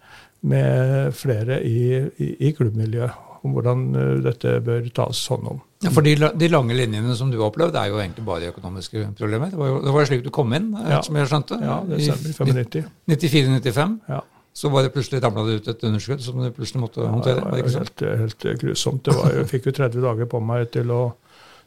med 0.47 1.13
flere 1.17 1.61
i, 1.65 1.79
i, 2.21 2.33
i 2.49 2.53
klubbmiljøet. 2.57 3.23
Om 3.45 3.53
hvordan 3.53 3.81
eh, 3.95 4.13
dette 4.25 4.55
bør 4.65 4.87
tas 4.97 5.19
hånd 5.31 5.45
om. 5.51 5.59
Ja, 5.85 5.91
for 5.93 6.01
de, 6.03 6.15
de 6.41 6.47
lange 6.49 6.73
linjene 6.75 7.13
som 7.15 7.29
du 7.31 7.37
har 7.37 7.51
opplevd, 7.51 7.75
er 7.77 7.91
jo 7.91 7.99
egentlig 8.01 8.23
bare 8.25 8.49
økonomiske 8.49 9.03
problemer. 9.19 9.51
Det 9.53 9.59
var 9.61 9.69
jo 9.69 9.75
det 9.85 9.93
var 9.93 10.07
slik 10.09 10.23
du 10.25 10.31
kom 10.33 10.55
inn, 10.57 10.71
eh, 10.81 10.87
Ja. 10.95 11.03
som 11.05 11.15
jeg 11.21 11.29
skjønte. 11.29 11.59
Ja, 11.61 11.77
det 11.85 12.01
stemmer. 12.07 12.63
95. 12.65 12.89
94-95. 13.13 13.93
Ja. 14.09 14.23
Så 14.57 14.71
bare 14.73 14.89
plutselig 14.89 15.21
ramla 15.21 15.43
det 15.45 15.59
ut 15.61 15.67
et 15.69 15.83
underskudd 15.85 16.23
som 16.25 16.41
du 16.41 16.49
plutselig 16.49 16.81
måtte 16.81 17.05
håndtere. 17.05 17.43
det 17.43 17.45
var 17.45 17.61
det 17.61 17.69
var 17.69 17.83
helt, 17.85 18.05
helt 18.23 18.47
grusomt. 18.63 19.03
Det 19.05 19.13
var, 19.13 19.29
jeg 19.37 19.49
fikk 19.53 19.69
jo 19.69 19.75
30 19.83 20.01
dager 20.07 20.31
på 20.33 20.41
meg 20.41 20.71
til 20.73 20.89
å 20.97 21.01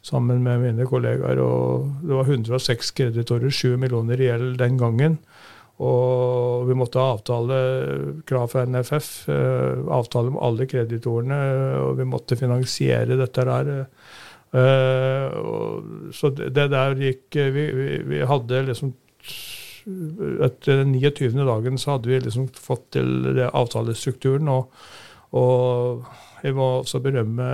sammen 0.01 0.41
med 0.43 0.61
mine 0.63 0.85
kollegaer. 0.89 1.39
og 1.39 1.89
Det 2.01 2.15
var 2.17 2.29
106 2.29 2.91
kreditorer, 2.97 3.49
7 3.49 3.77
millioner 3.77 4.21
i 4.21 4.29
gjeld 4.29 4.57
den 4.57 4.77
gangen. 4.77 5.19
Og 5.81 6.67
vi 6.67 6.77
måtte 6.77 7.01
ha 7.01 7.15
avtale 7.15 7.57
krav 8.29 8.51
fra 8.51 8.65
NFF, 8.69 9.29
eh, 9.33 9.81
avtale 9.89 10.33
med 10.33 10.43
alle 10.45 10.67
kreditorene, 10.69 11.39
og 11.81 11.95
vi 11.97 12.05
måtte 12.05 12.37
finansiere 12.37 13.17
dette 13.17 13.45
der. 13.47 13.71
Uh, 14.51 15.31
så 16.11 16.27
det, 16.35 16.51
der 16.73 16.97
gikk 16.99 17.37
vi, 17.55 17.61
vi, 17.71 17.85
vi, 18.03 18.17
hadde 18.27 18.65
liksom 18.67 18.89
Etter 20.43 20.81
den 20.81 20.91
29. 20.91 21.29
dagen 21.47 21.77
så 21.79 21.93
hadde 21.93 22.11
vi 22.11 22.19
liksom 22.19 22.49
fått 22.53 22.91
til 22.97 23.39
avtalestrukturen. 23.47 24.51
Og, 24.51 24.75
og 25.39 26.03
jeg 26.41 26.55
må 26.57 26.67
også 26.79 27.01
berømme 27.03 27.47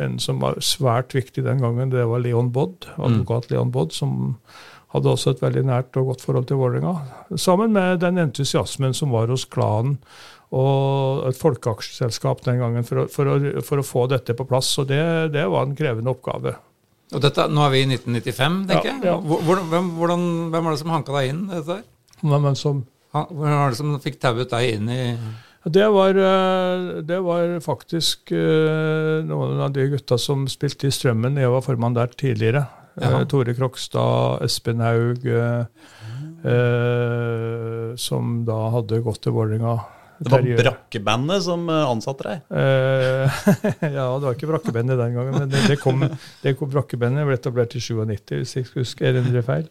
en 0.00 0.18
som 0.22 0.40
var 0.40 0.60
svært 0.64 1.12
viktig 1.16 1.44
den 1.44 1.60
gangen. 1.60 1.92
Det 1.92 2.06
var 2.08 2.22
Leon 2.24 2.52
Bodd, 2.54 2.88
advokat 2.96 3.48
mm. 3.48 3.54
Leon 3.54 3.72
Bodd, 3.74 3.92
som 3.96 4.36
hadde 4.92 5.12
også 5.12 5.32
et 5.32 5.42
veldig 5.42 5.64
nært 5.68 5.96
og 6.00 6.12
godt 6.12 6.24
forhold 6.24 6.48
til 6.48 6.60
Vålerenga. 6.60 6.94
Sammen 7.40 7.72
med 7.76 8.00
den 8.02 8.20
entusiasmen 8.20 8.96
som 8.96 9.12
var 9.14 9.32
hos 9.32 9.46
klanen 9.48 9.98
og 10.52 11.22
et 11.30 11.38
folkeaksjeselskap 11.40 12.42
den 12.44 12.60
gangen 12.60 12.84
for 12.84 13.04
å, 13.04 13.06
for, 13.12 13.28
å, 13.28 13.62
for 13.64 13.80
å, 13.80 13.86
få 13.86 14.04
dette 14.12 14.36
på 14.36 14.46
plass. 14.48 14.74
Og 14.82 14.88
det, 14.90 15.00
det, 15.32 15.46
var 15.48 15.64
en 15.64 15.76
krevende 15.76 16.12
oppgave. 16.12 16.54
Og 17.12 17.22
dette, 17.24 17.46
Nå 17.52 17.64
er 17.64 17.72
vi 17.72 17.84
i 17.84 17.88
1995, 17.88 18.58
tenker 18.68 18.90
ja, 18.92 18.98
jeg. 19.14 19.22
Hvordan, 19.28 19.64
hvem, 19.72 19.88
hvordan, 20.00 20.26
hvem, 20.52 20.68
var 20.68 20.76
det 20.76 20.82
som 20.82 20.92
hanka 20.92 21.16
deg 21.16 21.32
inn 21.32 21.46
dette 21.48 21.78
der? 21.78 21.88
Hvem 22.20 22.52
som, 22.56 22.84
hvem 23.12 23.56
var 23.56 23.72
det 23.72 23.80
som 23.80 23.96
fikk 24.04 24.20
tauet 24.20 24.52
deg 24.52 24.76
inn 24.76 24.92
i 24.92 25.00
det 25.64 25.88
var, 25.94 26.10
eh, 26.18 27.02
det 27.06 27.20
var, 27.22 27.60
faktisk 27.60 28.32
eh, 28.34 29.22
noen 29.26 29.60
av 29.62 29.70
de 29.72 29.86
gutta 29.92 30.18
som 30.18 30.48
spilte 30.50 30.88
i 30.88 30.94
Strømmen. 30.94 31.38
Jeg 31.38 31.50
var 31.54 31.62
formann 31.62 31.94
der 31.94 32.06
tidligere. 32.18 32.66
Ja. 32.98 33.20
Eh, 33.20 33.26
Tore 33.30 33.54
Krokstad, 33.54 34.42
Espen 34.42 34.82
Haug, 34.82 35.24
eh, 35.24 35.64
som 37.96 38.44
da 38.48 38.58
hadde 38.74 39.02
gått 39.06 39.22
til 39.22 39.32
Vålerenga 39.36 39.78
det 40.22 40.30
var 40.32 40.46
brakkebandet 40.60 41.42
som 41.44 41.64
eh, 41.72 41.82
ansatte 41.90 42.26
deg? 42.26 42.42
Uh, 42.52 43.40
ja, 43.96 44.04
det 44.06 44.26
var 44.26 44.36
ikke 44.36 44.50
brakkebandet 44.50 45.00
den 45.00 45.16
gangen. 45.16 45.34
Men 45.34 45.50
det, 45.50 45.62
det 45.70 45.78
kom, 45.82 46.04
det 46.44 46.54
kom 46.58 46.70
brakkebandet 46.70 47.26
ble 47.26 47.36
etablert 47.38 47.74
i 47.78 47.82
97, 47.82 48.34
hvis 48.36 48.54
jeg 48.56 48.68
husker 48.76 49.08
erindrer 49.10 49.46
feil. 49.46 49.66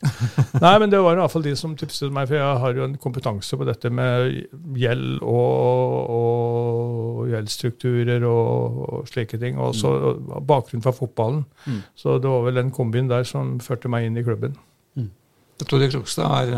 Nei, 0.58 0.74
men 0.82 0.92
det 0.92 1.00
var 1.04 1.16
i 1.16 1.22
hvert 1.22 1.34
fall 1.34 1.46
de 1.46 1.54
som 1.60 1.76
tipset 1.80 2.12
meg, 2.14 2.28
for 2.30 2.40
jeg 2.40 2.64
har 2.66 2.80
jo 2.80 2.88
en 2.88 2.98
kompetanse 3.02 3.60
på 3.60 3.68
dette 3.68 3.92
med 3.94 4.42
gjeld 4.82 5.22
og, 5.22 5.96
og 6.18 7.32
gjeldsstrukturer 7.32 8.26
og, 8.28 8.82
og, 8.88 8.98
slike 9.12 9.40
ting. 9.42 9.60
Og 9.62 9.78
så 9.78 9.94
mm. 9.94 10.34
bakgrunn 10.50 10.84
fra 10.84 10.96
fotballen. 10.96 11.46
Mm. 11.66 11.80
Så 11.96 12.18
det 12.22 12.34
var 12.34 12.44
vel 12.48 12.60
den 12.60 12.74
kombien 12.76 13.12
der 13.12 13.28
som 13.28 13.56
førte 13.64 13.92
meg 13.92 14.10
inn 14.10 14.20
i 14.20 14.26
klubben. 14.26 14.58
Mm. 15.00 15.14
det 15.62 15.94
Krokstad 15.94 16.52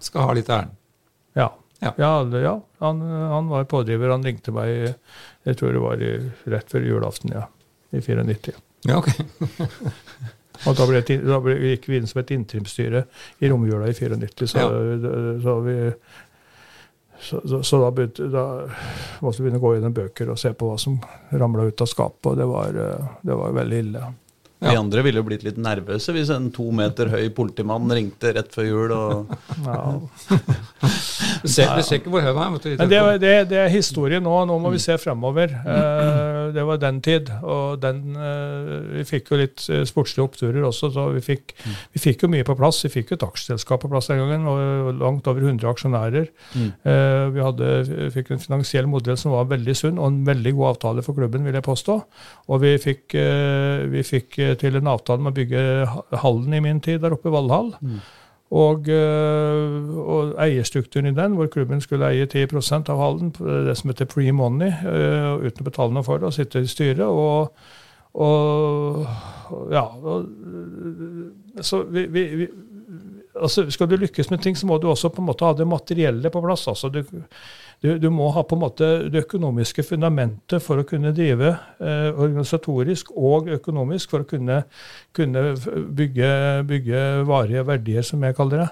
skal 0.00 0.28
ha 0.28 0.38
litt 0.38 0.48
æren. 0.48 0.72
Ja. 1.36 1.50
Ja, 1.84 1.92
ja, 1.98 2.40
ja. 2.40 2.54
Han, 2.84 3.00
han, 3.04 3.48
var 3.52 3.66
pådriver. 3.70 4.12
Han 4.14 4.24
ringte 4.26 4.54
meg 4.54 4.94
jeg 5.44 5.58
tror 5.60 5.72
det 5.76 5.82
var 5.82 6.02
i, 6.02 6.12
rett 6.48 6.70
før 6.72 6.86
julaften, 6.88 7.34
ja. 7.36 7.46
I 7.90 8.00
94. 8.00 8.54
Ja, 8.88 8.98
ok. 8.98 9.10
og 10.66 10.76
da, 10.78 10.86
ble, 10.88 11.02
da 11.04 11.40
ble, 11.44 11.56
gikk 11.74 11.88
vi 11.90 12.00
inn 12.00 12.08
som 12.08 12.22
et 12.22 12.32
interimsstyre 12.34 13.04
i 13.44 13.50
romjula 13.52 13.90
i 13.90 13.96
94. 13.96 14.48
Så, 14.48 14.62
ja. 14.64 14.70
så, 15.44 15.58
vi, 15.66 15.76
så, 17.20 17.42
så 17.60 17.82
da, 17.84 17.92
begynte, 17.94 18.30
da, 18.32 18.46
måtte 19.20 19.38
vi 19.38 19.46
begynne 19.46 19.60
å 19.60 19.66
gå 19.66 19.74
gjennom 19.76 19.96
bøker 20.00 20.32
og 20.32 20.40
se 20.40 20.54
på 20.56 20.72
hva 20.72 20.80
som 20.80 20.96
ramla 21.30 21.68
ut 21.68 21.84
av 21.84 21.92
skapet. 21.92 22.32
Og 22.32 22.40
det 22.40 22.48
var, 22.48 22.80
det 23.20 23.40
var 23.42 23.56
veldig 23.60 23.82
ille. 23.84 24.10
Ja. 24.64 24.70
Vi 24.72 24.80
andre 24.80 25.02
ville 25.04 25.20
jo 25.20 25.26
blitt 25.26 25.44
litt 25.44 25.58
nervøse 25.60 26.14
hvis 26.14 26.30
en 26.32 26.48
to 26.54 26.70
meter 26.72 27.10
høy 27.12 27.28
politimann 27.36 27.90
ringte 27.92 28.32
rett 28.32 28.54
før 28.54 28.64
jul. 28.64 28.94
Og 28.96 29.34
ja. 29.66 29.80
du, 31.42 31.48
ser, 31.50 31.74
du 31.76 31.84
ser 31.84 32.00
ikke 32.00 32.12
hvor 32.14 32.24
høy 32.24 32.32
han 32.32 32.56
er. 32.56 32.86
Det, 32.88 33.00
det, 33.20 33.34
det, 33.50 33.58
er 33.60 33.72
historie 33.72 34.22
nå. 34.24 34.32
Nå 34.48 34.56
må 34.62 34.72
vi 34.72 34.80
se 34.82 34.96
fremover. 35.00 35.52
Uh, 35.66 36.54
det 36.54 36.64
var 36.64 36.80
den 36.80 37.02
tid. 37.04 37.28
Og 37.42 37.82
den, 37.82 38.16
uh, 38.16 38.94
vi 38.94 39.04
fikk 39.08 39.34
jo 39.34 39.40
litt 39.42 39.66
uh, 39.68 39.82
sportslige 39.88 40.24
oppturer 40.24 40.64
også, 40.64 40.92
så 40.94 41.06
vi 41.12 41.20
fikk, 41.24 41.52
vi 41.92 42.02
fikk, 42.02 42.24
jo 42.24 42.32
mye 42.32 42.46
på 42.46 42.56
plass. 42.58 42.80
Vi 42.86 42.92
fikk 42.94 43.12
jo 43.12 43.20
et 43.20 43.26
aksjeselskap 43.28 43.84
på 43.84 43.92
plass 43.92 44.08
den 44.08 44.22
gangen, 44.22 44.48
og 44.48 45.02
langt 45.02 45.28
over 45.28 45.44
100 45.44 45.68
aksjonærer. 45.74 46.30
Mm. 46.54 46.70
vi 47.34 47.42
hadde, 47.42 47.68
fikk 48.14 48.30
en 48.32 48.40
finansiell 48.40 48.86
modell 48.88 49.16
som 49.20 49.34
var 49.34 49.48
veldig 49.50 49.74
sunn, 49.76 49.98
og 49.98 50.08
en 50.08 50.20
veldig 50.26 50.52
god 50.56 50.70
avtale 50.72 51.04
for 51.04 51.16
klubben, 51.16 51.44
vil 51.44 51.56
jeg 51.56 51.66
påstå. 51.66 51.96
Og 52.48 52.60
vi 52.62 52.74
fikk, 52.80 53.16
vi 53.92 54.04
fikk 54.06 54.38
til 54.60 54.76
en 54.78 54.90
avtale 54.90 55.22
med 55.22 55.34
å 55.34 55.38
bygge 55.38 56.18
hallen 56.22 56.54
i 56.54 56.62
min 56.64 56.80
tid 56.84 57.02
der 57.04 57.16
oppe, 57.16 57.32
Valhall. 57.32 57.72
Mm. 57.80 57.98
Og, 58.54 58.88
eh, 58.88 59.94
og, 59.98 60.34
eierstrukturen 60.38 61.08
i 61.10 61.14
den, 61.16 61.34
hvor 61.34 61.48
klubben 61.50 61.80
skulle 61.82 62.12
eie 62.12 62.26
10 62.26 62.90
av 62.92 63.00
hallen, 63.00 63.32
det 63.66 63.74
som 63.78 63.90
heter 63.90 64.06
pre-money, 64.06 64.70
uh, 64.84 65.40
uten 65.42 65.64
å 65.64 65.70
betale 65.70 65.94
noe 65.96 66.06
for 66.06 66.20
det, 66.20 66.28
og 66.28 66.36
sitte 66.36 66.62
i 66.62 66.70
styret. 66.70 67.08
Og, 67.08 67.50
og 68.14 69.72
ja 69.74 69.82
og, 69.82 70.28
Så 71.60 71.82
vi, 71.90 72.06
vi, 72.06 72.22
vi 72.36 72.48
altså 73.34 73.70
Skal 73.70 73.90
du 73.90 73.96
lykkes 73.96 74.30
med 74.30 74.42
ting, 74.42 74.56
så 74.56 74.66
må 74.66 74.78
du 74.78 74.86
også 74.88 75.10
på 75.10 75.22
en 75.22 75.28
måte 75.28 75.44
ha 75.46 75.54
det 75.56 75.66
materielle 75.66 76.30
på 76.30 76.42
plass. 76.44 76.68
altså 76.68 76.88
du 76.88 77.02
du, 77.82 77.98
du, 77.98 78.08
må 78.12 78.30
ha 78.34 78.44
på 78.46 78.56
en 78.56 78.62
måte 78.64 78.90
det 79.12 79.24
økonomiske 79.24 79.84
fundamentet 79.86 80.62
for 80.64 80.80
å 80.80 80.86
kunne 80.88 81.14
drive 81.16 81.54
eh, 81.54 82.10
organisatorisk 82.10 83.12
og 83.14 83.50
økonomisk 83.58 84.14
for 84.14 84.24
å 84.24 84.28
kunne, 84.28 84.62
kunne 85.16 85.46
bygge, 85.96 86.30
bygge, 86.68 87.02
varige 87.28 87.66
verdier, 87.68 88.06
som 88.06 88.24
jeg 88.24 88.36
kaller 88.38 88.64
det. 88.64 88.70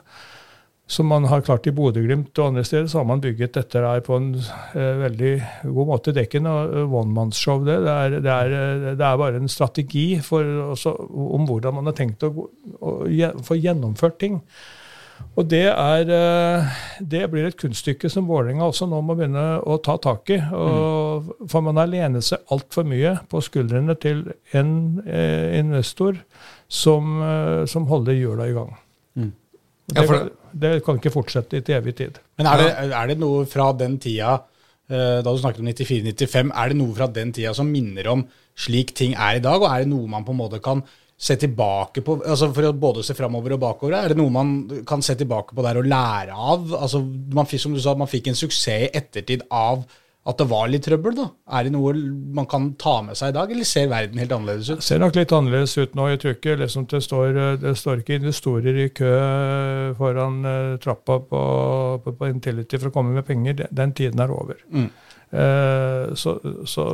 Som 0.92 1.08
man 1.08 1.24
har 1.30 1.44
klart 1.46 1.66
i 1.70 1.72
Bodø-Glimt 1.72 2.36
og 2.36 2.50
andre 2.50 2.64
steder, 2.66 2.88
så 2.90 3.00
har 3.00 3.06
man 3.08 3.22
bygget 3.22 3.54
dette 3.54 3.80
der 3.80 4.02
på 4.04 4.18
en 4.18 4.32
eh, 4.36 4.98
veldig 5.04 5.32
god 5.62 5.88
måte. 5.88 6.12
Det 6.12 6.24
er 6.24 6.28
ikke 6.28 6.42
noe 6.44 6.84
one-man's-show, 6.84 7.62
det. 7.64 7.78
Det 7.86 7.94
er, 7.94 8.16
det, 8.18 8.34
er, 8.34 8.86
det 8.90 9.06
er, 9.06 9.20
bare 9.20 9.40
en 9.40 9.50
strategi 9.52 10.06
for, 10.24 10.46
også, 10.74 10.92
om 11.38 11.48
hvordan 11.48 11.78
man 11.78 11.88
har 11.88 11.96
tenkt 11.96 12.26
å, 12.26 12.32
å, 12.80 12.96
å 13.06 13.32
få 13.46 13.60
gjennomført 13.60 14.20
ting. 14.20 14.42
Og 15.32 15.48
det, 15.48 15.64
er, 15.70 16.10
eh, 16.12 16.72
det 17.00 17.22
blir 17.32 17.46
et 17.48 17.56
kunststykke 17.58 18.10
som 18.12 18.28
Vålerenga 18.28 18.66
også 18.68 18.88
nå 18.90 19.00
må 19.04 19.16
begynne 19.16 19.62
å 19.64 19.78
ta 19.84 19.96
tak 20.02 20.28
i. 20.34 20.38
Og, 20.38 21.28
mm. 21.28 21.48
For 21.52 21.64
man 21.64 21.80
har 21.80 21.90
lenet 21.90 22.26
seg 22.26 22.44
altfor 22.52 22.84
mye 22.88 23.14
på 23.32 23.40
skuldrene 23.44 23.96
til 24.02 24.26
en 24.58 24.74
eh, 25.06 25.58
investor 25.60 26.20
som, 26.72 27.16
eh, 27.24 27.64
som 27.70 27.88
holder 27.88 28.18
hjula 28.18 28.48
i 28.48 28.56
gang. 28.56 28.72
Mm. 29.16 29.32
Det, 29.92 30.06
det, 30.52 30.72
kan 30.84 31.00
ikke 31.00 31.12
fortsette 31.12 31.58
i 31.58 31.64
til 31.64 31.80
evig 31.80 31.96
tid. 31.98 32.20
Men 32.40 32.48
er 32.52 32.62
det, 32.62 32.70
er 32.92 33.10
det 33.12 33.18
noe 33.20 33.44
fra 33.50 33.70
den 33.76 33.98
tida, 34.02 34.38
eh, 34.88 35.20
da 35.24 35.26
du 35.26 35.40
snakket 35.40 35.64
om 35.64 35.72
94-95, 35.72 36.52
er 36.52 36.72
det 36.72 36.80
noe 36.80 36.96
fra 36.96 37.08
den 37.12 37.32
tida 37.36 37.52
som 37.56 37.72
minner 37.72 38.08
om 38.12 38.24
slik 38.52 38.92
ting 38.96 39.16
er 39.16 39.38
i 39.38 39.44
dag, 39.44 39.60
og 39.60 39.70
er 39.70 39.84
det 39.84 39.92
noe 39.92 40.08
man 40.10 40.24
på 40.26 40.34
en 40.34 40.40
måte 40.40 40.60
kan 40.64 40.84
se 41.22 41.36
tilbake 41.38 42.02
på 42.02 42.16
altså 42.18 42.50
For 42.54 42.66
å 42.66 42.74
både 42.74 43.04
se 43.06 43.14
framover 43.14 43.54
og 43.56 43.62
bakover, 43.62 43.94
er 43.98 44.12
det 44.12 44.18
noe 44.18 44.32
man 44.34 44.54
kan 44.88 45.04
se 45.04 45.14
tilbake 45.18 45.54
på 45.54 45.64
der 45.64 45.78
og 45.78 45.88
lære 45.88 46.34
av? 46.34 46.72
Altså, 46.82 47.02
man, 47.34 47.46
som 47.46 47.74
du 47.76 47.82
sa, 47.82 47.94
man 47.98 48.10
fikk 48.10 48.32
en 48.32 48.38
suksess 48.38 48.88
i 48.88 48.94
ettertid 48.98 49.46
av 49.50 49.84
at 50.22 50.38
det 50.38 50.44
var 50.46 50.68
litt 50.70 50.84
trøbbel, 50.86 51.16
da? 51.18 51.24
Er 51.58 51.66
det 51.66 51.72
noe 51.74 51.92
man 52.36 52.46
kan 52.50 52.68
ta 52.78 53.00
med 53.02 53.18
seg 53.18 53.32
i 53.32 53.34
dag, 53.34 53.50
eller 53.50 53.66
ser 53.66 53.88
verden 53.90 54.20
helt 54.22 54.34
annerledes 54.36 54.68
ut? 54.70 54.78
Det 54.78 54.86
ser 54.86 55.00
nok 55.02 55.16
litt 55.18 55.34
annerledes 55.34 55.74
ut 55.80 55.96
nå. 55.98 56.04
Jeg 56.12 56.20
tror 56.22 56.36
ikke 56.36 56.54
liksom, 56.60 56.84
det, 56.92 57.00
står, 57.02 57.40
det 57.64 57.72
står 57.80 58.04
ikke 58.04 58.20
investorer 58.20 58.78
i 58.84 58.86
kø 58.94 59.16
foran 59.98 60.38
uh, 60.46 60.76
trappa 60.82 61.18
på, 61.26 61.42
på, 62.04 62.14
på, 62.20 62.30
Intility 62.30 62.78
for 62.78 62.92
å 62.92 62.94
komme 62.94 63.16
med 63.16 63.26
penger. 63.26 63.64
Den 63.74 63.96
tiden 63.98 64.22
er 64.22 64.34
over. 64.34 64.62
Mm. 64.70 64.88
Uh, 65.34 66.14
så, 66.14 66.36
så 66.70 66.86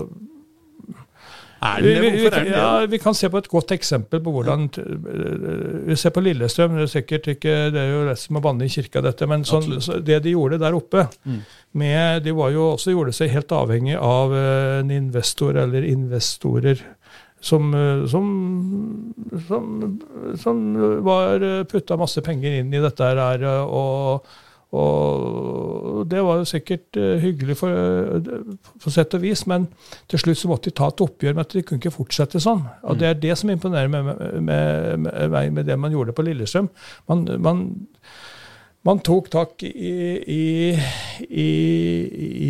er 1.58 1.82
det, 1.82 1.92
hvorfor 1.98 2.36
er 2.38 2.44
det 2.46 2.52
ja, 2.54 2.86
Vi 2.90 3.00
kan 3.02 3.16
se 3.18 3.30
på 3.30 3.40
et 3.40 3.48
godt 3.50 3.72
eksempel 3.74 4.20
på 4.22 4.32
hvordan 4.34 4.68
Vi 5.88 5.96
ser 5.98 6.14
på 6.14 6.22
Lillestrøm. 6.22 6.76
Det 6.78 6.86
er 6.86 6.92
sikkert 6.92 7.30
ikke, 7.34 7.54
det 7.74 7.80
er 7.82 7.90
jo 7.92 8.04
rett 8.08 8.22
som 8.22 8.38
å 8.38 8.42
banne 8.44 8.68
i 8.68 8.72
kirka, 8.72 9.02
dette. 9.04 9.26
Men 9.30 9.46
sånn, 9.48 9.80
så 9.84 9.98
det 9.98 10.20
de 10.26 10.34
gjorde 10.36 10.60
der 10.62 10.76
oppe 10.78 11.08
mm. 11.24 11.40
med, 11.80 12.22
De 12.26 12.36
var 12.36 12.52
jo 12.54 12.70
også 12.74 12.94
gjorde 12.94 13.16
seg 13.16 13.32
helt 13.34 13.54
avhengig 13.54 13.98
av 13.98 14.34
eh, 14.36 14.78
en 14.82 14.94
investor 14.94 15.58
eller 15.64 15.86
investorer. 15.88 16.84
Som, 17.40 17.70
eh, 17.74 18.04
som, 18.10 18.28
som, 19.46 19.98
som 20.42 20.62
var 21.06 21.42
eh, 21.42 21.64
putta 21.70 21.98
masse 21.98 22.22
penger 22.26 22.60
inn 22.60 22.74
i 22.74 22.82
dette 22.82 23.10
her. 23.14 23.46
og 23.64 24.28
og 24.72 26.04
det 26.10 26.20
var 26.24 26.40
jo 26.40 26.48
sikkert 26.48 26.96
uh, 27.00 27.16
hyggelig 27.22 27.56
for, 27.56 27.72
uh, 27.72 28.72
for 28.80 28.92
sett 28.92 29.14
og 29.16 29.22
vis, 29.22 29.46
men 29.48 29.64
til 30.10 30.20
slutt 30.20 30.40
så 30.42 30.50
måtte 30.50 30.68
de 30.68 30.76
ta 30.76 30.90
et 30.90 31.04
oppgjør 31.04 31.36
med 31.36 31.46
at 31.46 31.54
de 31.56 31.62
kunne 31.64 31.80
ikke 31.80 31.94
fortsette 31.94 32.40
sånn. 32.42 32.66
Og 32.82 32.96
mm. 32.96 32.98
det 33.00 33.08
er 33.08 33.22
det 33.22 33.36
som 33.40 33.52
imponerer 33.52 33.88
meg 33.92 34.04
med, 34.04 34.42
med, 34.44 35.06
med, 35.06 35.38
med, 35.56 35.64
det 35.64 35.78
man 35.80 35.94
gjorde 35.94 36.12
på 36.12 36.24
Lillestrøm. 36.26 36.68
Man, 37.08 37.24
man, 37.40 37.62
man 38.84 39.00
tok 39.08 39.30
tak 39.32 39.64
i, 39.64 39.92
i, 40.36 40.44
i, 41.24 41.48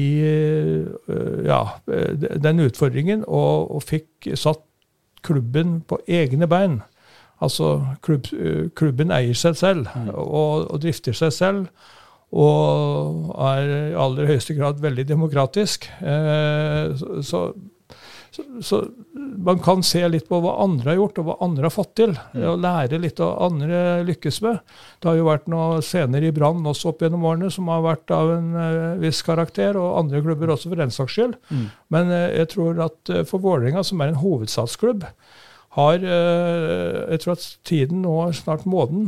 i 0.00 0.04
uh, 0.26 1.44
ja, 1.46 1.62
den 1.87 2.64
utfordringen 2.66 3.22
og, 3.26 3.70
og, 3.76 3.85
fikk 3.87 4.33
satt 4.35 4.64
klubben 5.22 5.85
på 5.87 6.00
egne 6.11 6.50
bein. 6.50 6.81
Altså 7.38 7.76
klubb, 8.02 8.26
klubben 8.74 9.14
eier 9.14 9.38
seg 9.38 9.54
selv 9.54 9.87
mm. 9.94 10.11
og, 10.18 10.66
og 10.74 10.83
drifter 10.83 11.14
seg 11.14 11.31
selv 11.31 11.88
og 12.29 13.33
er 13.41 13.71
i 13.73 13.97
aller 13.97 14.29
høyeste 14.29 14.57
grad 14.59 14.83
veldig 14.85 15.07
demokratisk. 15.09 15.88
Eh, 16.05 16.93
så, 16.99 17.14
så, 17.25 18.45
så, 18.61 18.83
man 19.49 19.62
kan 19.64 19.81
se 19.87 20.03
litt 20.12 20.29
på 20.29 20.43
hva 20.45 20.59
andre 20.61 20.93
har 20.93 20.99
gjort, 21.01 21.23
og 21.23 21.29
hva 21.31 21.38
andre 21.47 21.67
har 21.71 21.73
fått 21.73 21.95
til. 22.03 22.12
Og 22.37 22.61
lære 22.61 23.01
litt 23.01 23.23
av 23.25 23.33
andre 23.49 23.81
lykkes 24.11 24.43
med. 24.45 24.61
Det 25.01 25.09
har 25.09 25.17
jo 25.17 25.31
vært 25.31 25.49
noen 25.49 25.81
scener 25.85 26.29
i 26.29 26.35
Brann 26.37 26.69
også 26.69 26.93
opp 26.93 27.07
gjennom 27.07 27.25
årene 27.31 27.49
som 27.55 27.73
har 27.73 27.87
vært 27.87 28.12
av 28.12 28.35
en 28.37 28.53
uh, 28.59 29.01
viss 29.01 29.25
karakter, 29.25 29.81
og 29.81 29.97
andre 30.03 30.21
klubber 30.27 30.53
også 30.53 30.69
for 30.69 30.85
den 30.85 30.93
saks 30.93 31.17
skyld. 31.17 31.37
Mm. 31.49 31.67
Men 31.97 32.12
uh, 32.12 32.29
jeg 32.37 32.53
tror 32.53 32.85
at 32.91 33.17
for 33.31 33.41
Vålerenga, 33.41 33.87
som 33.87 34.05
er 34.05 34.12
en 34.12 34.21
hovedstadsklubb, 34.21 35.09
har 35.79 36.03
Jeg 36.03 37.21
tror 37.23 37.37
at 37.37 37.47
tiden 37.69 38.03
nå 38.03 38.17
er 38.27 38.35
snart 38.35 38.67
moden, 38.67 39.07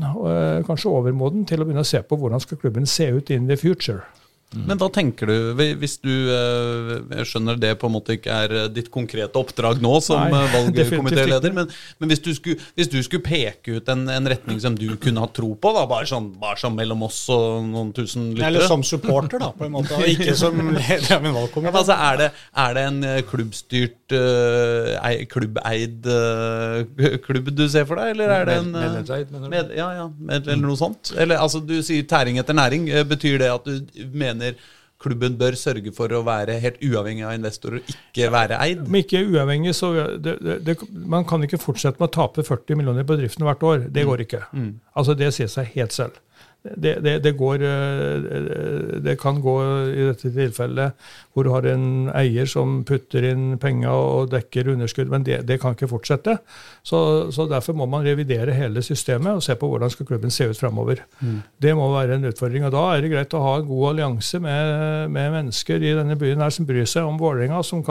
kanskje 0.68 0.92
overmoden, 0.94 1.42
til 1.48 1.60
å 1.60 1.66
begynne 1.66 1.82
å 1.82 1.90
se 1.90 1.98
på 2.06 2.18
hvordan 2.20 2.42
skal 2.42 2.60
klubben 2.62 2.86
se 2.86 3.10
ut 3.10 3.30
in 3.34 3.50
the 3.50 3.58
future. 3.58 4.04
Mm. 4.50 4.64
Men 4.66 4.78
da 4.80 4.88
tenker 4.90 5.30
du, 5.30 5.34
hvis 5.78 5.92
du 6.02 6.10
eh, 6.10 6.88
Jeg 7.20 7.26
skjønner 7.30 7.58
det 7.60 7.68
på 7.78 7.86
en 7.86 7.92
måte 7.94 8.16
ikke 8.16 8.34
er 8.34 8.54
eh, 8.64 8.70
ditt 8.74 8.88
konkrete 8.90 9.38
oppdrag 9.38 9.78
nå 9.78 9.92
som 10.02 10.24
eh, 10.26 10.46
valgkomitéleder, 10.56 11.52
men, 11.54 11.68
men 12.02 12.10
hvis, 12.10 12.22
du 12.24 12.32
skulle, 12.34 12.58
hvis, 12.74 12.88
du 12.90 12.96
skulle, 12.98 13.22
peke 13.22 13.76
ut 13.78 13.92
en, 13.94 14.08
en, 14.10 14.26
retning 14.26 14.58
som 14.58 14.74
du 14.74 14.88
kunne 14.98 15.22
ha 15.22 15.28
tro 15.30 15.52
på, 15.54 15.70
da, 15.76 15.84
bare, 15.86 16.08
sånn, 16.10 16.26
bare 16.40 16.58
sånn 16.58 16.74
mellom 16.74 17.04
oss 17.06 17.20
og 17.30 17.68
noen 17.68 17.92
tusen 17.94 18.32
lyttere 18.32 18.48
Eller 18.48 18.66
som 18.66 18.82
supporter, 18.82 19.38
da, 19.38 19.52
på 19.54 19.68
en 19.68 19.76
måte, 19.76 19.94
og 19.94 20.10
ikke 20.10 20.34
som 20.42 20.58
leder 20.80 21.06
av 21.14 21.30
en 21.30 21.38
valgkomité. 21.38 21.74
Altså, 21.84 22.00
er, 22.10 22.18
det, 22.18 22.28
er 22.64 22.74
det 22.74 22.84
en 22.88 23.00
klubbstyrt, 23.30 24.16
uh, 24.18 25.06
klubbeid 25.30 26.10
uh, 26.10 27.14
klubb 27.28 27.52
du 27.54 27.68
ser 27.70 27.86
for 27.86 28.02
deg, 28.02 28.16
eller 28.16 28.34
er 28.40 28.50
det 28.50 28.58
en 28.64 28.74
uh, 28.74 28.80
Medlemseid, 28.80 29.30
mener 29.30 29.46
du? 29.46 29.54
Med, 29.54 29.72
ja, 29.78 29.88
ja, 30.00 30.10
med, 30.10 30.50
eller 30.50 30.66
noe 30.66 30.82
sånt? 30.82 31.14
Eller 31.14 31.38
altså, 31.38 31.62
du 31.62 31.76
sier 31.86 32.02
tæring 32.10 32.42
etter 32.42 32.58
næring. 32.58 32.90
Betyr 33.14 33.38
det 33.44 33.54
at 33.54 33.70
du 33.70 34.02
mener 34.10 34.39
mener 34.40 34.68
klubben 35.00 35.36
bør 35.40 35.56
sørge 35.56 35.92
for 35.96 36.12
å 36.12 36.22
være 36.26 36.58
helt 36.60 36.80
uavhengig 36.84 37.24
av 37.24 37.36
investorer, 37.38 37.80
og 37.80 37.92
ikke 37.94 38.28
være 38.34 38.58
eid? 38.60 38.82
Men 38.84 39.04
ikke 39.04 39.22
uavhengig, 39.30 39.72
så 39.76 39.92
det, 40.20 40.34
det, 40.66 40.76
Man 40.92 41.24
kan 41.28 41.44
ikke 41.46 41.60
fortsette 41.62 42.02
med 42.02 42.10
å 42.10 42.14
tape 42.18 42.44
40 42.44 42.76
millioner 42.76 43.06
på 43.08 43.16
driften 43.20 43.46
hvert 43.48 43.64
år. 43.64 43.86
Det 43.88 44.04
går 44.08 44.26
ikke. 44.26 44.42
Mm. 44.52 44.74
Altså 45.00 45.16
Det 45.16 45.30
sier 45.36 45.48
seg 45.52 45.72
helt 45.76 45.96
selv 45.96 46.20
det, 46.62 46.98
det, 47.00 47.14
det, 47.24 47.32
går, 47.38 47.62
eh, 47.64 48.98
det 49.00 49.16
kan 49.20 49.38
gå 49.40 49.54
i 49.88 50.04
dette 50.10 50.28
tilfellet 50.34 51.08
hvor 51.32 51.46
du 51.46 51.52
har 51.54 51.64
en 51.70 52.10
eier 52.12 52.48
som 52.50 52.80
putter 52.84 53.24
inn 53.30 53.54
penger 53.62 53.94
og 53.94 54.32
dekker 54.32 54.68
underskudd, 54.74 55.08
men 55.12 55.24
det, 55.24 55.38
det 55.48 55.60
kan 55.62 55.76
ikke 55.76 55.88
fortsette. 55.88 56.36
Så, 56.84 57.30
så, 57.32 57.46
Derfor 57.50 57.74
må 57.78 57.86
man 57.90 58.04
revidere 58.04 58.54
hele 58.54 58.82
systemet 58.84 59.38
og 59.38 59.44
se 59.44 59.56
på 59.58 59.68
hvordan 59.70 59.92
skal 59.92 60.08
klubben 60.08 60.32
se 60.34 60.50
ut 60.50 60.58
framover. 60.58 61.00
Mm. 61.20 61.38
Det 61.62 61.72
må 61.78 61.88
være 61.94 62.18
en 62.18 62.28
utfordring. 62.28 62.66
og 62.68 62.74
Da 62.74 62.84
er 62.92 63.04
det 63.04 63.12
greit 63.14 63.36
å 63.36 63.42
ha 63.44 63.54
en 63.58 63.68
god 63.68 63.86
allianse 63.94 64.42
med, 64.42 65.08
med 65.14 65.32
mennesker 65.38 65.80
i 65.80 65.94
denne 65.96 66.18
byen 66.20 66.44
her 66.44 66.52
som 66.54 66.68
bryr 66.68 66.88
seg 66.88 67.08
om 67.08 67.18
Vålerenga, 67.20 67.62
som, 67.66 67.82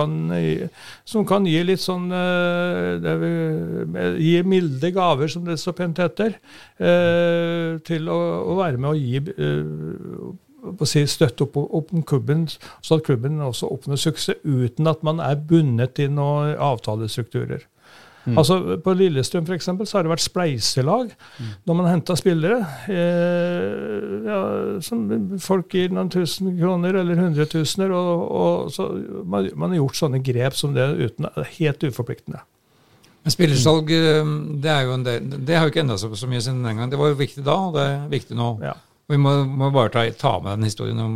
som, 1.08 1.26
kan 1.28 1.48
gi 1.50 1.64
litt 1.66 1.84
sånn 1.84 2.10
eh, 2.14 3.10
vil, 3.24 4.20
Gi 4.20 4.36
milde 4.46 4.92
gaver, 4.94 5.30
som 5.32 5.46
det 5.48 5.58
så 5.62 5.74
pent 5.76 6.00
heter, 6.02 6.36
eh, 6.78 7.80
til 7.88 8.10
å, 8.12 8.20
å 8.52 8.59
være 8.60 8.82
med 8.82 8.92
å 8.92 8.98
gi 9.00 9.24
uh, 9.40 10.86
si, 10.88 11.06
støtte 11.08 11.48
opp, 11.48 11.58
opp 11.58 11.94
om 11.96 12.04
klubben, 12.04 12.48
så 12.82 13.00
at 13.00 13.08
klubben 13.08 13.42
også 13.44 13.72
oppnår 13.72 14.00
suksess 14.02 14.44
uten 14.44 14.90
at 14.92 15.04
man 15.08 15.22
er 15.24 15.40
bundet 15.50 15.98
til 16.00 16.12
noen 16.16 16.56
avtalestrukturer. 16.60 17.66
Mm. 18.26 18.38
Altså 18.38 18.78
På 18.84 18.94
Lillestrøm 18.94 19.46
for 19.48 19.56
eksempel, 19.56 19.88
så 19.88 19.98
har 19.98 20.06
det 20.06 20.12
vært 20.12 20.26
spleiselag 20.26 21.14
mm. 21.16 21.52
når 21.66 21.78
man 21.80 21.90
henta 21.90 22.16
spillere. 22.20 22.60
Eh, 22.92 24.28
ja, 24.28 24.40
som 24.86 25.08
folk 25.42 25.74
gir 25.74 25.94
noen 25.96 26.12
tusen 26.14 26.52
kroner 26.60 27.00
eller 27.00 27.20
hundretusener. 27.24 27.94
Og, 27.96 28.26
og 28.42 28.72
så 28.76 28.90
man, 29.24 29.50
man, 29.56 29.72
har 29.72 29.82
gjort 29.82 30.02
sånne 30.04 30.24
grep 30.26 30.58
som 30.60 30.76
det 30.76 30.90
uten, 31.00 31.30
helt 31.58 31.88
uforpliktende. 31.88 32.44
Men 33.26 33.36
spillersalg 33.36 33.92
eh, 33.96 34.30
det, 34.64 34.72
er 34.72 34.86
jo 34.88 34.96
en 34.96 35.04
del, 35.06 35.34
det 35.46 35.58
har 35.58 35.68
jo 35.68 35.74
ikke 35.74 35.84
endra 35.84 35.98
seg 36.00 36.16
så 36.18 36.30
mye 36.32 36.44
siden 36.44 36.64
den 36.66 36.80
gang. 36.80 36.92
Det 36.92 37.00
var 37.00 37.12
jo 37.12 37.20
viktig 37.20 37.44
da, 37.46 37.58
og 37.68 37.76
det 37.76 37.86
er 37.88 38.08
viktig 38.12 38.38
nå. 38.40 38.54
Ja. 38.64 38.78
Vi 39.10 39.18
må, 39.18 39.34
må 39.48 39.72
bare 39.74 39.92
ta, 39.94 40.06
ta, 40.14 40.38
med 40.44 40.60
den 40.60 40.70
historien 40.70 41.02
om 41.02 41.16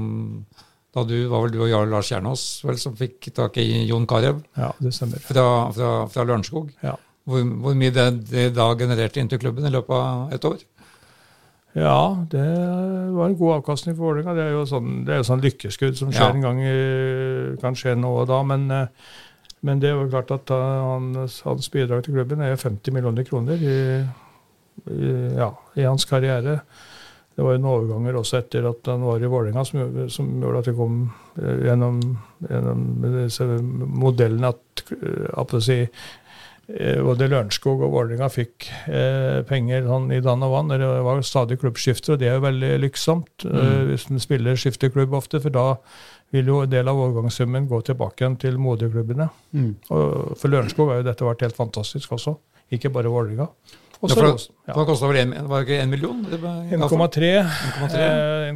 da 0.93 1.03
du 1.09 1.15
var 1.29 1.45
vel 1.45 1.53
du 1.53 1.61
og 1.63 1.71
Jarl 1.71 1.89
Lars 1.89 2.09
Kjernås 2.11 2.43
vel, 2.65 2.77
som 2.81 2.93
fikk 2.97 3.31
tak 3.33 3.57
i 3.61 3.65
Jon 3.87 4.05
Carew 4.09 4.43
ja, 4.57 4.69
fra, 5.25 5.45
fra, 5.73 5.89
fra 6.09 6.25
Lørenskog. 6.25 6.69
Ja. 6.85 6.93
Hvor, 7.25 7.41
hvor, 7.63 7.73
mye 7.79 7.93
det, 7.95 8.05
det, 8.29 8.45
da 8.57 8.67
genererte 8.77 9.21
inn 9.21 9.31
til 9.31 9.41
klubben 9.41 9.65
i 9.65 9.73
løpet 9.73 9.95
av 9.95 10.35
et 10.35 10.45
år? 10.49 10.61
Ja, 11.73 12.13
det 12.29 12.45
var 13.15 13.29
en 13.31 13.37
god 13.39 13.55
avkastning 13.55 13.95
for 13.97 14.11
Vålerenga. 14.11 14.35
Det 14.37 14.43
er 14.45 14.51
jo 14.53 14.65
sånn, 14.69 14.91
det 15.07 15.15
er 15.15 15.21
jo 15.23 15.29
sånn 15.31 15.41
lykkeskudd 15.41 15.97
som 15.97 16.11
skjer 16.13 16.27
ja. 16.27 16.33
en 16.35 16.45
gang 16.45 16.59
i, 16.61 16.73
kan 17.63 17.77
skje 17.77 17.95
nå 17.97 18.11
og 18.19 18.27
da. 18.29 18.43
Men 18.45 18.67
uh, 18.69 19.13
men 19.63 19.79
det 19.79 19.89
er 19.89 19.95
jo 19.95 20.09
klart 20.11 20.31
at 20.35 20.51
hans, 20.51 21.39
hans 21.47 21.69
bidrag 21.71 22.03
til 22.03 22.17
klubben 22.17 22.43
er 22.43 22.57
50 22.59 22.91
millioner 22.95 23.23
kroner 23.27 23.61
i, 23.63 23.77
i, 24.91 25.11
ja, 25.37 25.53
i, 25.75 25.85
hans 25.87 26.05
karriere. 26.09 26.59
Det 27.33 27.41
var 27.41 27.55
jo 27.55 27.61
noen 27.63 27.71
overganger 27.71 28.17
også 28.19 28.41
etter 28.43 28.67
at 28.69 28.89
han 28.91 29.05
var 29.07 29.23
i 29.23 29.29
Vålerenga 29.29 29.63
som, 29.65 29.95
som, 30.13 30.27
gjorde 30.41 30.59
at 30.61 30.67
det 30.69 30.75
kom 30.77 30.97
eh, 31.41 31.63
gjennom, 31.65 32.01
gjennom 32.45 32.83
disse 33.07 33.47
modellene 33.63 34.51
at, 34.53 34.83
eh, 34.99 35.31
at 35.41 35.55
si, 35.65 35.79
eh, 35.87 36.99
både 37.01 37.31
Lørenskog 37.31 37.81
og 37.87 37.95
Vålerenga 37.95 38.29
fikk 38.33 38.67
eh, 38.85 39.39
penger 39.49 39.87
sånn 39.87 40.11
i 40.13 40.21
dann 40.21 40.45
og 40.45 40.53
vann. 40.53 40.75
Det 40.75 40.91
var 41.07 41.23
stadig 41.25 41.57
klubbskifter, 41.63 42.13
og 42.13 42.21
det 42.21 42.29
er 42.29 42.37
jo 42.37 42.45
veldig 42.45 42.73
lykksomt 42.83 43.47
mm. 43.49 43.73
hvis 43.89 44.09
en 44.11 44.21
spiller 44.21 44.59
skifter 44.59 44.93
klubb 44.93 45.17
ofte. 45.17 45.41
For 45.41 45.55
da 45.55 45.67
vil 46.33 46.49
jo 46.49 46.63
en 46.63 46.71
del 46.71 46.89
av 46.89 46.99
overgangssummen 46.99 47.69
gå 47.69 47.83
tilbake 47.85 48.23
igjen 48.23 48.39
til 48.41 48.59
moderklubbene. 48.61 49.29
Mm. 49.53 49.71
Og 49.93 50.33
for 50.39 50.49
Lørenskog 50.49 50.91
har 50.91 51.01
jo 51.01 51.07
dette 51.11 51.29
vært 51.29 51.45
helt 51.45 51.59
fantastisk 51.59 52.17
også, 52.17 52.37
ikke 52.73 52.91
bare 52.93 53.11
Vålerenga. 53.13 53.49
Ja, 54.03 54.15
for, 54.15 54.25
ja. 54.67 54.73
det 54.83 55.07
vel 55.07 55.17
en, 55.21 55.33
var 55.47 55.61
det 55.61 55.69
ikke 55.69 55.83
1 55.85 55.87
million? 55.87 56.17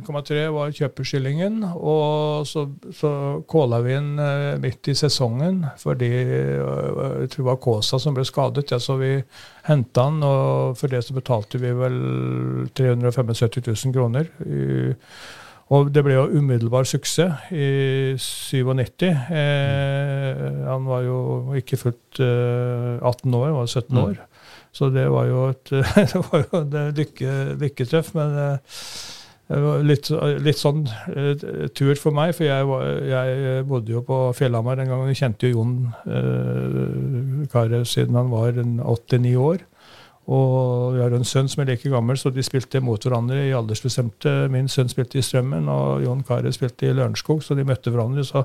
1,3 0.03 0.35
eh, 0.35 0.49
var 0.51 0.73
kjøpeskillingen. 0.75 1.61
Og 1.71 2.43
så, 2.49 2.65
så 2.91 3.11
kåla 3.47 3.79
vi 3.85 3.95
inn 3.95 4.19
eh, 4.19 4.57
midt 4.59 4.91
i 4.91 4.97
sesongen 4.97 5.61
fordi 5.79 6.11
eh, 6.11 6.59
jeg 7.23 7.31
tror 7.31 7.45
det 7.45 7.47
var 7.47 7.61
Kåsa 7.63 7.99
som 8.03 8.17
ble 8.17 8.27
skadet. 8.27 8.67
Ja, 8.75 8.81
så 8.83 8.97
vi 8.99 9.13
henta 9.69 10.09
han, 10.09 10.19
og 10.19 10.75
for 10.81 10.91
det 10.91 11.05
så 11.07 11.15
betalte 11.15 11.63
vi 11.63 11.71
vel 11.79 11.97
375 12.75 13.71
000 13.71 13.95
kroner. 13.95 14.27
i 14.43 14.97
og 15.67 15.89
det 15.91 16.03
ble 16.05 16.15
jo 16.15 16.29
umiddelbar 16.31 16.87
suksess 16.87 17.49
i 17.51 18.15
97. 18.15 19.03
Eh, 19.09 20.63
han 20.63 20.87
var 20.87 21.03
jo 21.03 21.17
ikke 21.59 21.79
fullt 21.81 22.21
eh, 22.23 23.03
18 23.03 23.35
år, 23.35 23.49
han 23.49 23.59
var 23.59 23.67
17 23.67 23.91
mm. 23.91 24.01
år. 24.05 24.15
Så 24.77 24.89
det 24.93 25.07
var 25.11 25.27
jo 25.27 25.43
et, 25.49 25.73
det 26.13 26.23
var 26.29 26.45
jo 26.45 26.61
et 26.61 26.97
lykke, 27.01 27.35
lykketreff. 27.59 28.13
Men 28.15 28.39
eh, 28.45 28.81
det 29.47 29.59
var 29.63 29.83
litt, 29.87 30.09
litt 30.43 30.59
sånn 30.59 30.81
eh, 31.11 31.45
tur 31.75 31.95
for 31.99 32.15
meg, 32.15 32.33
for 32.35 32.47
jeg, 32.47 32.67
var, 32.67 32.87
jeg 33.07 33.63
bodde 33.67 33.95
jo 33.95 34.03
på 34.07 34.19
Fjellhamar 34.35 34.79
den 34.79 34.91
gangen. 34.91 35.11
Jeg 35.11 35.21
kjente 35.21 35.51
jo 35.51 35.61
Jon 35.61 35.75
eh, 36.03 37.47
Carew 37.51 37.87
siden 37.87 38.19
han 38.19 38.31
var 38.31 38.59
8-9 38.59 39.35
år. 39.39 39.63
Og 40.27 40.97
vi 40.97 40.99
har 40.99 41.13
en 41.15 41.23
sønn 41.27 41.47
som 41.47 41.61
er 41.63 41.69
like 41.71 41.87
gammel, 41.91 42.17
så 42.19 42.29
de 42.35 42.43
spilte 42.43 42.81
mot 42.83 42.99
hverandre 42.99 43.45
i 43.47 43.53
aldersbestemte. 43.55 44.33
Min 44.51 44.67
sønn 44.71 44.91
spilte 44.91 45.21
i 45.21 45.23
Strømmen, 45.23 45.69
og 45.71 46.03
Jon 46.03 46.25
Carew 46.27 46.51
spilte 46.51 46.89
i 46.89 46.91
Lørenskog, 46.97 47.39
så 47.45 47.55
de 47.55 47.63
møtte 47.67 47.93
hverandre. 47.93 48.25
Så 48.27 48.43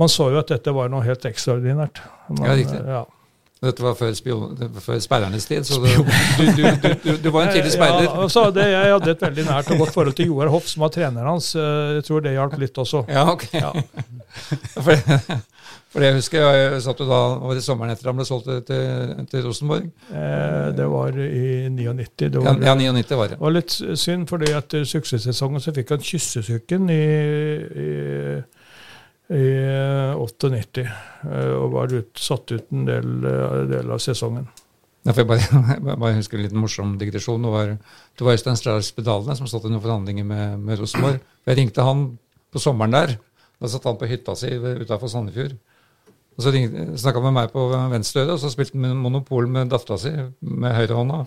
man 0.00 0.12
så 0.12 0.28
jo 0.34 0.42
at 0.42 0.52
dette 0.52 0.74
var 0.76 0.92
noe 0.92 1.06
helt 1.06 1.24
ekstraordinært. 1.28 2.02
Man, 2.28 2.44
ja, 2.50 2.58
riktig. 2.60 2.82
Ja. 2.84 3.02
Dette 3.62 3.84
var 3.84 3.94
før, 3.94 4.12
før 4.82 4.98
speidernes 5.00 5.44
tid, 5.46 5.64
så 5.64 5.78
du, 5.78 5.86
du, 5.86 6.64
du, 6.82 7.10
du, 7.22 7.28
var 7.30 7.46
en 7.46 7.52
tidlig 7.54 7.72
speider. 7.76 8.08
Ja, 8.08 8.16
altså 8.24 8.48
det, 8.50 8.64
jeg 8.72 8.90
hadde 8.90 9.12
et 9.14 9.22
veldig 9.22 9.44
nært 9.46 9.70
og 9.70 9.84
godt 9.84 9.94
forhold 9.94 10.16
til 10.18 10.32
Joar 10.32 10.50
Hoff, 10.50 10.66
som 10.68 10.82
var 10.82 10.90
treneren 10.92 11.30
hans. 11.30 11.52
Jeg 11.54 12.02
tror 12.08 12.26
det 12.26 12.34
hjalp 12.34 12.58
litt 12.60 12.82
også. 12.82 13.04
Ja, 13.08 13.24
ok. 13.30 13.46
Ja. 13.54 13.70
For 15.92 16.00
det 16.00 16.14
husker 16.16 16.40
jeg, 16.40 16.60
jeg 16.72 16.82
satt 16.86 17.00
jo 17.02 17.06
da, 17.08 17.18
var 17.42 17.58
det 17.58 17.62
sommeren 17.66 17.92
etter 17.92 18.08
han 18.08 18.16
ble 18.16 18.24
solgt 18.24 18.46
til, 18.68 19.10
til 19.28 19.42
Rosenborg? 19.44 19.90
Eh, 20.08 20.70
det 20.72 20.86
var 20.88 21.18
i 21.20 21.68
99. 21.68 22.06
Det 22.22 22.40
var, 22.40 22.62
ja, 22.64 22.72
99 22.78 23.18
var 23.18 23.32
det. 23.34 23.36
var 23.42 23.52
litt 23.52 23.74
synd, 23.76 24.24
fordi 24.30 24.54
etter 24.56 24.86
suksesssesongen 24.88 25.60
så 25.60 25.74
fikk 25.76 25.92
han 25.92 26.06
kyssesyken 26.06 26.88
i, 26.94 27.04
i, 27.84 27.90
i 29.36 29.44
98. 30.16 30.86
Eh, 31.28 31.52
og 31.58 31.74
var 31.74 31.92
ut, 31.92 32.08
satt 32.16 32.54
ut 32.56 32.72
en 32.72 32.88
del, 32.88 33.10
del 33.68 33.92
av 33.92 34.00
sesongen. 34.00 34.48
Ja, 35.04 35.12
jeg 35.18 35.26
bare, 35.28 35.96
bare 35.98 36.14
husker 36.16 36.38
en 36.38 36.46
liten 36.46 36.62
morsom 36.62 36.94
digresjon. 36.96 37.44
Det 37.44 37.52
var, 37.52 37.74
det 38.16 38.24
var 38.24 38.38
Øystein 38.38 38.56
Strauss 38.56 38.94
Pedalene 38.96 39.36
som 39.36 39.50
satt 39.50 39.68
i 39.68 39.74
noen 39.74 39.84
forhandlinger 39.84 40.24
med, 40.24 40.56
med 40.62 40.80
Rosenborg. 40.80 41.20
Jeg 41.50 41.58
ringte 41.60 41.84
han 41.84 42.06
på 42.48 42.64
sommeren 42.64 42.96
der. 42.96 43.14
Da 43.60 43.68
satt 43.68 43.84
han 43.90 44.00
på 44.00 44.08
hytta 44.08 44.32
si 44.40 44.54
utafor 44.56 45.12
Sandefjord. 45.12 45.58
Og 46.36 46.42
Så 46.46 46.52
snakka 46.52 47.20
han 47.20 47.26
med 47.28 47.36
meg 47.36 47.52
på 47.52 47.66
venstre 47.92 48.24
øre, 48.24 48.32
og 48.36 48.40
så 48.40 48.50
spilte 48.52 48.78
han 48.80 48.96
Monopol 48.96 49.46
med 49.52 49.68
dattera 49.72 49.98
si 50.00 50.12
med 50.40 50.76
høyrehånda. 50.78 51.26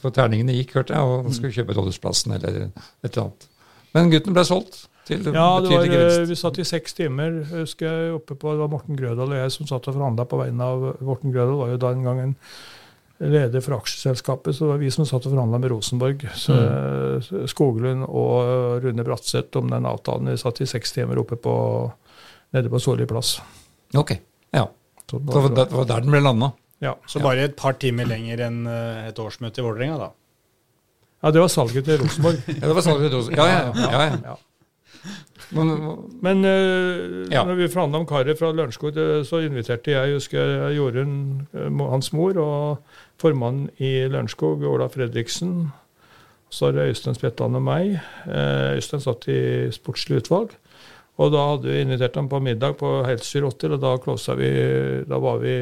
For 0.00 0.10
terningene 0.14 0.54
gikk, 0.56 0.76
hørte 0.78 0.94
jeg, 0.94 1.02
og 1.04 1.26
han 1.26 1.34
skulle 1.36 1.52
kjøpe 1.52 1.74
Rådhusplassen 1.76 2.32
eller 2.38 2.60
et 2.70 3.10
eller 3.10 3.24
annet. 3.26 3.48
Men 3.96 4.12
gutten 4.12 4.36
ble 4.36 4.44
solgt. 4.44 4.86
til 5.06 5.22
Ja, 5.34 5.60
var, 5.60 5.84
eh, 5.86 6.24
vi 6.26 6.34
satt 6.34 6.58
i 6.58 6.64
seks 6.64 6.94
timer. 6.94 7.44
husker 7.50 7.86
jeg, 7.86 8.14
oppe 8.14 8.34
på, 8.34 8.50
Det 8.50 8.58
var 8.58 8.68
Morten 8.68 8.96
Grødal 8.96 9.30
og 9.30 9.36
jeg 9.36 9.52
som 9.52 9.66
satt 9.66 9.86
og 9.88 9.94
forhandla 9.94 10.24
på 10.26 10.40
vegne 10.40 10.60
av 10.64 10.96
Morten 11.00 11.30
Grødal 11.32 11.58
var 11.60 11.68
jo 11.68 11.76
da 11.76 11.90
en 11.92 12.02
gang 12.02 12.18
en 12.20 12.36
leder 13.20 13.60
for 13.64 13.78
aksjeselskapet, 13.78 14.52
så 14.54 14.64
det 14.66 14.72
var 14.74 14.78
vi 14.78 14.90
som 14.90 15.06
satt 15.08 15.24
og 15.26 15.32
forhandla 15.32 15.60
med 15.60 15.70
Rosenborg, 15.70 16.24
så, 16.34 16.52
Mm. 16.52 17.46
Skoglund 17.48 18.04
og 18.08 18.82
Rune 18.82 19.04
Bratseth 19.04 19.56
om 19.56 19.70
den 19.70 19.86
avtalen. 19.86 20.28
Vi 20.28 20.36
satt 20.36 20.60
i 20.60 20.66
seks 20.66 20.92
timer 20.92 21.16
oppe 21.18 21.36
på, 21.36 21.92
nede 22.52 22.68
på 22.68 22.80
Solli 22.80 23.06
plass. 23.06 23.40
Ok, 23.94 24.10
ja. 24.10 24.16
Så 25.10 25.18
Det 25.22 25.34
var, 25.34 25.84
der 25.86 26.00
den 26.00 26.10
ble 26.10 26.20
landa. 26.20 26.52
ja. 26.82 26.94
Så 27.06 27.20
bare 27.22 27.44
et 27.46 27.56
par 27.56 27.72
timer 27.78 28.04
lenger 28.10 28.40
enn 28.48 28.66
eh, 28.66 29.08
et 29.08 29.18
årsmøte 29.22 29.62
i 29.62 29.64
Vålerenga, 29.64 29.98
da. 29.98 30.10
ja, 31.22 31.30
det 31.30 31.40
var 31.40 31.48
salget 31.48 31.84
til 31.86 32.00
Rosenborg. 32.02 32.42
Ja, 32.60 32.66
det 32.66 32.74
var 32.74 32.82
salget 32.82 33.10
til 33.10 33.18
Rosenborg. 33.20 33.46
Ja, 33.46 33.70
ja, 33.86 34.02
ja. 34.10 34.18
ja. 34.24 34.36
Men, 35.54 35.68
Men 36.22 36.42
uh, 36.44 37.30
Ja. 37.30 37.44
når 37.46 37.54
vi 37.54 37.68
forhandla 37.70 37.98
om 38.02 38.06
karet 38.06 38.38
fra 38.38 38.50
Lørenskog, 38.52 38.96
så 39.24 39.38
inviterte 39.46 39.92
jeg 39.94 40.14
husker 40.16 40.70
Jorunn, 40.74 41.46
eh, 41.54 41.70
hans 41.90 42.12
mor, 42.12 42.34
og 42.42 42.78
formannen 43.22 43.70
i 43.78 44.08
Lørenskog, 44.10 44.62
Ola 44.66 44.88
Fredriksen. 44.90 45.70
Så 46.50 46.66
er 46.68 46.72
det 46.72 46.88
Øystein 46.90 47.14
Spetland 47.14 47.56
og 47.56 47.62
meg. 47.62 48.00
Øystein 48.26 49.00
satt 49.02 49.26
i 49.28 49.70
sportslig 49.74 50.20
utvalg. 50.24 50.50
Og 51.16 51.30
da 51.32 51.42
hadde 51.48 51.70
vi 51.70 51.80
invitert 51.80 52.16
ham 52.18 52.26
på 52.28 52.42
middag 52.44 52.74
på 52.76 52.90
Helsfyr 53.06 53.46
Hotel, 53.46 53.76
og 53.78 53.80
da, 53.80 53.94
vi, 54.36 54.50
da 55.08 55.20
var 55.22 55.38
vi 55.40 55.54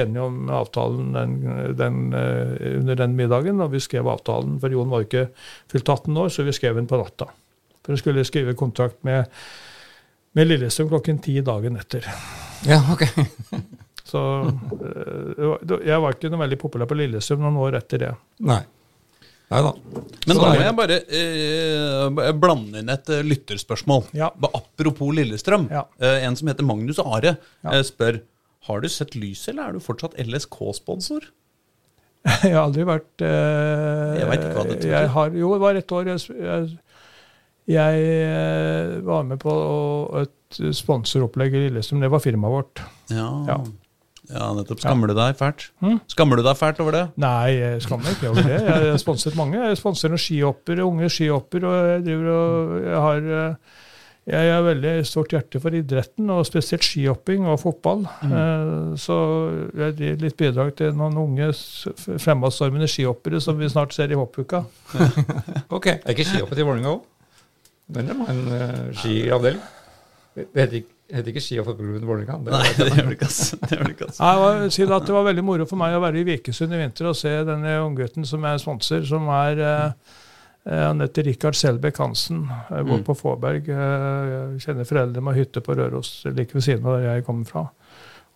enige 0.00 0.24
om 0.24 0.50
avtalen 0.50 1.12
den, 1.14 1.36
den, 1.78 2.00
eh, 2.10 2.72
under 2.80 2.98
den 2.98 3.14
middagen. 3.18 3.62
Og 3.62 3.70
vi 3.76 3.82
skrev 3.84 4.10
avtalen, 4.10 4.58
for 4.62 4.74
Jon 4.74 4.90
var 4.90 5.06
ikke 5.06 5.28
fylt 5.70 5.86
18 5.86 6.18
år, 6.24 6.32
så 6.34 6.46
vi 6.46 6.56
skrev 6.56 6.80
den 6.80 6.90
på 6.90 6.98
natta. 6.98 7.30
For 7.84 7.94
jeg 7.94 8.02
skulle 8.02 8.26
skrive 8.26 8.56
kontrakt 8.58 8.98
med, 9.06 9.30
med 10.34 10.50
Lillestrøm 10.50 10.90
klokken 10.90 11.22
ti 11.22 11.38
dagen 11.46 11.78
etter. 11.78 12.10
ja, 12.66 12.82
ok. 12.92 13.06
Så 14.06 14.20
eh, 14.46 15.78
jeg 15.86 16.02
var 16.02 16.14
ikke 16.14 16.30
noe 16.30 16.42
veldig 16.44 16.58
populær 16.62 16.90
på 16.90 16.98
Lillestrøm 16.98 17.46
noen 17.46 17.62
år 17.62 17.78
etter 17.78 18.02
det. 18.02 18.12
Nei. 18.46 18.60
Nei 19.46 19.60
da. 19.62 19.70
Men 20.26 20.38
da 20.40 20.46
må 20.50 20.54
jeg 20.58 20.74
bare 20.78 20.96
eh, 21.06 22.30
blande 22.34 22.80
inn 22.82 22.88
et 22.90 23.10
eh, 23.14 23.20
lytterspørsmål. 23.22 24.08
Ja. 24.18 24.32
Apropos 24.48 25.12
Lillestrøm. 25.14 25.68
Ja. 25.70 25.84
Eh, 26.02 26.24
en 26.26 26.34
som 26.38 26.50
heter 26.50 26.66
Magnus 26.66 26.98
Are, 26.98 27.36
Ja. 27.62 27.70
eh, 27.76 27.84
spør 27.86 28.18
har 28.66 28.80
du 28.82 28.88
sett 28.90 29.14
lyset, 29.14 29.52
eller 29.52 29.68
er 29.68 29.76
du 29.76 29.84
fortsatt 29.84 30.16
LSK-sponsor? 30.18 31.28
Jeg 32.42 32.56
har 32.56 32.64
aldri 32.64 32.82
vært 32.88 33.22
eh, 33.22 34.16
Jeg 34.18 34.26
veit 34.32 34.40
ikke 34.42 34.56
hva 34.56 34.64
det 34.66 34.72
betyr. 34.80 34.90
jeg 34.96 35.10
har, 35.14 35.36
Jo, 35.38 35.52
det 35.54 35.62
var 35.62 35.78
et 35.78 35.92
år 35.94 36.08
jeg, 36.10 36.24
jeg, 36.42 36.78
jeg 37.70 38.08
eh, 38.26 38.96
var 39.06 39.22
med 39.30 39.38
på 39.42 39.54
et 40.24 40.58
sponsoropplegg 40.74 41.54
i 41.54 41.62
Lillestrøm. 41.68 42.02
Det 42.02 42.10
var 42.10 42.22
firmaet 42.24 42.56
vårt. 42.56 42.82
Ja. 43.14 43.28
Ja. 43.52 43.60
Ja, 44.30 44.50
nettopp. 44.56 44.82
Skammer 44.82 45.10
du 45.10 45.16
deg 45.18 45.38
fælt? 45.38 45.68
Hm? 45.84 45.98
Skammer 46.12 46.40
du 46.40 46.44
deg 46.46 46.58
fælt 46.58 46.82
over 46.84 46.96
det? 46.96 47.06
Nei, 47.22 47.56
jeg 47.56 47.82
skammer 47.86 48.12
ikke 48.12 48.30
over 48.32 48.46
det. 48.46 48.60
Jeg 48.60 48.92
har 48.92 49.02
sponset 49.02 49.38
mange. 49.38 49.58
Jeg 49.60 49.80
sponser 49.80 50.12
noen 50.12 50.22
skihopper, 50.22 50.84
unge 50.84 51.10
skihopper, 51.12 51.66
og 51.68 51.90
jeg 51.92 52.06
driver 52.08 52.30
og 52.36 52.78
jeg 52.86 53.02
har 53.06 53.28
eh, 53.40 53.74
jeg 54.26 54.50
har 54.50 54.64
veldig 54.66 54.92
stort 55.06 55.30
hjerte 55.30 55.60
for 55.62 55.74
idretten, 55.78 56.30
og 56.34 56.46
spesielt 56.48 56.82
skihopping 56.82 57.44
og 57.46 57.60
fotball. 57.62 58.00
Mm. 58.26 58.96
Så 58.98 59.18
jeg 59.78 59.94
gir 60.00 60.16
litt 60.18 60.34
bidrag 60.40 60.72
til 60.80 60.96
noen 60.98 61.14
unge 61.22 61.52
fremadstormende 61.54 62.88
skihoppere 62.90 63.38
som 63.42 63.54
vi 63.60 63.70
snart 63.70 63.94
ser 63.94 64.10
i 64.10 64.18
hoppuka. 64.18 64.64
Ok. 65.76 65.86
Er 65.92 66.10
ikke 66.10 66.26
skihoppet 66.26 66.58
i 66.58 66.66
Vålerenga 66.66 66.96
òg? 66.96 67.04
Den 67.94 68.10
har 68.10 68.32
en 68.32 68.42
uh, 68.50 68.98
skiavdeling. 68.98 69.62
Det 70.34 70.48
heter 70.58 70.78
ikke, 70.80 70.95
heter 71.12 71.30
ikke 71.32 71.42
Ski- 71.44 71.58
og 71.60 71.66
fotballklubben 71.68 72.06
Vålerenga. 72.08 72.36
Det- 72.44 72.52
Nei, 72.52 72.72
det 72.78 72.86
gjør 72.96 73.10
det 73.10 73.16
ikke, 73.16 74.08
ass. 74.10 74.20
Jeg 74.20 74.72
si 74.72 74.82
at 74.86 75.06
Det 75.06 75.14
var 75.14 75.24
veldig 75.28 75.44
moro 75.44 75.66
for 75.66 75.76
meg 75.80 75.94
å 75.96 76.00
være 76.02 76.20
i 76.20 76.24
Vikesund 76.24 76.74
i 76.74 76.80
vinter 76.82 77.06
og 77.10 77.16
se 77.16 77.32
denne 77.46 77.76
unggutten 77.84 78.26
som 78.26 78.42
jeg 78.42 78.62
sponser, 78.64 79.04
som 79.06 79.28
er 79.28 79.60
eh, 79.62 79.92
eh, 80.66 80.82
Han 80.88 81.00
heter 81.04 81.28
Rikard 81.28 81.54
Selbekk 81.54 81.98
Hansen. 82.02 82.44
Jeg 82.70 82.86
bor 82.88 82.98
Mm. 82.98 83.04
på 83.06 83.14
Fåberg. 83.16 83.68
Eh, 83.68 84.52
Jeg 84.56 84.60
kjenner 84.66 84.84
foreldre 84.88 85.22
med 85.22 85.34
hytte 85.38 85.60
på 85.62 85.76
Røros 85.78 86.24
like 86.26 86.52
ved 86.54 86.62
siden 86.62 86.86
av 86.86 86.98
der 87.00 87.14
jeg 87.14 87.24
kommer 87.24 87.46
fra. 87.46 87.66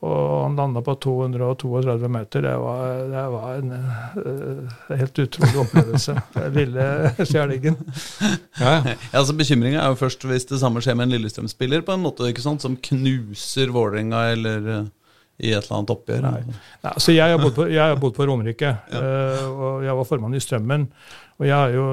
Og 0.01 0.45
han 0.47 0.55
landa 0.57 0.81
på 0.81 0.95
232 0.97 2.09
meter. 2.09 2.45
Det 2.47 2.53
var, 2.57 2.85
det 3.11 3.25
var 3.35 3.59
en 3.59 3.73
uh, 3.77 4.79
helt 4.97 5.19
utrolig 5.27 5.59
opplevelse. 5.61 6.15
Den 6.39 6.55
Lille 6.57 6.87
skjælingen. 7.19 7.77
Ja, 8.57 8.79
ja. 8.79 8.95
Ja, 8.95 8.95
altså 9.21 9.37
Bekymringa 9.37 9.83
er 9.83 9.93
jo 9.93 9.99
først 10.01 10.25
hvis 10.25 10.49
det 10.49 10.63
samme 10.63 10.81
skjer 10.81 10.97
med 10.97 11.11
en 11.11 11.19
Lillestrøm-spiller 11.19 11.85
på 11.85 11.99
en 11.99 12.05
måte, 12.07 12.31
ikke 12.33 12.45
sant, 12.45 12.65
som 12.65 12.79
knuser 12.81 13.75
Vålerenga 13.75 14.25
eller 14.33 14.73
eh, 14.79 14.89
i 15.41 15.53
et 15.53 15.65
eller 15.65 15.79
annet 15.79 15.93
oppgjør. 15.95 16.25
Nei. 16.25 16.41
Nei, 16.49 16.93
altså 16.95 17.15
jeg 17.17 17.33
har 17.33 17.41
bodd 17.41 17.57
på, 17.57 17.69
jeg 17.73 17.81
har 17.81 18.01
bodd 18.01 18.17
på 18.17 18.29
Romerike, 18.29 18.73
eh, 18.97 19.45
og 19.51 19.85
jeg 19.85 19.97
var 20.01 20.09
formann 20.09 20.37
i 20.37 20.43
Strømmen. 20.43 20.89
Og 21.40 21.46
jeg, 21.48 21.57
er 21.57 21.72
jo, 21.72 21.85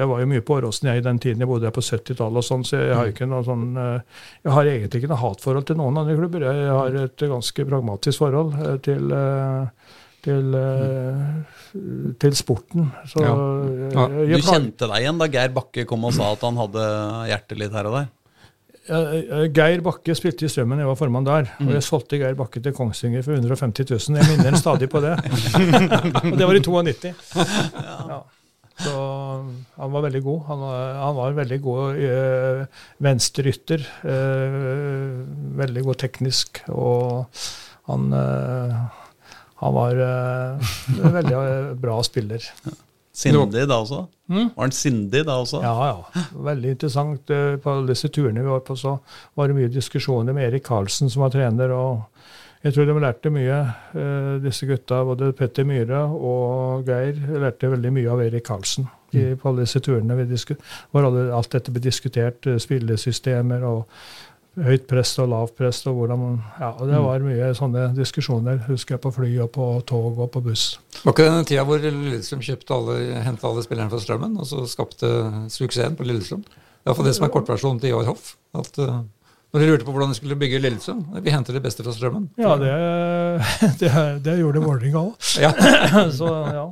jeg 0.00 0.08
var 0.10 0.18
jo 0.24 0.26
mye 0.32 0.42
på 0.42 0.56
Åråsen 0.58 0.88
jeg 0.90 0.98
i 0.98 1.04
den 1.06 1.18
tiden 1.22 1.38
jeg 1.44 1.46
bodde 1.46 1.68
her 1.68 1.74
på 1.76 1.84
70-tallet, 1.86 2.40
og 2.40 2.46
sånn, 2.48 2.64
så 2.66 2.80
jeg 2.80 2.96
har, 2.98 3.06
ikke 3.12 3.28
noe 3.30 3.44
sånn, 3.46 3.68
eh, 3.78 4.24
jeg 4.42 4.54
har 4.56 4.70
egentlig 4.72 4.98
ikke 5.04 5.10
noe 5.12 5.20
hatforhold 5.22 5.68
til 5.68 5.78
noen 5.78 6.00
andre 6.02 6.16
klubber. 6.18 6.42
Jeg 6.48 6.72
har 6.74 6.98
et 7.04 7.24
ganske 7.30 7.66
pragmatisk 7.70 8.18
forhold 8.24 8.56
eh, 8.58 8.74
til, 8.82 9.14
eh, 9.14 9.94
til, 10.26 10.58
til 12.18 12.34
sporten. 12.34 12.90
Så 13.06 13.22
Ja. 13.22 13.36
Ja, 13.94 14.08
jeg- 14.26 14.42
Du 14.42 14.50
kjente 14.50 14.88
deg 14.90 14.98
igjen 15.04 15.18
da 15.22 15.28
Geir 15.30 15.54
Bakke 15.54 15.86
kom 15.86 16.04
og 16.04 16.12
sa 16.18 16.32
at 16.32 16.40
han 16.42 16.56
hadde 16.56 16.84
hjertet 17.30 17.58
litt 17.62 17.72
her 17.78 17.86
og 17.86 17.94
der? 18.00 18.08
Geir 19.54 19.80
Bakke 19.82 20.14
spilte 20.14 20.46
i 20.46 20.48
Strømmen, 20.50 20.78
jeg 20.78 20.86
var 20.86 20.94
formann 20.98 21.24
der. 21.26 21.48
Mm. 21.58 21.68
Og 21.68 21.72
jeg 21.74 21.82
solgte 21.82 22.18
Geir 22.18 22.34
Bakke 22.38 22.60
til 22.62 22.72
Kongsvinger 22.74 23.22
for 23.26 23.34
150 23.38 23.86
000. 24.10 24.18
Jeg 24.18 24.26
minner 24.38 24.58
stadig 24.58 24.88
på 24.90 25.00
det. 25.02 25.14
og 26.26 26.38
det 26.38 26.46
var 26.46 26.54
i 26.54 26.62
92. 26.62 27.14
Ja. 28.10 28.20
Så 28.76 28.92
han 29.80 29.92
var 29.94 30.02
veldig 30.04 30.20
god. 30.24 30.40
Han 30.50 30.64
han 31.00 31.16
var 31.16 31.36
veldig 31.38 31.58
god 31.64 32.00
øh, 32.08 32.64
venstrerytter. 33.06 33.86
øh, 34.04 35.22
veldig 35.58 35.84
god 35.86 35.94
teknisk. 36.02 36.62
Og 36.68 37.26
han, 37.88 38.12
øh, 38.12 38.74
han 39.62 39.74
var 39.78 40.02
en 40.02 41.14
veldig 41.16 41.80
bra 41.80 42.02
spiller. 42.04 42.44
Sindig 43.16 43.64
da 43.64 43.78
også? 43.80 44.02
Mm. 44.28 44.50
Var 44.52 44.60
han 44.66 44.72
sindig 44.76 45.22
da 45.24 45.38
også? 45.40 45.62
Ja, 45.64 45.72
ja. 45.88 46.24
Veldig 46.50 46.74
interessant. 46.74 47.30
Eh, 47.32 47.54
På 47.64 47.78
disse 47.88 48.10
turene 48.12 48.42
vi 48.44 48.50
var 48.52 48.60
på, 48.66 48.76
så 48.76 48.98
var 49.38 49.48
det 49.48 49.56
mye 49.56 49.72
diskusjoner 49.72 50.36
med 50.36 50.50
Erik 50.50 50.66
Karlsen, 50.68 51.08
som 51.08 51.22
var 51.24 51.32
trener. 51.32 51.72
og 51.72 52.02
Jeg 52.66 52.74
tror 52.74 52.88
de 52.88 52.94
lærte 52.98 53.30
mye, 53.30 53.56
eh, 53.94 54.36
disse 54.42 54.66
gutta. 54.66 55.04
Både 55.06 55.30
Petter 55.38 55.66
Myhre 55.68 56.02
og 56.10 56.86
Geir 56.88 57.14
lærte 57.38 57.70
veldig 57.70 57.92
mye 57.94 58.10
av 58.10 58.22
Erik 58.24 58.48
Karlsen 58.48 58.88
i, 59.14 59.34
på 59.38 59.48
alle 59.48 59.62
disse 59.62 59.80
turene. 59.80 60.16
hvor 60.90 61.04
alt 61.06 61.50
dette 61.52 61.70
ble 61.70 61.80
diskutert. 61.80 62.46
eh, 62.46 62.58
Spillesystemer 62.58 63.62
og 63.62 63.86
høyt 64.56 64.86
press 64.88 65.18
og 65.18 65.28
lavt 65.28 65.56
press. 65.56 65.86
og 65.86 65.94
hvordan 65.94 66.42
ja, 66.58 66.70
og 66.70 66.88
Det 66.88 66.98
var 67.04 67.18
mye 67.20 67.54
sånne 67.54 67.94
diskusjoner, 67.94 68.58
husker 68.66 68.94
jeg, 68.94 69.00
på 69.00 69.14
fly 69.14 69.38
og 69.38 69.50
på 69.52 69.82
tog 69.86 70.18
og 70.18 70.30
på 70.30 70.42
buss. 70.42 70.78
Var 71.04 71.12
ikke 71.12 71.30
den 71.30 71.44
tida 71.44 71.64
hvor 71.64 71.78
Lillestrøm 71.78 72.40
kjøpte 72.40 72.74
alle, 72.74 73.22
henta 73.22 73.46
alle 73.46 73.62
spillerne 73.62 73.90
fra 73.90 74.00
Strømmen, 74.00 74.38
og 74.40 74.46
så 74.46 74.66
skapte 74.66 75.06
suksessen 75.52 75.96
på 75.96 76.04
Lillestrøm? 76.08 76.42
Det 76.42 76.92
er 76.92 76.94
iallfall 76.94 77.06
det 77.06 77.16
som 77.16 77.26
er 77.26 77.34
kortversjonen 77.34 77.80
til 77.80 77.90
Ivar 77.90 78.06
Hoff. 78.06 78.36
At, 78.54 78.78
uh, 78.78 79.02
når 79.54 79.62
de 79.62 79.68
lurte 79.70 79.86
på 79.86 79.92
hvordan 79.94 80.10
de 80.12 80.18
skulle 80.18 80.36
bygge 80.38 80.58
Lillestrøm 80.60 81.00
Vi 81.24 81.32
henter 81.32 81.56
det 81.56 81.62
beste 81.64 81.84
fra 81.86 81.94
Strømmen. 81.94 82.28
Ja, 82.40 82.56
det, 82.60 82.72
det, 83.80 83.90
det 84.26 84.38
gjorde 84.40 84.62
Vålerenga 84.64 85.02
òg. 85.06 85.32
Ja. 85.40 85.52
Så 86.18 86.28
ja. 86.28 86.66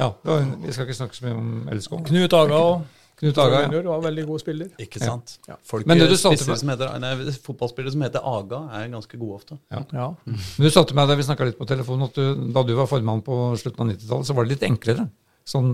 ja, 0.00 0.08
var- 0.24 0.48
Vi 0.62 0.72
skal 0.72 0.86
ikke 0.88 0.98
snakke 1.02 1.18
så 1.18 1.26
mye 1.26 1.36
om 1.36 1.52
LSK. 1.74 1.96
Knut 2.08 2.36
Aga 2.38 2.60
òg. 2.70 2.84
Knut 3.22 3.38
Aga, 3.38 3.58
ja. 3.70 3.82
Var 3.86 3.98
en 4.00 4.04
veldig 4.08 4.24
god 4.26 4.40
spiller. 4.42 4.70
Ikke 4.82 4.98
sant? 4.98 5.36
Ja. 5.46 5.54
Folk, 5.68 5.86
Men 5.86 6.00
du 6.00 6.08
satte 6.16 6.40
spisser 6.40 6.58
som 6.58 6.72
heter, 6.72 6.94
nei, 7.02 7.12
Fotballspillere 7.44 7.92
som 7.94 8.02
heter 8.02 8.24
Aga, 8.26 8.62
er 8.80 8.88
ganske 8.90 9.20
gode 9.20 9.36
ofte. 9.36 9.58
Ja. 9.70 10.08
Men 10.26 10.40
du 10.66 10.70
sa 10.74 10.82
til 10.88 10.98
meg 10.98 11.06
da 11.10 11.14
vi 11.20 11.26
snakka 11.28 11.46
litt 11.46 11.58
på 11.60 11.68
telefonen, 11.70 12.08
at 12.08 12.18
du, 12.18 12.48
da 12.56 12.64
du 12.66 12.72
var 12.80 12.88
formann 12.90 13.22
på 13.22 13.36
slutten 13.62 13.84
av 13.84 13.92
90-tallet, 13.92 14.26
så 14.30 14.34
var 14.34 14.48
det 14.48 14.56
litt 14.56 14.66
enklere. 14.66 15.06
Sånn 15.48 15.72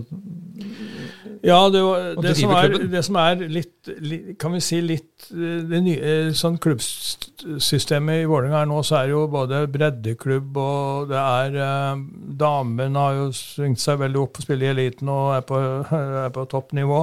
Ja, 1.45 1.69
det, 1.69 1.83
var, 1.85 2.15
det, 2.23 2.35
som 2.39 2.53
er, 2.57 2.77
det 2.89 3.03
som 3.05 3.19
er 3.21 3.43
litt, 3.53 3.91
litt 4.01 4.31
Kan 4.41 4.55
vi 4.57 4.63
si 4.65 4.81
litt 4.81 5.29
eh, 5.35 5.61
Det 5.69 5.83
nye 5.85 6.15
sånn 6.37 6.57
klubbsystemet 7.39 8.23
i 8.23 8.27
Vålerenga 8.29 8.63
er 8.63 8.69
nå, 8.71 8.79
så 8.87 8.97
er 8.99 9.09
det 9.09 9.15
jo 9.15 9.25
både 9.31 9.61
breddeklubb 9.73 10.57
og 10.61 11.11
det 11.11 11.19
er 11.19 11.59
eh, 11.63 12.01
Damene 12.39 13.03
har 13.03 13.17
jo 13.19 13.29
svingt 13.37 13.81
seg 13.83 14.01
veldig 14.03 14.21
opp 14.23 14.39
og 14.41 14.47
spiller 14.47 14.69
i 14.69 14.73
eliten 14.75 15.11
og 15.13 15.33
er 15.37 15.45
på, 15.47 15.59
er 16.25 16.33
på 16.35 16.45
toppnivå. 16.51 17.01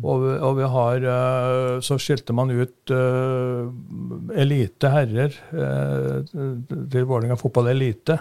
Og, 0.00 0.22
og 0.40 0.54
vi 0.56 0.68
har 0.72 1.04
eh, 1.12 1.80
Så 1.84 1.98
skilte 2.00 2.32
man 2.36 2.52
ut 2.54 2.92
eh, 2.94 4.38
elite 4.40 4.92
herrer 4.94 5.34
eh, 5.52 6.30
til 6.30 7.04
Vålerenga 7.08 7.36
fotball 7.40 7.72
elite. 7.74 8.16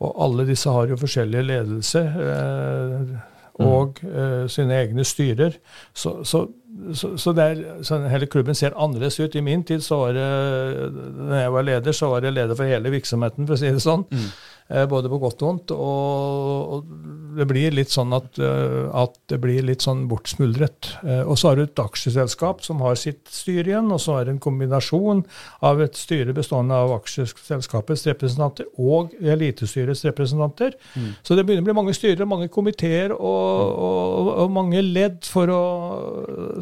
Og 0.00 0.14
alle 0.24 0.48
disse 0.48 0.72
har 0.72 0.88
jo 0.88 1.00
forskjellige 1.00 1.48
ledelser. 1.50 2.16
eh, 2.28 3.18
og 3.60 3.98
eh, 4.08 4.46
sine 4.48 4.76
egne 4.86 5.04
styrer. 5.04 5.56
Så, 5.92 6.20
så 6.24 6.46
så, 6.94 7.16
så, 7.16 7.32
der, 7.32 7.60
så, 7.82 7.98
hele 8.08 8.26
klubben 8.26 8.54
ser 8.54 8.76
annerledes 8.76 9.20
ut. 9.20 9.34
I 9.34 9.40
min 9.40 9.64
tid, 9.64 9.80
så 9.80 9.96
var 9.96 10.12
det, 10.16 10.92
når 11.16 11.36
jeg 11.36 11.52
var 11.52 11.62
leder, 11.62 11.92
så 11.92 12.08
var 12.10 12.24
jeg 12.24 12.32
leder 12.32 12.54
for 12.54 12.64
hele 12.64 12.90
virksomheten, 12.90 13.46
for 13.46 13.56
å 13.56 13.60
si 13.60 13.70
det 13.70 13.82
sånn. 13.84 14.06
Mm. 14.10 14.30
Eh, 14.70 14.86
både 14.86 15.10
på 15.10 15.18
godt 15.18 15.42
og 15.42 15.48
vondt. 15.48 15.72
Og, 15.74 16.90
det 17.30 17.46
blir 17.46 17.74
litt 17.74 17.92
sånn 17.92 18.10
at, 18.14 18.38
eh, 18.42 18.86
at 18.94 19.14
det 19.30 19.38
blir 19.42 19.62
litt 19.66 19.84
sånn 19.84 20.04
bortsmuldret. 20.10 20.90
Eh, 21.02 21.22
og 21.22 21.38
så 21.38 21.50
har 21.50 21.58
du 21.58 21.62
et 21.62 21.82
aksjeselskap 21.82 22.62
som 22.66 22.82
har 22.84 22.98
sitt 22.98 23.22
styre 23.30 23.70
igjen, 23.70 23.90
og 23.94 24.00
så 24.02 24.18
er 24.18 24.26
det 24.26 24.34
en 24.34 24.42
kombinasjon 24.42 25.22
av 25.66 25.82
et 25.82 25.98
styre 25.98 26.34
bestående 26.36 26.74
av 26.74 26.94
aksjeselskapets 26.98 28.06
representanter 28.10 28.66
og 28.78 29.14
elitestyrets 29.22 30.04
representanter. 30.06 30.74
Mm. 30.94 31.10
Så 31.22 31.38
det 31.38 31.46
begynner 31.46 31.66
å 31.66 31.70
bli 31.70 31.78
mange 31.80 31.96
styrer, 31.96 32.28
mange 32.30 32.50
komiteer 32.52 33.14
og, 33.14 33.74
og, 33.86 34.30
og 34.44 34.54
mange 34.54 34.82
ledd 34.86 35.22
å, 35.30 35.62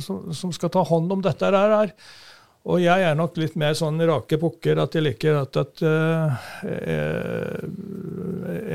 som, 0.04 0.28
som, 0.32 0.52
skal 0.52 0.72
ta 0.72 0.84
hånd 0.84 1.12
om 1.12 1.24
dette 1.24 1.48
her. 1.48 1.92
Og 2.68 2.82
jeg 2.82 3.04
er 3.04 3.14
nok 3.16 3.38
litt 3.40 3.54
mer 3.56 3.76
sånn 3.76 4.00
rake 4.08 4.36
pukker 4.40 4.80
at 4.82 4.96
jeg 4.96 5.06
liker 5.06 5.38
at, 5.40 5.56
at 5.56 5.80
uh, 5.80 6.34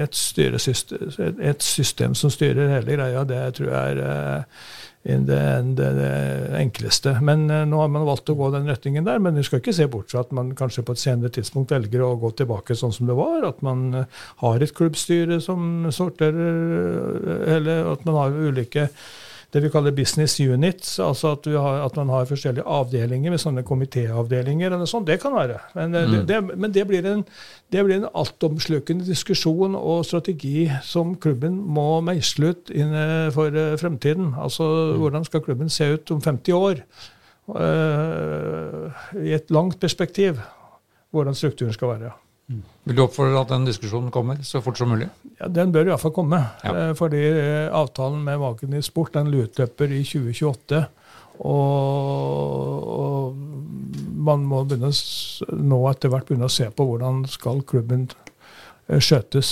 et, 0.02 0.16
styresystem, 0.18 1.12
et 1.38 1.62
system 1.62 2.16
som 2.18 2.32
styrer 2.34 2.72
hele 2.74 2.96
greia, 2.98 3.22
det 3.30 3.41
tror 3.60 3.70
jeg 3.70 3.91
er 3.91 4.02
uh, 4.02 4.64
det, 5.04 5.41
det, 5.78 5.89
det, 6.00 6.14
enkleste. 6.58 7.14
Men 7.22 7.46
uh, 7.52 7.62
nå 7.70 7.84
har 7.84 7.91
man 7.94 8.08
valgt 8.08 8.32
å 8.34 8.38
gå 8.39 8.50
den 8.56 8.72
retningen 8.72 9.06
der. 9.06 9.22
Men 9.22 9.38
vi 9.38 9.46
skal 9.46 9.62
ikke 9.62 9.76
se 9.78 9.86
bort 9.91 10.10
fra 10.10 10.24
at 10.26 10.34
man 10.34 10.56
kanskje 10.58 10.86
på 10.88 10.96
et 10.96 11.04
senere 11.04 11.34
tidspunkt 11.36 11.76
velger 11.76 12.02
å 12.02 12.16
gå 12.24 12.32
tilbake 12.39 12.78
sånn 12.80 12.96
som 12.96 13.12
det 13.12 13.18
var. 13.20 13.46
At 13.46 13.62
man 13.66 14.08
har 14.41 14.66
et 14.66 14.74
klubbstyre 14.74 15.38
som 15.44 15.86
sorterer, 15.94 17.46
eller 17.60 17.94
at 17.94 18.10
man 18.10 18.18
har 18.24 18.41
ulike 18.41 18.88
det 19.54 19.62
vi 19.62 19.70
kaller 19.70 19.93
business 19.93 20.39
units, 20.41 20.95
altså 20.99 21.36
at, 21.36 21.45
har, 21.45 21.84
at 21.86 21.97
man 21.99 22.10
har 22.10 22.26
forskjellige 22.26 22.66
avdelinger 22.66 23.34
med 23.34 23.41
sånne 23.41 23.64
komitéavdelinger. 23.68 24.74
eller 24.74 24.89
sånn, 24.89 25.06
Det 25.06 25.20
kan 25.22 25.36
være. 25.36 25.60
Men, 25.76 25.93
eh, 25.95 26.08
mm. 26.10 26.26
det, 26.26 26.39
men 26.58 26.74
det, 26.74 26.88
blir 26.89 27.06
en, 27.06 27.22
det 27.70 27.84
blir 27.86 27.99
en 27.99 28.10
altomslukende 28.10 29.06
diskusjon 29.06 29.78
og 29.78 30.06
strategi 30.10 30.66
som 30.82 31.14
klubben 31.16 31.60
må 31.62 32.01
meisle 32.01 32.54
ut 32.56 32.74
for 33.36 33.54
eh, 33.54 33.76
fremtiden. 33.78 34.34
Altså 34.34 34.66
mm. 34.66 34.97
hvordan 35.04 35.30
skal 35.30 35.45
klubben 35.45 35.70
se 35.70 35.91
ut 35.93 36.12
om 36.12 36.22
50 36.22 36.58
år? 36.58 36.84
Uh, 37.43 38.88
I 39.20 39.34
et 39.36 39.51
langt 39.51 39.80
perspektiv. 39.80 40.39
Hvordan 41.14 41.36
strukturen 41.36 41.74
skal 41.76 41.93
være. 41.93 42.14
Vil 42.48 42.98
du 42.98 43.06
oppfordre 43.06 43.39
at 43.39 43.52
den 43.54 43.68
diskusjonen 43.68 44.12
kommer 44.12 44.41
så 44.44 44.60
fort 44.64 44.80
som 44.80 44.91
mulig? 44.91 45.08
Ja, 45.39 45.48
Den 45.48 45.72
bør 45.72 45.88
iallfall 45.88 46.12
komme. 46.16 46.41
Ja. 46.64 46.74
Eh, 46.89 46.91
fordi 47.00 47.22
eh, 47.30 47.70
avtalen 47.72 48.26
med 48.26 48.41
Vaken 48.41 48.76
i 48.76 48.84
sport 48.84 49.16
den 49.16 49.32
utløper 49.32 49.94
i 49.94 50.04
2028. 50.04 50.84
Og, 51.44 52.89
og, 52.94 53.39
man 54.24 54.44
må 54.48 54.62
begynne, 54.68 54.91
nå 55.72 55.80
etter 55.89 56.12
hvert 56.12 56.28
begynne 56.28 56.48
å 56.48 56.54
se 56.54 56.68
på 56.72 56.86
hvordan 56.88 57.24
skal 57.32 57.64
klubben 57.68 58.06
eh, 58.12 59.00
skjøtes 59.00 59.50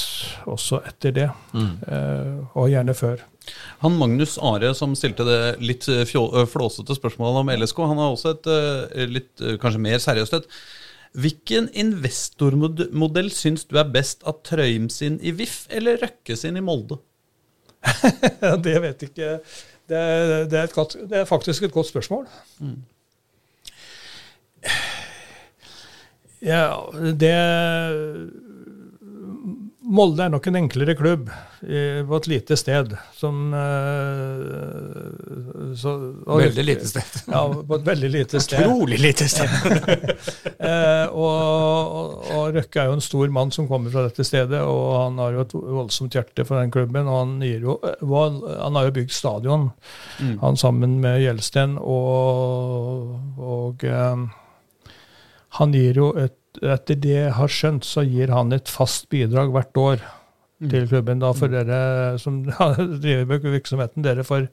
også 0.52 0.84
etter 0.92 1.16
det. 1.16 1.30
Mm. 1.56 1.74
Og 2.52 2.70
gjerne 2.72 2.96
før. 2.96 3.24
Han 3.82 3.98
Magnus 3.98 4.36
Are 4.44 4.76
som 4.78 4.94
stilte 5.00 5.26
det 5.26 5.40
litt 5.64 5.88
flåsete 5.88 6.96
spørsmålet 7.00 7.42
om 7.42 7.56
LSK, 7.56 7.82
han 7.90 8.04
har 8.04 8.14
også 8.14 8.36
et 8.36 9.10
litt 9.10 9.44
kanskje 9.64 9.82
mer 9.82 10.04
seriøst 10.04 10.38
et. 10.38 10.48
Hvilken 11.12 11.68
investormodell 11.76 13.32
syns 13.36 13.66
du 13.68 13.76
er 13.80 13.90
best 13.92 14.24
av 14.24 14.40
Trøim 14.48 14.88
sin 14.92 15.18
i 15.20 15.34
VIF 15.36 15.66
eller 15.70 16.00
Røkke 16.00 16.38
sin 16.40 16.56
i 16.56 16.64
Molde? 16.64 17.02
det 18.66 18.78
vet 18.84 19.04
jeg 19.04 19.12
ikke. 19.12 19.34
Det 19.92 19.98
er, 20.00 20.46
det, 20.48 20.60
er 20.60 20.72
godt, 20.72 20.96
det 21.10 21.18
er, 21.20 21.28
faktisk 21.28 21.64
et 21.68 21.74
godt 21.76 21.90
spørsmål. 21.90 22.28
Mm. 22.60 22.80
Ja, 26.42 26.64
det 27.20 27.34
Molde 29.92 30.24
er 30.24 30.32
nok 30.32 30.46
en 30.48 30.56
enklere 30.56 30.94
klubb 30.96 31.28
på 32.08 32.18
et 32.18 32.28
lite 32.32 32.56
sted. 32.58 32.94
Som, 33.12 33.52
uh, 33.54 35.02
så, 35.76 35.92
veldig 36.26 36.64
lite 36.64 36.88
sted. 36.88 37.18
ja, 37.28 37.42
på 37.52 37.76
et 37.76 37.86
veldig 37.90 38.12
lite 38.14 38.40
sted. 38.40 38.64
Utrolig 38.64 39.02
lite 39.04 39.28
sted. 39.30 39.52
uh, 40.64 41.12
og, 41.12 42.24
og, 42.32 42.56
Røkke 42.56 42.82
er 42.82 42.88
jo 42.88 42.98
en 42.98 43.04
stor 43.04 43.36
mann 43.36 43.52
som 43.52 43.68
kommer 43.68 43.92
fra 43.92 44.06
dette 44.08 44.24
stedet, 44.28 44.62
og 44.64 44.96
han 44.96 45.20
har 45.22 45.36
jo 45.36 45.46
et 45.46 45.56
voldsomt 45.60 46.16
hjerte 46.16 46.48
for 46.48 46.62
den 46.62 46.72
klubben. 46.74 47.12
Og 47.12 47.18
han, 47.26 47.36
jo, 47.44 47.78
han 47.84 48.80
har 48.80 48.88
jo 48.88 48.96
bygd 48.96 49.14
stadion, 49.16 49.70
mm. 50.22 50.38
han 50.42 50.60
sammen 50.60 51.02
med 51.04 51.20
Gjelsten, 51.26 51.76
og, 51.84 53.18
og 53.38 53.84
um, 53.92 54.30
han 55.60 55.76
gir 55.76 56.00
jo 56.00 56.14
et 56.16 56.38
etter 56.60 56.98
det 57.00 57.14
jeg 57.16 57.36
har 57.38 57.52
skjønt, 57.52 57.88
så 57.88 58.04
gir 58.06 58.34
han 58.34 58.52
et 58.56 58.72
fast 58.72 59.08
bidrag 59.14 59.54
hvert 59.54 59.80
år 59.80 60.02
mm. 60.62 60.70
til 60.74 60.88
klubben. 60.90 61.22
Da 61.24 61.32
for 61.38 61.52
mm. 61.52 61.56
dere 61.56 62.20
som 62.22 62.40
driver 63.04 63.26
med 63.30 63.50
virksomheten, 63.56 64.06
dere 64.06 64.26
får, 64.28 64.48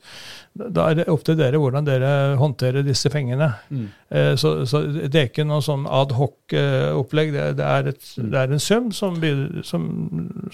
da 0.59 0.89
er 0.89 1.01
det 1.01 1.09
opp 1.13 1.27
til 1.27 1.39
dere 1.41 1.61
hvordan 1.61 1.89
dere 1.89 2.11
håndterer 2.41 2.87
disse 2.87 3.11
pengene. 3.13 3.53
Mm. 3.71 3.87
Eh, 4.11 4.33
så, 4.41 4.55
så, 4.69 4.83
det 4.89 5.15
er 5.15 5.31
ikke 5.31 5.49
noe 5.49 5.65
sånn 5.65 5.87
ad 5.91 6.15
hoc-opplegg. 6.19 7.33
Det, 7.37 7.47
det, 7.61 7.97
mm. 8.19 8.29
det, 8.33 8.43
er 8.43 8.57
en 8.57 8.67
sum 8.69 8.93
som, 8.97 9.19
som, 9.67 9.89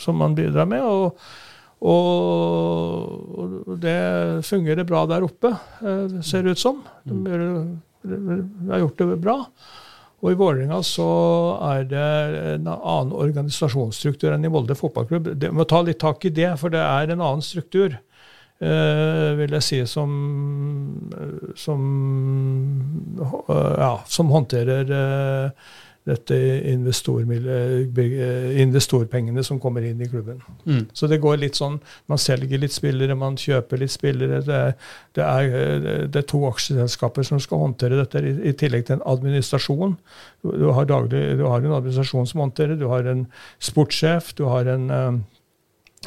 som 0.00 0.22
man 0.24 0.38
bidrar 0.38 0.70
med. 0.70 0.84
og 0.84 1.18
og 1.84 3.74
det 3.82 3.98
fungerer 4.48 4.86
bra 4.88 5.02
der 5.10 5.26
oppe, 5.26 5.50
eh, 5.84 6.20
ser 6.24 6.46
det 6.46 6.54
ut 6.56 6.62
som. 6.62 6.78
De 7.04 8.70
har 8.70 8.84
gjort 8.86 9.02
det 9.02 9.18
bra. 9.20 9.36
Og 10.24 10.32
i 10.32 10.38
Vålerenga 10.40 10.78
så 10.88 11.06
er 11.68 11.84
det 11.90 12.08
en 12.54 12.68
annen 12.72 13.12
organisasjonsstruktur 13.12 14.32
enn 14.32 14.46
i 14.48 14.52
Volde 14.52 14.76
fotballklubb. 14.78 15.34
Det 15.36 15.50
må 15.52 15.66
ta 15.68 15.82
litt 15.84 16.00
tak 16.00 16.24
i 16.24 16.32
det, 16.32 16.48
for 16.62 16.72
det 16.72 16.80
er 16.80 17.12
en 17.12 17.20
annen 17.20 17.44
struktur. 17.44 17.98
Uh, 18.64 19.34
vil 19.36 19.52
jeg 19.58 19.66
si, 19.66 19.78
som, 19.90 20.12
som, 21.58 21.80
uh, 23.20 23.74
ja, 23.76 23.90
som 24.08 24.30
håndterer 24.32 24.92
uh, 24.94 25.74
dette 26.04 26.36
investorpengene 28.60 29.44
som 29.46 29.60
kommer 29.60 29.86
inn 29.88 30.02
i 30.04 30.08
klubben. 30.08 30.42
Mm. 30.68 30.82
Så 30.92 31.08
det 31.08 31.22
går 31.24 31.38
litt 31.40 31.56
sånn 31.56 31.78
Man 32.12 32.20
selger 32.20 32.60
litt 32.60 32.74
spillere, 32.74 33.16
man 33.16 33.38
kjøper 33.40 33.80
litt 33.80 33.94
spillere. 33.94 34.42
Det 34.44 34.54
er, 34.54 34.74
det 35.16 35.24
er, 35.24 35.44
det 36.12 36.20
er 36.20 36.26
to 36.28 36.42
aksjeselskaper 36.50 37.24
som 37.24 37.40
skal 37.40 37.62
håndtere 37.64 38.02
dette, 38.02 38.20
i, 38.20 38.34
i 38.50 38.52
tillegg 38.52 38.84
til 38.86 38.98
en 38.98 39.06
administrasjon. 39.14 39.96
Du, 40.44 40.50
du, 40.52 40.66
har 40.76 40.84
daglig, 40.90 41.22
du, 41.40 41.46
har 41.48 41.64
en 41.64 41.78
administrasjon 41.78 42.28
som 42.28 42.44
håndterer, 42.44 42.76
du 42.76 42.86
har 42.92 43.08
en 43.08 43.24
sportssjef, 43.64 44.34
du 44.36 44.44
har 44.50 44.68
en 44.74 44.90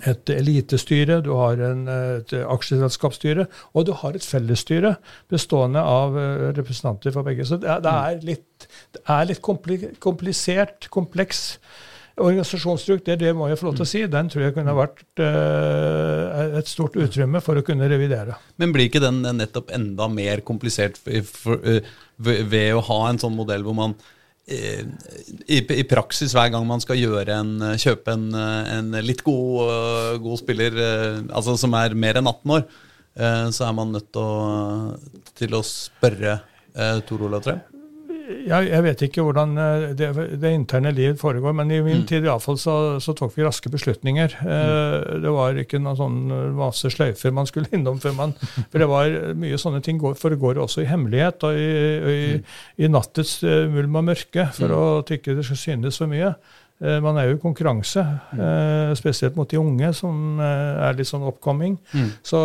et 0.05 0.31
elitestyre, 0.33 1.19
du 1.25 1.31
har 1.37 1.59
en, 1.63 1.83
et 1.89 2.33
aksjeselskapsstyre, 2.43 3.47
og 3.73 3.87
du 3.87 3.93
har 4.01 4.17
et 4.17 4.25
fellesstyre 4.25 4.95
bestående 5.31 5.81
av 5.81 6.17
eh, 6.19 6.47
representanter 6.57 7.15
for 7.15 7.27
begge. 7.27 7.45
Så 7.47 7.59
det 7.61 7.69
er, 7.71 7.83
det 7.85 7.93
er 7.93 8.25
litt, 8.31 8.67
det 8.95 9.03
er 9.17 9.29
litt 9.31 9.43
komplisert, 9.43 10.89
kompleks 10.93 11.45
organisasjonsstruktur. 12.17 13.17
Det, 13.19 13.31
må 13.37 13.49
jeg 13.51 13.59
få 13.59 13.69
lov 13.69 13.77
til 13.77 13.85
å 13.85 13.89
si. 13.89 14.03
Den 14.09 14.29
tror 14.31 14.47
jeg 14.47 14.55
kunne 14.55 14.75
vært 14.77 15.03
uh, 15.21 16.57
et 16.57 16.69
stort 16.69 16.97
utrymme 16.97 17.41
for 17.45 17.59
å 17.59 17.65
kunne 17.65 17.89
revidere. 17.91 18.37
Men 18.57 18.73
blir 18.73 18.89
ikke 18.89 19.03
den 19.03 19.21
nettopp 19.37 19.69
enda 19.75 20.09
mer 20.11 20.41
komplisert 20.47 20.97
for, 20.97 21.29
for, 21.29 21.61
uh, 21.61 21.97
ved 22.17 22.73
å 22.73 22.83
ha 22.89 23.01
en 23.11 23.21
sånn 23.21 23.37
modell 23.37 23.65
hvor 23.67 23.77
man 23.77 23.97
i, 24.47 25.57
i, 25.59 25.83
praksis 25.83 26.31
hver 26.31 26.53
gang 26.53 26.63
man 26.63 26.79
skal 26.79 27.01
en, 27.33 27.49
kjøpe 27.75 28.13
en, 28.15 28.29
en 28.31 28.93
litt 29.03 29.19
god, 29.25 30.21
god, 30.23 30.37
spiller 30.39 30.77
altså 31.27 31.57
som 31.59 31.75
er 31.75 31.97
mer 31.99 32.21
enn 32.21 32.29
18 32.31 32.53
år, 32.55 32.63
eh, 33.19 33.47
så 33.51 33.67
er 33.67 33.75
man 33.75 33.91
nødt 33.95 34.07
til 34.15 34.23
å, 34.23 34.95
til 35.35 35.57
å 35.57 35.63
spørre 35.67 36.37
eh, 36.37 37.01
Tor 37.07 37.27
Olav 37.27 37.43
Trøim? 37.43 37.76
Jeg, 38.27 38.67
jeg, 38.69 38.83
vet 38.83 39.03
ikke 39.07 39.23
hvordan 39.25 39.53
eh, 39.61 39.85
det, 39.97 40.09
det, 40.41 40.51
interne 40.53 40.91
liv 40.95 41.15
foregår, 41.19 41.55
men 41.55 41.71
i 41.71 41.79
min 41.83 42.01
mm. 42.01 42.05
tid 42.09 42.27
i 42.27 42.31
alle 42.31 42.43
fall 42.43 42.59
så, 42.61 42.75
så 43.03 43.15
tok 43.17 43.33
vi 43.35 43.45
raske 43.45 43.71
beslutninger. 43.73 44.37
Mm. 44.43 45.23
det 45.23 45.33
var 45.33 45.59
ikke 45.61 45.79
noen 45.81 45.99
sånn 45.99 46.19
masse 46.57 46.91
sløyfer 46.93 47.33
man 47.35 47.49
skulle 47.49 47.71
innom 47.75 47.99
før 48.01 48.15
man 48.17 48.35
For 48.37 48.79
det 48.81 48.89
var 48.89 49.17
mye 49.39 49.59
sånne 49.61 49.81
ting 49.85 49.99
foregår 49.99 50.59
også 50.61 50.83
i 50.83 50.89
hemmelighet 50.89 51.43
og 51.47 51.57
i, 51.57 51.67
i, 51.67 52.19
mm. 52.37 52.55
i 52.83 52.91
nattets 52.91 53.39
mulm 53.73 53.99
og 53.99 54.07
mørke, 54.11 54.47
for 54.57 54.71
mm. 54.71 54.79
at 55.01 55.17
ikke 55.17 55.37
det 55.37 55.47
skal 55.47 55.63
synes 55.65 55.99
for 56.01 56.11
mye. 56.11 56.33
Eh, 56.77 56.99
man 57.01 57.17
er 57.17 57.31
jo 57.31 57.37
i 57.37 57.41
konkurranse, 57.41 58.03
mm. 58.05 58.41
Eh, 58.47 58.95
spesielt 58.99 59.35
mot 59.35 59.49
de 59.49 59.57
unge, 59.57 59.89
som 59.97 60.37
eh, 60.37 60.81
er 60.87 60.97
litt 60.97 61.09
sånn 61.09 61.25
oppkomming. 61.25 61.77
Mm. 61.93 62.11
Så 62.21 62.41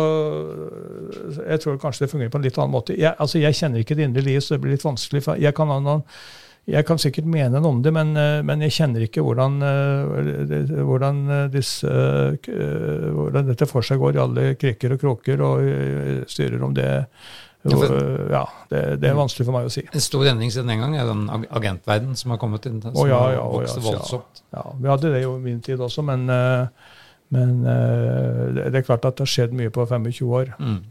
jeg 1.37 1.61
tror 1.61 1.81
kanskje 1.81 2.05
det 2.05 2.13
fungerer 2.13 2.33
på 2.33 2.41
en 2.41 2.47
litt 2.47 2.57
annen 2.57 2.73
måte. 2.73 2.97
Jeg, 2.97 3.13
altså, 3.13 3.37
jeg 3.43 3.59
kjenner 3.59 3.83
ikke 3.83 3.99
det 3.99 4.07
indre 4.09 4.25
liv, 4.25 4.39
så 4.41 4.55
det 4.55 4.63
blir 4.63 4.73
litt 4.73 4.87
vanskelig. 4.87 5.21
Jeg 5.37 5.53
kan, 5.53 5.93
jeg 6.65 6.87
kan 6.89 7.01
sikkert 7.01 7.29
mene 7.29 7.61
noe 7.61 7.75
om 7.75 7.85
det, 7.85 7.93
men, 7.93 8.15
men 8.47 8.65
jeg 8.65 8.73
kjenner 8.79 9.05
ikke 9.05 9.21
hvordan, 9.21 9.61
hvordan, 10.81 11.23
disse, 11.53 11.93
hvordan 13.13 13.53
dette 13.53 13.69
for 13.69 13.85
seg 13.85 14.01
går 14.01 14.17
i 14.17 14.23
alle 14.23 14.49
krikker 14.57 14.95
og 14.97 15.03
kroker, 15.03 15.45
og 15.45 16.25
styrer 16.31 16.65
om 16.65 16.73
det 16.73 16.89
Jo, 17.63 17.79
ja, 18.31 18.43
det, 18.67 18.79
det, 18.99 19.07
er 19.07 19.15
vanskelig 19.15 19.45
for 19.47 19.55
meg 19.55 19.69
å 19.69 19.71
si. 19.71 19.85
En 19.87 20.03
stor 20.03 20.27
endring 20.27 20.51
siden 20.51 20.71
den 20.71 20.81
gang 20.83 20.97
er 20.99 21.07
den 21.07 21.29
agentverden 21.31 22.17
som 22.19 22.33
har 22.33 22.41
kommet 22.41 22.65
inn. 22.67 22.81
Som 22.83 22.97
oh, 22.99 23.07
ja, 23.07 23.21
ja, 23.37 23.45
har 23.45 23.53
vokst 23.53 23.79
voldsomt. 23.85 24.41
Ja, 24.51 24.65
Vi 24.75 24.91
hadde 24.91 25.13
det 25.13 25.21
jo 25.23 25.37
i 25.37 25.43
min 25.45 25.61
tid 25.63 25.79
også, 25.83 26.03
men, 26.03 26.27
men 27.31 27.53
det 27.63 28.67
er 28.67 28.83
klart 28.83 29.07
at 29.07 29.15
det 29.15 29.23
har 29.23 29.31
skjedd 29.31 29.55
mye 29.55 29.71
på 29.71 29.87
25 29.87 30.35
år. 30.41 30.51
Mm. 30.59 30.81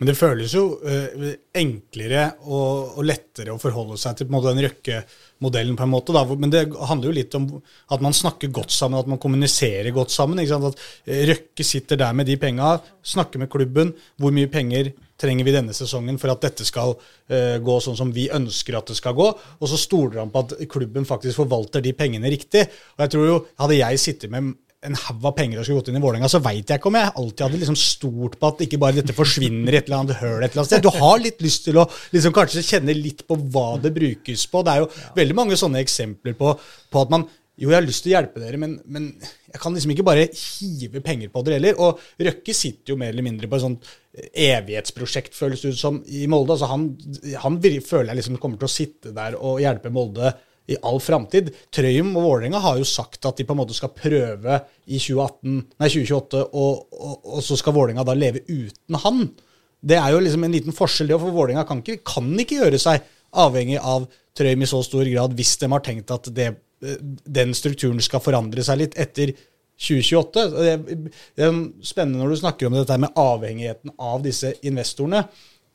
Men 0.00 0.08
det 0.08 0.16
føles 0.18 0.52
jo 0.56 0.62
uh, 0.80 1.26
enklere 1.56 2.24
og, 2.46 2.96
og, 2.96 3.02
lettere 3.06 3.52
å 3.52 3.60
forholde 3.60 3.98
seg 4.00 4.16
til 4.18 4.30
måte, 4.32 4.54
den 4.54 4.64
Røkke-modellen. 4.64 5.76
på 5.76 5.84
en 5.86 5.92
måte. 5.92 6.14
Da. 6.16 6.22
Men 6.30 6.52
det 6.52 6.62
handler 6.88 7.10
jo 7.10 7.16
litt 7.18 7.36
om 7.38 7.46
at 7.92 8.04
man 8.04 8.16
snakker 8.16 8.52
godt 8.54 8.72
sammen, 8.74 9.00
at 9.00 9.10
man 9.10 9.20
kommuniserer 9.22 9.92
godt 9.96 10.14
sammen. 10.14 10.40
At 10.40 10.80
eh, 11.04 11.26
Røkke 11.30 11.66
sitter 11.66 12.00
der 12.00 12.16
med 12.16 12.30
de 12.30 12.38
penga, 12.40 12.78
snakker 13.02 13.42
med 13.42 13.52
klubben. 13.52 13.92
Hvor 14.20 14.34
mye 14.34 14.50
penger 14.52 14.92
trenger 15.20 15.44
vi 15.44 15.56
denne 15.58 15.76
sesongen 15.76 16.16
for 16.20 16.32
at 16.32 16.46
dette 16.46 16.64
skal 16.68 16.96
uh, 16.96 17.58
gå 17.60 17.76
sånn 17.84 17.98
som 17.98 18.14
vi 18.14 18.30
ønsker 18.32 18.78
at 18.78 18.90
det 18.90 18.96
skal 18.98 19.18
gå? 19.18 19.28
Og 19.60 19.68
så 19.68 19.80
stoler 19.80 20.22
han 20.22 20.32
på 20.32 20.46
at 20.46 20.56
klubben 20.70 21.08
faktisk 21.08 21.42
forvalter 21.42 21.84
de 21.84 21.94
pengene 21.96 22.32
riktig. 22.32 22.66
Og 22.96 23.06
jeg 23.06 23.14
tror 23.16 23.28
jo, 23.28 23.38
Hadde 23.60 23.76
jeg 23.76 24.00
sittet 24.00 24.32
med 24.32 24.54
en 24.86 24.96
haug 24.96 25.24
av 25.28 25.34
penger 25.36 25.60
og 25.60 25.66
skulle 25.66 25.82
gått 25.82 25.90
inn 25.92 25.98
i 25.98 26.02
Vålerenga, 26.02 26.28
så 26.32 26.40
veit 26.40 26.70
jeg 26.70 26.80
ikke 26.80 26.88
om 26.88 26.96
jeg 26.96 27.12
alltid 27.20 27.42
hadde 27.44 27.58
liksom 27.60 27.76
stort 27.76 28.38
på 28.40 28.48
at 28.48 28.62
ikke 28.64 28.78
bare 28.80 28.96
dette 29.00 29.16
forsvinner 29.16 29.74
i 29.74 29.80
et 29.80 29.90
eller 29.90 29.98
annet 29.98 30.20
høl 30.22 30.38
et 30.38 30.46
eller 30.46 30.62
annet 30.62 30.70
sted. 30.70 30.86
Du 30.86 31.02
har 31.02 31.20
litt 31.20 31.44
lyst 31.44 31.66
til 31.66 31.80
å 31.82 31.84
liksom 32.14 32.32
kanskje 32.36 32.64
kjenne 32.64 32.96
litt 32.96 33.26
på 33.28 33.36
hva 33.52 33.74
det 33.82 33.92
brukes 33.96 34.46
på. 34.48 34.64
Det 34.64 34.72
er 34.72 34.82
jo 34.84 34.88
ja. 34.88 35.12
veldig 35.20 35.36
mange 35.36 35.60
sånne 35.60 35.84
eksempler 35.84 36.38
på, 36.38 36.54
på, 36.56 37.04
at 37.04 37.12
man 37.12 37.28
jo, 37.60 37.68
jeg 37.68 37.76
har 37.76 37.84
lyst 37.84 38.06
til 38.06 38.14
å 38.14 38.16
hjelpe 38.16 38.40
dere, 38.40 38.56
men, 38.62 38.78
men, 38.88 39.10
jeg 39.50 39.60
kan 39.60 39.74
liksom 39.76 39.92
ikke 39.92 40.06
bare 40.06 40.28
hive 40.32 41.02
penger 41.04 41.28
på 41.28 41.42
dere 41.44 41.58
heller. 41.58 41.80
Og 41.84 42.24
Røkke 42.30 42.54
sitter 42.56 42.94
jo 42.94 43.00
mer 43.02 43.12
eller 43.12 43.26
mindre 43.26 43.50
på 43.50 43.58
et 43.58 43.64
sånt 43.66 43.90
evighetsprosjekt, 44.32 45.36
føles 45.36 45.60
det 45.60 45.74
ut 45.74 45.82
som, 45.82 45.98
i 46.08 46.24
Molde. 46.30 46.56
Altså 46.56 46.70
han, 46.70 46.86
han 47.42 47.60
føler 47.60 48.14
jeg 48.14 48.22
liksom 48.22 48.40
kommer 48.40 48.62
til 48.62 48.70
å 48.70 48.72
sitte 48.72 49.12
der 49.12 49.36
og 49.36 49.60
hjelpe 49.60 49.92
Molde 49.92 50.32
i 50.70 50.78
all 50.86 51.00
framtid. 51.02 51.50
Trøim 51.74 52.14
og 52.14 52.24
Vålerenga 52.26 52.62
har 52.62 52.78
jo 52.80 52.88
sagt 52.88 53.26
at 53.28 53.38
de 53.38 53.46
på 53.46 53.56
en 53.56 53.60
måte 53.62 53.76
skal 53.76 53.92
prøve 53.94 54.60
i 54.86 54.98
2018, 54.98 55.60
nei, 55.80 55.88
2028, 55.88 56.42
og, 56.50 56.82
og, 56.94 57.14
og 57.36 57.44
så 57.46 57.58
skal 57.58 57.76
Vålerenga 57.76 58.06
da 58.06 58.16
leve 58.18 58.44
uten 58.48 59.00
han. 59.04 59.28
Det 59.80 59.96
er 59.96 60.14
jo 60.14 60.22
liksom 60.22 60.44
en 60.46 60.56
liten 60.56 60.76
forskjell, 60.76 61.10
det, 61.10 61.20
for 61.20 61.36
Vålerenga 61.36 61.66
kan, 61.68 61.82
kan 61.84 62.32
ikke 62.42 62.62
gjøre 62.62 62.80
seg 62.80 63.06
avhengig 63.40 63.78
av 63.78 64.08
Trøim 64.36 64.62
i 64.62 64.68
så 64.68 64.82
stor 64.86 65.06
grad 65.10 65.36
hvis 65.38 65.56
de 65.60 65.70
har 65.70 65.84
tenkt 65.86 66.10
at 66.14 66.28
det, 66.34 66.50
den 66.80 67.54
strukturen 67.56 68.00
skal 68.02 68.22
forandre 68.24 68.64
seg 68.66 68.82
litt 68.82 68.98
etter 69.00 69.34
2028. 69.80 70.46
Det 71.36 71.46
er 71.46 71.60
spennende 71.86 72.20
når 72.20 72.34
du 72.34 72.40
snakker 72.42 72.68
om 72.68 72.76
dette 72.76 72.98
med 73.00 73.16
avhengigheten 73.18 73.94
av 73.96 74.20
disse 74.24 74.52
investorene. 74.68 75.24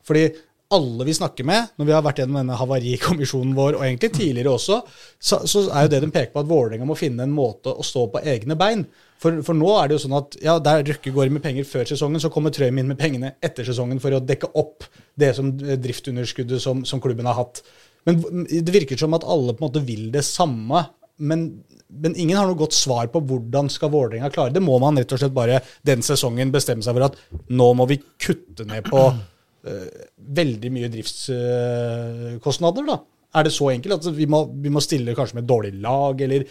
Fordi 0.06 0.28
alle 0.76 1.08
vi 1.08 1.16
snakker 1.16 1.48
med, 1.48 1.72
når 1.80 1.88
vi 1.88 1.94
har 1.96 2.04
vært 2.06 2.22
gjennom 2.22 2.38
denne 2.42 2.58
havarikommisjonen 2.60 3.56
vår, 3.58 3.78
og 3.78 3.86
egentlig 3.88 4.12
tidligere 4.16 4.54
også, 4.56 4.80
så, 5.20 5.42
så 5.50 5.66
er 5.70 5.86
jo 5.86 5.92
det 5.94 6.02
de 6.04 6.12
peker 6.14 6.34
på 6.34 6.44
at 6.44 6.50
Vålerenga 6.50 6.88
må 6.88 6.98
finne 7.00 7.26
en 7.26 7.36
måte 7.36 7.74
å 7.74 7.86
stå 7.86 8.08
på 8.14 8.24
egne 8.36 8.58
bein. 8.60 8.86
For, 9.22 9.40
for, 9.46 9.58
nå 9.58 9.72
er 9.80 9.88
det 9.88 9.96
jo 9.96 10.04
sånn 10.06 10.18
at 10.20 10.38
ja, 10.44 10.58
der 10.64 10.84
Røkke 10.86 11.14
går 11.16 11.32
med 11.34 11.44
penger 11.46 11.68
før 11.68 11.88
sesongen, 11.90 12.22
så 12.22 12.32
kommer 12.34 12.54
Trøim 12.54 12.82
inn 12.82 12.92
med 12.92 13.00
pengene 13.00 13.36
etter 13.44 13.68
sesongen 13.68 14.02
for 14.04 14.14
å 14.14 14.24
dekke 14.24 14.52
opp 14.60 14.88
det 15.16 15.32
som 15.38 15.54
driftsunderskuddet 15.56 15.84
driftunderskuddet 15.86 16.62
som, 16.62 16.84
som 16.88 17.02
klubben 17.04 17.30
har 17.30 17.40
hatt. 17.40 17.64
Men 18.06 18.20
det 18.46 18.76
virker 18.76 19.00
som 19.00 19.16
at 19.18 19.26
alle 19.26 19.56
på 19.56 19.64
en 19.64 19.70
måte 19.70 19.86
vil 19.88 20.10
det 20.14 20.26
samme. 20.28 20.84
Men, 21.16 21.46
men 21.88 22.18
ingen 22.20 22.38
har 22.38 22.50
noe 22.50 22.60
godt 22.60 22.76
svar 22.76 23.08
på 23.14 23.24
hvordan 23.24 23.72
skal 23.72 23.94
Vålerenga 23.94 24.30
klare 24.36 24.54
det. 24.54 24.64
Må 24.64 24.78
man 24.84 25.00
rett 25.00 25.16
og 25.16 25.24
slett 25.24 25.36
bare 25.36 25.62
den 25.88 26.04
sesongen 26.06 26.52
bestemme 26.54 26.86
seg 26.86 26.98
for 26.98 27.08
at 27.08 27.48
nå 27.56 27.72
må 27.80 27.88
vi 27.90 28.02
kutte 28.22 28.68
ned 28.68 28.92
på 28.92 29.08
Eh, 29.08 29.35
veldig 29.66 30.70
mye 30.74 30.90
driftskostnader, 30.94 32.86
da. 32.90 33.00
Er 33.36 33.44
det 33.44 33.52
så 33.52 33.68
enkelt 33.74 33.98
at 33.98 34.16
vi 34.16 34.28
må, 34.32 34.46
vi 34.64 34.72
må, 34.72 34.80
stille 34.84 35.16
kanskje 35.18 35.40
med 35.40 35.44
et 35.44 35.50
dårlig 35.50 35.74
lag, 35.84 36.22
eller 36.24 36.46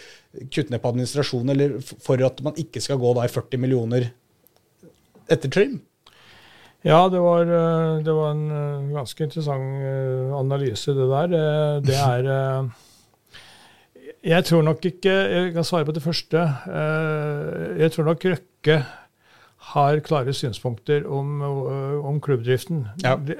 kutte 0.53 0.69
ned 0.69 0.81
på 0.83 0.91
administrasjon, 0.93 1.49
eller 1.53 1.79
for 1.81 2.21
at 2.27 2.41
man 2.45 2.57
ikke 2.61 2.83
skal 2.83 2.99
gå 3.01 3.13
da 3.17 3.25
i 3.25 3.31
40 3.31 3.61
millioner 3.63 4.09
etter 5.31 5.49
trim? 5.49 5.79
Ja, 6.85 7.07
det 7.09 7.21
var, 7.23 7.49
eh, 7.49 8.03
det 8.05 8.13
var, 8.13 8.35
en 8.35 8.43
eh, 8.53 8.91
ganske 8.93 9.25
interessant 9.25 10.35
analyse, 10.37 10.93
det 10.93 11.07
der. 11.09 11.33
Det 11.87 11.95
er 11.97 12.69
Jeg 14.25 14.45
tror 14.45 14.61
nok 14.65 14.85
ikke 14.85 15.09
Jeg 15.09 15.53
kan 15.53 15.63
svare 15.63 15.85
på 15.85 15.93
det 15.93 16.03
første. 16.03 16.37
Jeg 17.79 17.91
tror 17.91 18.05
nok 18.05 18.25
Røkke 18.25 18.77
har 19.75 19.99
klare 20.05 20.33
synspunkter 20.35 21.03
om, 21.11 21.41
øh, 21.43 22.05
om 22.07 22.19
klubbdriften. 22.23 22.85
Ja. 23.03 23.15
Det, 23.27 23.35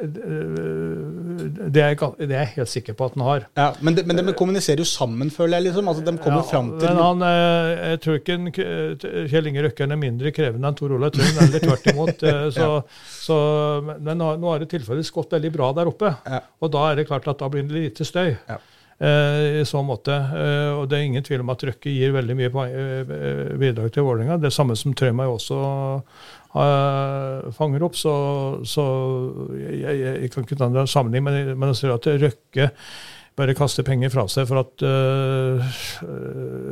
det, 1.73 1.81
er 1.81 1.93
jeg, 1.93 1.99
det, 2.19 2.31
er 2.31 2.41
jeg 2.43 2.51
helt 2.57 2.71
sikker 2.71 2.97
på 2.97 3.07
at 3.07 3.15
den 3.15 3.23
har. 3.25 3.47
Ja, 3.57 3.69
men, 3.81 3.95
de, 3.95 4.03
men 4.07 4.19
de 4.19 4.35
kommuniserer 4.35 4.83
jo 4.83 4.87
sammen, 4.89 5.31
føler 5.31 5.57
jeg. 5.57 5.69
liksom. 5.69 5.87
Altså, 5.91 6.03
De 6.03 6.17
kommer 6.17 6.41
ja, 6.41 6.49
fram 6.51 6.73
til 6.79 6.89
men 6.89 7.01
han, 7.03 7.25
øh, 7.29 7.89
Jeg 7.91 8.01
tror 8.03 8.19
ikke 8.19 8.37
en, 8.39 8.51
Kjell 9.31 9.49
Inge 9.51 9.65
Røkken 9.67 9.95
er 9.95 10.01
mindre 10.01 10.35
krevende 10.35 10.69
enn 10.71 10.77
Tor 10.79 10.95
Olav 10.97 11.15
Trøim, 11.15 11.41
eller 11.47 11.67
tvert 11.67 11.91
imot. 11.93 12.23
Øh, 12.35 12.47
så, 12.51 12.67
så, 13.21 13.35
men 14.01 14.17
nå 14.17 14.49
har 14.49 14.63
det 14.63 14.69
tilfeldigvis 14.71 15.11
gått 15.13 15.35
veldig 15.35 15.51
bra 15.53 15.67
der 15.77 15.89
oppe. 15.91 16.09
Og 16.63 16.71
da 16.73 16.87
er 16.89 16.99
det 16.99 17.05
klart 17.09 17.27
at 17.29 17.39
da 17.39 17.49
blir 17.51 17.67
det 17.67 17.75
lite 17.75 18.07
støy. 18.07 18.33
Ja. 18.49 18.57
Eh, 18.99 19.59
i 19.61 19.65
så 19.65 19.81
måte. 19.83 20.13
Eh, 20.13 20.71
og 20.71 20.87
det 20.87 20.97
er 20.97 21.09
ingen 21.09 21.23
tvil 21.23 21.41
om 21.43 21.51
at 21.51 21.63
Røkke 21.67 21.91
gir 21.91 22.13
veldig 22.15 22.37
mye 22.39 22.51
eh, 22.63 23.57
bidrag 23.59 23.91
til 23.91 24.05
Vålerenga. 24.07 24.37
Det 24.39 24.53
samme 24.55 24.77
som 24.79 24.95
Trømøy 24.95 25.27
også 25.27 25.59
fanger 27.57 27.83
opp. 27.83 27.97
Så, 27.99 28.13
så 28.63 28.85
jeg, 29.59 29.81
jeg, 29.83 30.13
jeg, 30.21 30.31
kan 30.31 30.45
ikke 30.45 30.55
ta 30.55 30.69
en 30.69 30.87
sammenligning, 30.87 31.27
men, 31.27 31.59
men 31.59 31.73
jeg 31.73 31.81
ser 31.81 31.95
at 31.97 32.07
Røkke 32.23 32.69
bare 33.35 33.55
kaste 33.57 33.83
penger 33.83 34.11
fra 34.13 34.25
seg. 34.31 34.47
For 34.47 34.61
at 34.61 34.83
øh, 34.87 35.79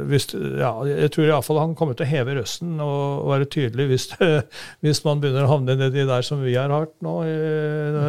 hvis, 0.09 0.29
ja, 0.33 0.71
Jeg 0.87 1.11
tror 1.13 1.27
iallfall 1.27 1.59
han 1.59 1.75
kommer 1.77 1.97
til 1.97 2.07
å 2.07 2.09
heve 2.09 2.37
røsten 2.37 2.77
og, 2.83 3.27
være 3.33 3.47
tydelig 3.51 3.87
hvis, 3.89 4.05
hvis, 4.83 5.01
man 5.05 5.21
begynner 5.23 5.47
å 5.47 5.53
havne 5.55 5.75
nedi 5.79 6.05
der 6.07 6.25
som 6.25 6.43
vi 6.43 6.55
har 6.55 6.71
hatt 6.71 6.93
nå 7.03 7.15
i 7.27 7.33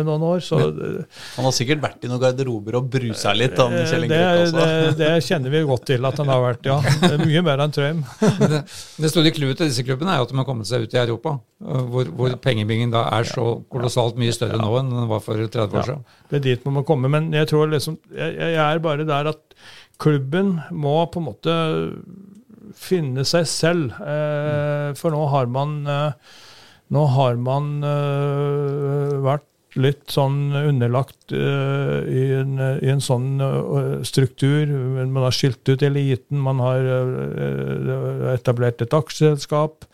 noen 0.07 0.27
år. 0.31 0.43
Så, 0.45 0.61
han 0.61 1.49
har 1.49 1.55
sikkert 1.57 1.83
vært 1.85 2.07
i 2.07 2.11
noen 2.11 2.23
garderober 2.23 2.79
og 2.81 2.91
brusa 2.93 3.35
litt? 3.37 3.59
Han, 3.59 3.75
det, 3.75 4.15
det, 4.55 4.69
det, 5.01 5.11
kjenner 5.27 5.55
vi 5.55 5.65
godt 5.67 5.89
til 5.91 6.07
at 6.07 6.23
han 6.23 6.31
har 6.31 6.45
vært, 6.45 6.71
ja. 6.71 6.79
Mye 7.25 7.43
mer 7.47 7.65
enn 7.65 7.75
Trøim. 7.75 8.05
det, 8.53 8.63
det 9.01 9.11
store 9.11 9.35
clouet 9.35 9.59
til 9.59 9.71
disse 9.71 9.87
klubbene 9.87 10.15
er 10.15 10.23
jo 10.23 10.29
at 10.29 10.35
de 10.35 10.39
har 10.41 10.49
kommet 10.49 10.71
seg 10.71 10.87
ut 10.87 10.95
i 10.95 11.01
Europa, 11.03 11.37
hvor, 11.65 12.11
hvor 12.15 12.31
ja. 12.31 12.39
pengebingen 12.41 12.93
da 12.95 13.07
er 13.17 13.27
så 13.29 13.59
kolossalt 13.73 14.19
mye 14.21 14.35
større 14.35 14.61
nå 14.61 14.71
enn 14.79 14.93
den 14.93 15.11
var 15.11 15.23
for 15.25 15.41
30 15.41 15.81
år 15.81 15.89
siden. 15.89 16.07
Det 16.31 16.39
er 16.39 16.45
dit 16.45 16.65
man 16.69 16.79
må 16.79 16.85
komme. 16.87 17.11
Men 17.11 17.31
jeg 17.35 17.49
tror 17.51 17.71
liksom 17.73 17.99
jeg, 18.15 18.35
jeg 18.53 18.63
er 18.65 18.85
bare 18.85 19.09
der 19.09 19.33
at 19.33 19.57
klubben 20.03 20.59
må 20.75 20.99
på 21.13 21.23
en 21.23 21.29
måte 21.31 21.57
finne 22.75 23.25
seg 23.29 23.49
selv. 23.49 23.97
Eh, 24.03 24.91
for 24.99 25.15
nå 25.15 25.25
har 25.33 25.51
man, 25.53 25.81
eh, 25.87 26.39
nå 26.95 27.05
har 27.15 27.41
man 27.41 27.75
eh, 27.87 29.19
vært 29.25 29.51
litt 29.81 30.13
sånn 30.15 30.55
underlagt 30.55 31.33
uh, 31.35 32.05
i, 32.07 32.25
en, 32.39 32.59
i, 32.79 32.91
en, 32.93 33.01
sånn 33.03 33.43
uh, 33.43 34.05
struktur. 34.07 34.71
Man 34.71 35.25
har 35.25 35.35
skilt 35.35 35.67
ut 35.67 35.83
eliten, 35.83 36.39
man 36.45 36.63
har 36.63 36.87
uh, 36.87 38.29
etablert 38.35 38.85
et 38.85 38.95
aksjeselskap 38.95 39.89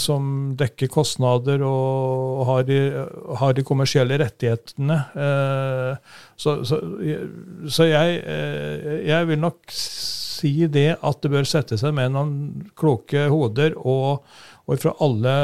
som 0.00 0.54
dekker 0.56 0.88
kostnader 0.88 1.60
og 1.66 2.46
har 2.48 2.62
de, 2.64 2.78
har 3.36 3.52
de 3.52 3.64
kommersielle 3.66 4.16
rettighetene. 4.22 4.96
Eh, 5.12 6.22
så, 6.40 6.54
så, 6.64 6.78
så 7.68 7.88
jeg, 7.90 8.22
eh, 8.24 9.02
jeg, 9.10 9.28
vil 9.28 9.42
nok 9.42 9.74
si 9.76 10.54
det 10.72 10.96
at 10.96 11.20
det 11.22 11.32
bør 11.34 11.46
sette 11.48 11.76
seg 11.78 11.92
med 11.94 12.14
noen 12.14 12.32
kloke 12.78 13.26
hoder 13.30 13.76
og, 13.76 14.24
og 14.64 14.80
fra 14.80 14.94
alle 15.04 15.36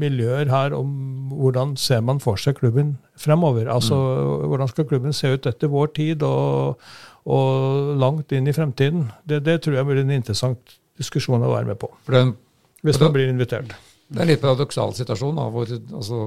miljøer 0.00 0.52
her 0.52 0.76
om 0.76 0.92
hvordan 1.32 1.74
ser 1.80 2.04
man 2.04 2.20
for 2.22 2.36
seg 2.40 2.60
klubben 2.60 2.98
fremover. 3.16 3.72
Altså 3.72 3.96
mm. 3.96 4.46
hvordan 4.52 4.70
skal 4.70 4.88
klubben 4.90 5.16
se 5.16 5.32
ut 5.32 5.48
etter 5.50 5.72
vår 5.72 5.94
tid 5.96 6.28
og, 6.28 6.80
og 7.24 7.96
langt 7.98 8.36
inn 8.36 8.46
i 8.50 8.54
fremtiden. 8.56 9.08
Det, 9.24 9.42
det 9.48 9.62
tror 9.64 9.80
jeg 9.80 9.88
blir 9.88 10.04
en 10.04 10.16
interessant 10.20 10.78
diskusjon 11.00 11.42
å 11.42 11.54
være 11.56 11.72
med 11.72 11.80
på. 11.80 11.90
For 12.04 12.20
den 12.20 12.36
hvis 12.84 13.00
man 13.00 13.14
blir 13.14 13.30
invitert. 13.32 13.74
Det 14.08 14.20
er 14.20 14.26
en 14.26 14.30
litt 14.34 14.42
paradoksal 14.42 14.92
situasjon 14.96 15.38
da, 15.40 15.46
hvor 15.52 15.70
altså, 15.72 16.20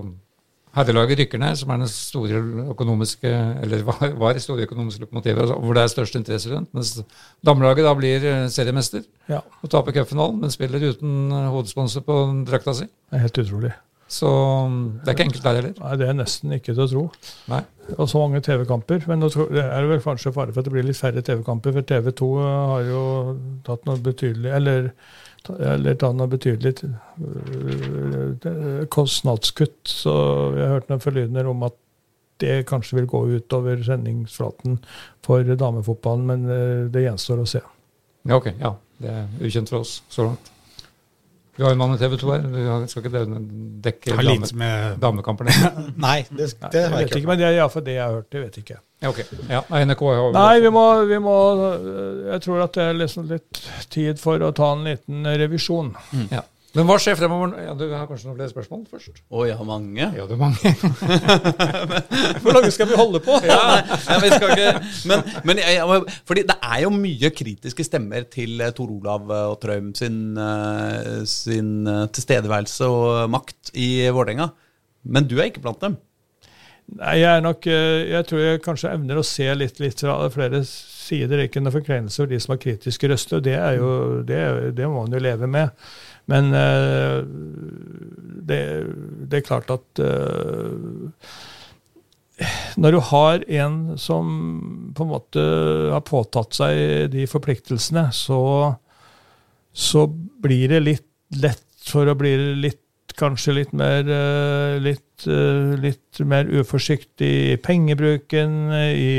herrelaget 0.78 1.22
rykker 1.22 1.42
ned, 1.42 1.56
som 1.60 1.72
er 1.74 1.82
den 1.84 1.92
store 1.92 2.42
økonomiske, 2.74 3.34
eller 3.64 3.86
var, 3.88 4.04
var 4.18 4.40
store 4.42 4.68
økonomiske 4.68 5.06
lokomotivet, 5.06 5.42
altså, 5.46 5.58
hvor 5.64 5.78
det 5.78 5.84
er 5.84 5.94
størst 5.94 6.20
interesse 6.20 6.54
rundt. 6.54 6.74
Mens 6.78 6.96
damelaget 7.46 7.88
da 7.88 7.96
blir 7.98 8.30
eh, 8.34 8.46
seriemester 8.54 9.06
ja. 9.30 9.42
og 9.62 9.74
taper 9.74 10.00
cupfinalen, 10.00 10.42
men 10.42 10.54
spiller 10.54 10.90
uten 10.90 11.36
hovedsponsor 11.54 12.06
på 12.08 12.22
drakta 12.50 12.76
si. 12.78 12.90
Det 12.90 13.20
er 13.20 13.28
helt 13.28 13.46
utrolig. 13.46 13.76
Så 14.08 14.28
mm, 14.72 14.84
det 15.04 15.10
er 15.10 15.16
ikke 15.18 15.26
enkelt 15.28 15.44
der 15.44 15.58
heller. 15.60 15.74
Nei, 15.82 15.96
Det 16.00 16.08
er 16.08 16.16
nesten 16.16 16.54
ikke 16.56 16.74
til 16.74 16.84
å 16.86 16.90
tro. 16.92 17.04
Nei. 17.52 17.62
Og 17.98 18.08
så 18.10 18.22
mange 18.22 18.42
TV-kamper. 18.44 19.04
Men 19.12 19.20
nå 19.24 19.30
er 19.52 19.68
det 19.76 19.90
vel 19.92 20.04
kanskje 20.04 20.34
fare 20.36 20.54
for 20.54 20.64
at 20.64 20.68
det 20.68 20.74
blir 20.74 20.88
litt 20.88 21.00
færre 21.00 21.24
TV-kamper, 21.24 21.76
for 21.76 21.88
TV2 21.92 22.30
har 22.46 22.88
jo 22.88 23.02
tatt 23.68 23.84
noe 23.88 24.00
betydelig 24.04 24.54
Eller 24.56 24.90
eller 25.56 25.98
ta 26.00 26.12
noe 26.16 26.30
betydelig 26.32 26.76
kostnadskutt. 28.94 29.82
Så 29.88 30.14
vi 30.56 30.64
har 30.64 30.78
hørt 30.78 30.90
noen 30.92 31.04
forlydender 31.04 31.50
om 31.52 31.66
at 31.68 31.78
det 32.42 32.68
kanskje 32.70 33.00
vil 33.00 33.10
gå 33.10 33.24
utover 33.38 33.80
sendingsflaten 33.86 34.78
for 35.26 35.56
damefotballen, 35.58 36.28
men 36.30 36.46
eh, 36.52 36.84
det 36.94 37.08
gjenstår 37.08 37.42
å 37.42 37.48
se. 37.50 37.64
Ok. 38.30 38.52
Ja. 38.60 38.76
Det 38.98 39.10
er 39.14 39.26
ukjent 39.46 39.70
for 39.70 39.86
oss 39.86 40.00
så 40.10 40.30
langt. 40.30 40.52
Vi 41.58 41.64
har 41.66 41.72
en 41.74 41.78
mann 41.78 41.96
i 41.96 41.98
TV 41.98 42.18
2 42.22 42.32
her. 42.32 42.44
Vi 42.54 42.90
skal 42.92 43.06
ikke 43.06 43.22
dekke 43.86 44.16
Har 44.16 44.28
dame, 44.28 44.50
med 44.62 45.00
damekamper? 45.02 45.48
Nei, 46.08 46.20
det, 46.30 46.52
det 46.74 46.84
har 46.86 47.00
jeg 47.02 47.08
ikke 47.10 47.24
ikke, 47.24 47.30
men 47.32 47.40
det 47.40 47.48
er 47.48 47.58
iallfall 47.58 47.86
det 47.88 47.96
jeg 47.96 48.04
har 48.04 48.20
hørt. 48.20 48.28
Det 48.32 48.44
vet 48.44 48.60
jeg 48.60 48.66
ikke. 48.68 48.78
Ja, 49.02 49.10
ok. 49.10 49.24
Ja, 49.50 49.64
NRK 49.86 50.04
har 50.06 50.36
Nei, 50.38 50.60
vi 50.62 50.70
må, 50.74 50.84
vi 51.10 51.18
må 51.22 51.38
Jeg 52.28 52.44
tror 52.46 52.62
at 52.66 52.78
det 52.78 52.86
er 52.86 53.02
liksom 53.02 53.28
litt 53.30 53.64
tid 53.94 54.22
for 54.22 54.42
å 54.46 54.52
ta 54.58 54.72
en 54.76 54.86
liten 54.86 55.26
revisjon. 55.42 55.96
ja. 56.30 56.46
Men 56.78 56.86
hva 56.86 56.96
skjer 57.02 57.16
fremover? 57.18 57.56
Ja, 57.66 57.72
du 57.74 57.88
har 57.90 58.06
kanskje 58.06 58.28
noen 58.28 58.36
flere 58.38 58.52
spørsmål 58.52 58.84
først? 58.92 59.22
Å, 59.34 59.44
jeg 59.48 59.56
har 59.58 59.66
mange. 59.66 60.10
Ja, 60.14 60.26
du 60.30 60.36
har 60.36 60.42
mange. 60.44 60.74
Hvor 62.44 62.54
lenge 62.54 62.70
skal 62.76 62.90
vi 62.92 63.00
holde 63.00 63.22
på? 63.26 63.40
Ja, 63.48 63.80
nei, 63.82 64.18
vi 64.22 64.30
skal 64.30 64.52
ikke, 64.54 64.74
men, 65.10 65.24
men 65.50 65.62
jeg, 65.64 65.80
jeg, 65.80 66.18
fordi 66.30 66.44
det 66.52 66.58
er 66.62 66.84
jo 66.84 66.92
mye 66.94 67.32
kritiske 67.34 67.86
stemmer 67.88 68.28
til 68.30 68.62
eh, 68.62 68.74
Tor 68.78 68.94
Olav 68.94 69.26
eh, 69.26 69.46
og 69.50 69.58
Trøim 69.64 69.90
sin, 69.98 70.20
eh, 70.38 71.24
sin 71.26 71.72
tilstedeværelse 72.14 72.90
og 72.94 73.32
makt 73.34 73.74
i 73.74 73.90
Vålerenga. 74.14 74.52
Men 75.10 75.26
du 75.26 75.40
er 75.40 75.50
ikke 75.50 75.64
blant 75.66 75.82
dem. 75.82 75.96
Nei, 76.98 77.18
jeg 77.20 77.28
er 77.28 77.42
nok 77.44 77.66
Jeg 77.68 78.26
tror 78.30 78.40
jeg 78.40 78.62
kanskje 78.64 78.92
evner 78.96 79.18
å 79.20 79.24
se 79.26 79.48
litt, 79.58 79.82
litt 79.84 80.04
fra 80.06 80.22
flere 80.32 80.62
sider. 80.68 81.42
Ikke 81.44 81.64
noen 81.64 81.74
forkleinelse 81.74 82.22
for 82.22 82.30
de 82.30 82.40
som 82.44 82.54
har 82.54 82.62
kritiske 82.62 83.10
røster. 83.10 83.42
Det, 83.44 83.58
er 83.58 83.80
jo, 83.82 83.90
det, 84.28 84.44
det 84.78 84.88
må 84.88 85.02
man 85.02 85.18
jo 85.18 85.24
leve 85.26 85.50
med. 85.52 85.74
Men 86.32 86.52
eh, 86.56 87.22
det, 88.48 88.64
det 89.32 89.40
er 89.40 89.48
klart 89.48 89.72
at 89.74 90.02
eh, 90.04 91.30
når 92.78 92.94
du 92.94 93.00
har 93.10 93.46
en 93.64 93.78
som 94.00 94.34
på 94.96 95.06
en 95.06 95.14
måte 95.16 95.46
har 95.94 96.04
påtatt 96.06 96.60
seg 96.60 97.14
de 97.16 97.26
forpliktelsene, 97.30 98.10
så, 98.14 98.42
så 99.74 100.06
blir 100.44 100.76
det 100.76 100.84
litt 100.84 101.08
lett 101.42 101.64
for 101.88 102.08
å 102.12 102.18
bli 102.20 102.36
litt 102.60 102.84
kanskje 103.18 103.56
litt 103.56 103.72
mer, 103.74 104.06
eh, 104.06 104.78
litt, 104.84 105.26
litt 105.82 106.20
mer 106.30 106.46
uforsiktig 106.60 107.32
i 107.56 107.58
pengebruken. 107.58 108.58
I, 108.76 109.14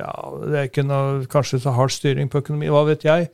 ja, 0.00 0.14
det 0.48 0.58
er 0.58 0.66
ikke 0.66 0.88
noe, 0.88 1.28
kanskje 1.30 1.60
så 1.62 1.76
hard 1.76 1.94
styring 1.94 2.32
på 2.32 2.42
økonomi, 2.42 2.72
hva 2.72 2.82
vet 2.88 3.06
jeg. 3.06 3.28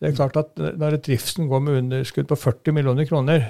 Det 0.00 0.08
er 0.08 0.16
klart 0.16 0.36
at 0.40 0.56
Når 0.56 0.96
driften 1.04 1.48
går 1.50 1.60
med 1.60 1.76
underskudd 1.82 2.28
på 2.30 2.38
40 2.40 2.72
millioner 2.72 3.04
kroner 3.04 3.42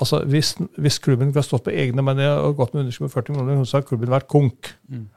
altså 0.00 0.20
Hvis, 0.24 0.52
hvis 0.78 0.98
klubben 1.02 1.32
ikke 1.32 1.42
har 1.42 1.48
stått 1.48 1.64
på 1.66 1.74
egne 1.74 2.04
men 2.06 2.22
og 2.22 2.56
gått 2.60 2.74
med 2.74 2.84
underskudd 2.84 3.10
på 3.10 3.16
40 3.18 3.34
millioner 3.34 3.56
kroner, 3.56 3.70
så 3.70 3.80
har 3.80 3.88
klubben 3.88 4.14
vært 4.14 4.28
konk. 4.30 4.70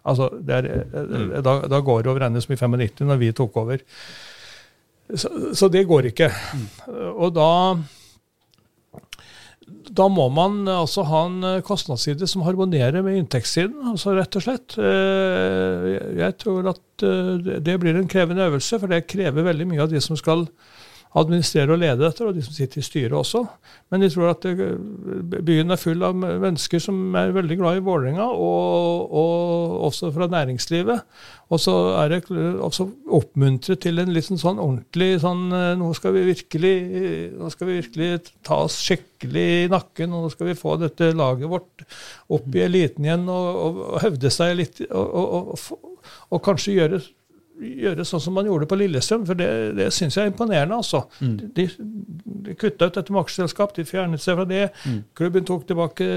Altså, 0.04 0.30
det 0.41 0.58
er, 0.58 1.41
da, 1.45 1.60
da 1.70 1.82
går 1.86 2.02
det 2.02 2.12
over 2.12 2.26
ende 2.26 2.41
som 2.41 2.56
i 2.56 2.58
95, 2.58 3.06
når 3.06 3.22
vi 3.22 3.32
tok 3.38 3.58
over. 3.62 3.86
Så, 5.16 5.30
så 5.58 5.70
det 5.70 5.88
går 5.89 6.10
ikke. 6.12 6.32
Og 7.14 7.34
da 7.36 7.50
da 9.89 10.05
må 10.11 10.28
man 10.34 10.61
altså 10.70 11.03
ha 11.09 11.24
en 11.28 11.45
eh, 11.45 11.61
kostnadsside 11.65 12.28
som 12.30 12.43
harmonerer 12.45 13.03
med 13.05 13.17
inntektssiden. 13.20 13.88
altså 13.93 14.13
rett 14.17 14.38
og 14.38 14.45
slett. 14.45 14.78
Eh, 14.78 15.88
Jeg 16.20 16.38
tror 16.41 16.70
at 16.74 17.05
eh, 17.05 17.59
det 17.59 17.80
blir 17.82 17.97
en 17.97 18.09
krevende 18.11 18.45
øvelse, 18.49 18.80
for 18.80 18.91
det 18.91 19.07
krever 19.09 19.47
veldig 19.47 19.67
mye 19.70 19.86
av 19.86 19.93
de 19.93 20.01
som 20.03 20.20
skal 20.20 20.47
administrere 21.18 21.74
og 21.74 21.80
lede 21.82 22.03
dette, 22.03 22.22
og 22.22 22.36
de 22.38 22.43
som 22.45 22.53
sitter 22.53 22.82
i 22.82 22.86
styret 22.86 23.16
også. 23.18 23.41
Men 23.89 24.03
de 24.03 24.10
tror 24.14 24.30
at 24.30 24.45
det, 24.45 24.68
byen 25.45 25.74
er 25.74 25.82
full 25.82 26.05
av 26.05 26.14
mennesker 26.14 26.82
som 26.84 27.16
er 27.18 27.34
veldig 27.34 27.57
glad 27.57 27.80
i 27.80 27.84
Vålerenga, 27.86 28.28
og, 28.30 29.10
og 29.10 29.74
også 29.89 30.12
fra 30.14 30.30
næringslivet. 30.30 31.01
Og 31.49 31.62
så 31.64 31.76
er 31.97 32.14
det 32.14 32.22
også 32.30 32.86
oppmuntret 33.18 33.82
til 33.82 33.97
en 33.97 34.14
litt 34.14 34.30
sånn 34.30 34.62
ordentlig 34.62 35.16
sånn 35.24 35.47
Nå 35.80 35.88
skal 35.97 36.14
vi 36.14 36.28
virkelig 36.28 36.74
nå 37.34 37.49
skal 37.49 37.72
vi 37.72 37.80
virkelig 37.80 38.10
ta 38.45 38.60
oss 38.68 38.78
skikkelig 38.86 39.45
i 39.64 39.70
nakken, 39.74 40.14
og 40.14 40.28
nå 40.28 40.34
skal 40.36 40.51
vi 40.51 40.60
få 40.60 40.78
dette 40.78 41.10
laget 41.18 41.49
vårt 41.49 41.88
opp 42.30 42.53
i 42.53 42.68
eliten 42.68 43.07
igjen 43.07 43.26
og, 43.34 43.47
og, 43.49 43.86
og 43.95 44.03
hevde 44.05 44.30
seg 44.34 44.60
litt, 44.62 44.84
og, 44.93 45.55
og 46.30 46.45
kanskje 46.45 46.78
gjøre 46.78 47.01
gjøre 47.60 48.05
sånn 48.07 48.22
som 48.24 48.34
man 48.38 48.45
gjorde 48.47 48.68
på 48.72 48.78
Lillestrøm, 48.80 49.26
for 49.28 49.36
det, 49.39 49.47
det 49.78 49.89
syns 49.93 50.16
jeg 50.16 50.26
er 50.26 50.32
imponerende. 50.32 50.78
altså. 50.80 51.01
Mm. 51.20 51.34
De, 51.55 51.66
de 52.45 52.55
kutta 52.60 52.88
ut 52.88 52.95
dette 52.95 53.14
maksselskap, 53.16 53.74
de 53.76 53.84
fjernet 53.88 54.22
seg 54.24 54.38
fra 54.39 54.45
det. 54.47 54.62
Mm. 54.88 54.99
Klubben 55.20 55.47
tok 55.49 55.66
tilbake 55.68 56.07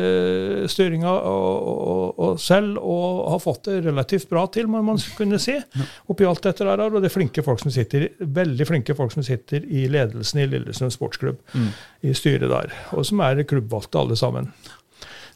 styringa 0.71 1.11
og, 1.11 1.69
og, 1.93 2.21
og 2.27 2.41
selv, 2.43 2.79
og 2.79 3.31
har 3.35 3.43
fått 3.43 3.67
det 3.71 3.81
relativt 3.89 4.29
bra 4.31 4.45
til, 4.55 4.69
må 4.71 4.83
man 4.87 5.01
kunne 5.19 5.41
si. 5.43 5.57
Oppi 6.13 6.29
alt 6.29 6.45
dette 6.47 6.67
der, 6.69 6.85
og 6.87 7.01
det 7.03 7.11
er 7.11 7.17
flinke 7.17 7.45
folk 7.47 7.63
som 7.65 7.75
sitter, 7.75 8.09
veldig 8.23 8.69
flinke 8.69 8.97
folk 8.99 9.13
som 9.15 9.27
sitter 9.27 9.67
i 9.67 9.87
ledelsen 9.93 10.45
i 10.45 10.49
Lillestrøm 10.53 10.93
sportsklubb, 10.95 11.41
Mm. 11.53 11.69
i 12.07 12.13
styret 12.17 12.49
der, 12.51 12.71
og 12.97 13.05
som 13.07 13.21
er 13.25 13.43
klubbvalgte 13.49 13.99
alle 14.01 14.17
sammen. 14.17 14.47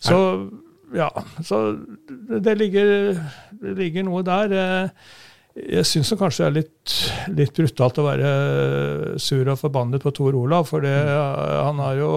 Så 0.00 0.16
ja, 0.94 1.08
så 1.44 1.58
det 2.44 2.54
ligger, 2.60 3.16
det 3.60 3.72
ligger 3.80 4.06
noe 4.06 4.22
der. 4.26 4.52
eh, 4.54 4.88
jeg 5.56 5.88
syns 5.88 6.12
kanskje 6.20 6.44
det 6.44 6.48
er 6.48 6.56
litt, 6.58 6.94
litt 7.38 7.56
brutalt 7.56 7.98
å 8.00 8.06
være 8.06 8.30
sur 9.22 9.48
og 9.48 9.60
forbannet 9.60 10.04
på 10.04 10.12
Tor 10.16 10.36
Olav, 10.36 10.68
for 10.68 10.84
det, 10.84 10.94
han 10.96 11.80
har 11.82 12.00
jo 12.00 12.12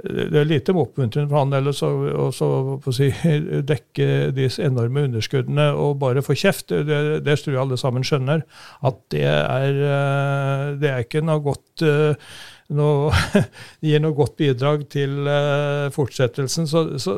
det 0.00 0.38
er 0.40 0.48
lite 0.48 0.72
oppmuntrende 0.72 1.28
for 1.28 1.42
han 1.42 1.56
ellers 1.56 1.82
å 1.84 1.90
å 2.30 2.92
si, 2.94 3.10
dekke 3.72 4.06
de 4.36 4.46
enorme 4.64 5.04
underskuddene 5.08 5.66
og 5.76 5.98
bare 6.00 6.24
få 6.24 6.36
kjeft. 6.38 6.72
Det, 6.72 7.00
det 7.26 7.36
tror 7.42 7.54
jeg 7.54 7.62
alle 7.62 7.78
sammen 7.80 8.06
skjønner. 8.06 8.46
At 8.86 9.02
det 9.12 9.26
er, 9.28 9.82
eh, 9.90 10.64
det 10.80 10.92
er 10.92 11.04
ikke 11.04 11.24
noe 11.26 11.44
godt 11.44 11.84
eh, 11.84 12.32
noe, 12.76 13.10
gir 13.86 14.02
noe 14.02 14.16
godt 14.16 14.36
bidrag 14.40 14.86
til 14.92 15.16
uh, 15.26 15.90
fortsettelsen. 15.94 16.68
Så, 16.70 16.84
så, 17.02 17.16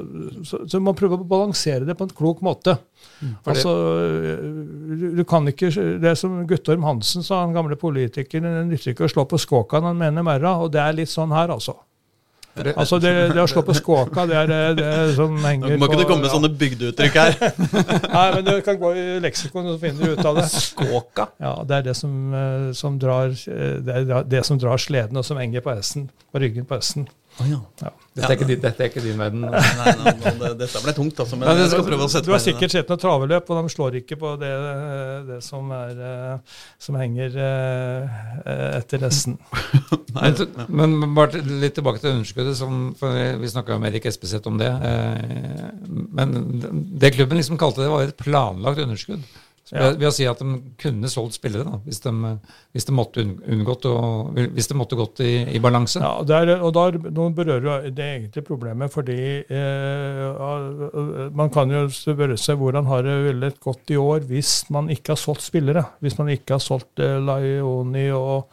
så, 0.49 0.63
så 0.67 0.81
man 0.83 0.97
prøver 0.99 1.21
å 1.21 1.29
balansere 1.29 1.87
det 1.89 1.97
på 1.99 2.09
en 2.09 2.17
klok 2.17 2.43
måte. 2.45 2.77
Mm, 3.23 3.37
altså, 3.51 3.73
du, 4.99 5.07
du 5.19 5.23
kan 5.29 5.47
ikke, 5.51 5.71
Det 6.03 6.15
som 6.19 6.41
Guttorm 6.49 6.87
Hansen 6.87 7.27
sa, 7.27 7.43
den 7.45 7.57
gamle 7.57 7.79
politikeren, 7.79 8.49
det 8.49 8.67
nytter 8.71 8.95
ikke 8.95 9.09
å 9.09 9.13
slå 9.13 9.27
på 9.31 9.41
skåka 9.41 9.81
når 9.81 9.95
han 9.95 10.05
mener 10.07 10.27
merra. 10.27 10.57
Og 10.63 10.73
det 10.75 10.83
er 10.83 11.01
litt 11.03 11.13
sånn 11.13 11.35
her, 11.35 11.53
altså. 11.55 11.79
Det- 12.55 12.75
Altså, 12.77 12.99
det, 13.01 13.13
det 13.33 13.41
å 13.41 13.47
slå 13.49 13.63
på 13.65 13.73
skåka, 13.75 14.27
det 14.29 14.37
er 14.37 14.47
det, 14.51 14.59
det 14.77 14.85
er 14.85 15.13
som 15.17 15.39
henger 15.41 15.73
på 15.73 15.79
må 15.81 15.89
ikke 15.89 16.01
det 16.03 16.09
komme 16.11 16.29
ja. 16.29 16.33
sånne 16.35 16.51
bygdeuttrykk 16.61 17.15
her. 17.17 17.39
Nei, 18.17 18.27
men 18.35 18.45
du 18.45 18.53
kan 18.67 18.77
gå 18.83 18.91
i 18.93 19.05
leksikon 19.25 19.71
og 19.73 19.79
finne 19.81 20.11
ut 20.13 20.21
av 20.29 20.37
det. 20.37 20.45
Skåka. 20.53 21.31
Ja, 21.41 21.55
Det 21.65 21.79
er 21.79 21.87
det 21.89 21.97
som, 21.97 22.13
eh, 22.37 22.69
som 22.77 22.99
drar 23.01 23.33
eh, 23.33 23.79
det 23.81 23.97
er 24.05 24.29
det 24.29 24.45
som 24.45 24.61
drar 24.61 24.77
sleden, 24.77 25.17
og 25.17 25.25
som 25.25 25.41
henger 25.41 25.65
på 25.65 25.73
hesten, 25.73 26.11
på 26.33 26.43
ryggen 26.45 26.69
på 26.69 26.77
hesten. 26.77 27.09
Å 27.41 27.47
ja. 27.49 27.59
Dette 28.13 28.29
er 28.29 28.35
ikke 28.37 28.47
din, 28.51 28.59
dette 28.61 28.85
er 28.85 28.91
ikke 28.91 29.01
din 29.01 29.17
verden. 29.17 29.47
Nei, 29.47 29.61
nei, 29.81 30.13
nei, 30.21 30.33
det, 30.37 30.51
dette 30.61 30.81
ble 30.85 30.93
tungt, 30.93 31.21
altså. 31.25 31.39
Men 31.41 31.49
Ja, 31.49 31.55
jeg 31.63 31.71
skal 31.73 31.87
prøve 31.87 32.05
å 32.05 32.11
sette 32.13 32.29
Du 32.29 32.35
har 32.35 32.43
sikkert 32.45 32.75
sett 32.75 32.91
noen 32.93 33.01
traveløp, 33.01 33.49
og 33.49 33.61
de 33.63 33.73
slår 33.73 33.97
ikke 34.03 34.19
på 34.21 34.35
det, 34.43 34.51
det 35.31 35.39
som, 35.47 35.71
er, 35.73 36.03
eh, 36.11 36.59
som 36.83 36.99
henger 37.01 37.39
eh, 37.41 38.19
etter 38.83 39.01
resten. 39.07 39.39
Men, 40.13 40.93
men 41.01 41.15
bare 41.17 41.41
litt 41.41 41.73
tilbake 41.79 42.03
til 42.03 42.13
underskuddet. 42.13 42.53
Som, 42.59 42.91
for 43.01 43.17
vi 43.41 43.49
snakka 43.49 43.79
med 43.81 43.95
Erik 43.95 44.11
Espeseth 44.11 44.49
om 44.51 44.59
det. 44.61 44.69
Eh, 44.69 45.71
men 45.89 46.37
det 47.01 47.15
klubben 47.17 47.41
liksom 47.41 47.57
kalte 47.61 47.81
det, 47.81 47.89
var 47.93 48.05
et 48.05 48.19
planlagt 48.21 48.83
underskudd. 48.85 49.25
Ja. 49.71 49.93
ved, 49.95 50.05
å 50.09 50.13
si 50.13 50.27
at 50.29 50.41
de 50.43 50.57
kunne 50.81 51.09
solgt 51.09 51.39
spillere, 51.39 51.65
da, 51.65 51.79
hvis 51.87 52.03
de, 52.05 52.13
hvis 52.75 52.89
de 52.89 52.95
måtte 52.97 53.23
unngått 53.25 53.87
og, 53.89 54.35
hvis 54.57 54.69
de 54.69 54.77
måtte 54.77 54.99
gått 54.99 55.23
i, 55.25 55.31
i 55.55 55.61
balanse. 55.63 56.03
Ja, 56.03 56.11
der, 56.29 56.57
og 56.59 56.75
da 56.77 56.89
nå 56.93 57.31
berører 57.37 57.63
du 57.87 57.95
det 57.97 58.09
egentlige 58.19 58.49
problemet, 58.51 58.93
fordi 58.93 59.17
eh, 59.47 61.31
man 61.33 61.55
kan 61.55 61.73
jo 61.73 61.87
spørre 61.95 62.37
seg 62.41 62.61
hvordan 62.61 62.91
har 62.91 63.07
det 63.07 63.17
villet 63.31 63.63
gått 63.63 63.95
i 63.95 64.01
år 64.03 64.29
hvis 64.29 64.59
man 64.75 64.91
ikke 64.93 65.15
har 65.15 65.23
solgt 65.23 65.47
spillere. 65.47 65.87
Hvis 66.05 66.19
man 66.21 66.35
ikke 66.35 66.59
har 66.59 66.65
solgt 66.65 67.01
eh, 67.01 67.21
Laioni 67.23 68.09
og 68.13 68.51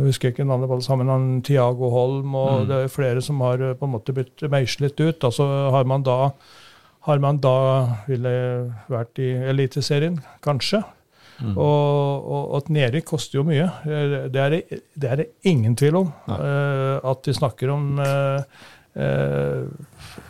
jeg 0.00 0.06
husker 0.14 0.30
ikke 0.32 0.46
navnet 0.48 0.70
på 0.70 0.78
alle 0.78 0.86
sammen, 0.86 1.10
han 1.12 1.42
Tiago 1.44 1.90
Holm, 1.92 2.32
og 2.38 2.70
det 2.70 2.84
er 2.84 2.92
flere 2.92 3.20
som 3.24 3.42
har 3.44 3.60
eh, 3.60 3.76
på 3.76 3.88
en 3.88 3.94
måte 3.96 4.14
blitt 4.16 4.46
meislet 4.52 4.96
ut. 5.02 5.26
Altså 5.26 5.48
har 5.74 5.88
man 5.88 6.06
da 6.06 6.30
har 7.06 7.20
man 7.22 7.38
da 7.40 7.58
ville 8.08 8.32
vært 8.90 9.20
i 9.22 9.32
Eliteserien, 9.52 10.18
kanskje. 10.44 10.82
Mm. 11.40 11.54
Og, 11.54 12.26
og 12.28 12.58
at 12.58 12.68
nedrykk 12.74 13.06
koster 13.14 13.40
jo 13.40 13.46
mye. 13.48 13.70
Det 13.84 14.42
er 14.42 14.52
det, 14.52 14.60
det, 14.92 15.08
er 15.08 15.22
det 15.22 15.30
ingen 15.48 15.76
tvil 15.78 16.02
om. 16.02 16.10
Eh, 16.28 16.96
at 17.10 17.30
vi 17.30 17.36
snakker 17.36 17.72
om 17.72 17.86
uh, 17.96 18.42
uh, 19.00 19.62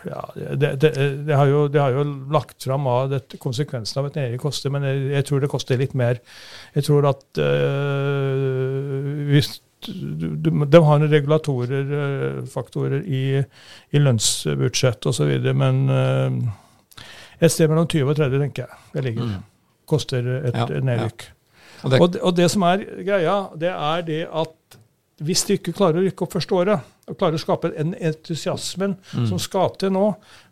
ja, 0.07 0.21
det, 0.55 0.71
det, 0.85 1.35
har 1.35 1.51
jo, 1.51 1.65
det 1.73 1.83
har 1.83 1.97
jo 1.99 2.05
lagt 2.31 2.63
fram 2.63 2.87
av 2.91 3.17
konsekvensen 3.43 4.03
av 4.03 4.11
et 4.11 4.21
nedrykk 4.21 4.45
koster, 4.47 4.71
men 4.71 4.87
jeg, 4.87 5.03
jeg 5.17 5.27
tror 5.27 5.43
det 5.43 5.51
koster 5.51 5.83
litt 5.83 5.99
mer. 5.99 6.23
Jeg 6.77 6.87
tror 6.87 7.11
at 7.11 7.43
hvis 9.31 9.57
du- 9.87 10.37
du- 10.37 10.65
de 10.67 10.81
har 10.85 10.99
noen 11.01 11.11
regulatorer, 11.13 11.93
eh, 12.01 12.41
faktorer 12.53 13.03
i, 13.07 13.23
i 13.93 13.99
lønnsbudsjett 14.03 15.07
osv., 15.07 15.33
men 15.55 15.89
eh, 15.91 16.41
Et 17.41 17.49
sted 17.53 17.71
mellom 17.73 17.87
20 17.89 18.11
og 18.13 18.17
30, 18.19 18.39
tenker 18.43 18.67
jeg. 18.67 18.79
Det 18.93 19.03
ligger. 19.07 19.29
Koster 19.89 20.27
et 20.45 20.55
Ja, 20.55 20.67
nedrykk. 20.85 21.23
Og 21.85 21.91
det, 21.91 22.01
Og, 22.01 22.11
det, 22.13 22.21
og 22.21 22.35
det 22.37 22.51
som 22.53 22.63
er 22.69 22.83
greia, 23.07 23.37
det 23.57 23.71
er 23.73 24.03
det 24.05 24.19
at 24.29 24.77
hvis 25.25 25.43
de 25.49 25.57
ikke 25.57 25.73
klarer 25.77 26.01
å 26.01 26.05
rykke 26.05 26.23
opp 26.27 26.33
første 26.37 26.53
året, 26.57 26.81
og 27.09 27.17
klarer 27.17 27.39
å 27.39 27.41
skape 27.41 27.71
en 27.81 27.95
entusiasmen 27.95 28.95
som 29.29 29.39
skal 29.41 29.73
til 29.81 29.91
nå, 29.93 30.05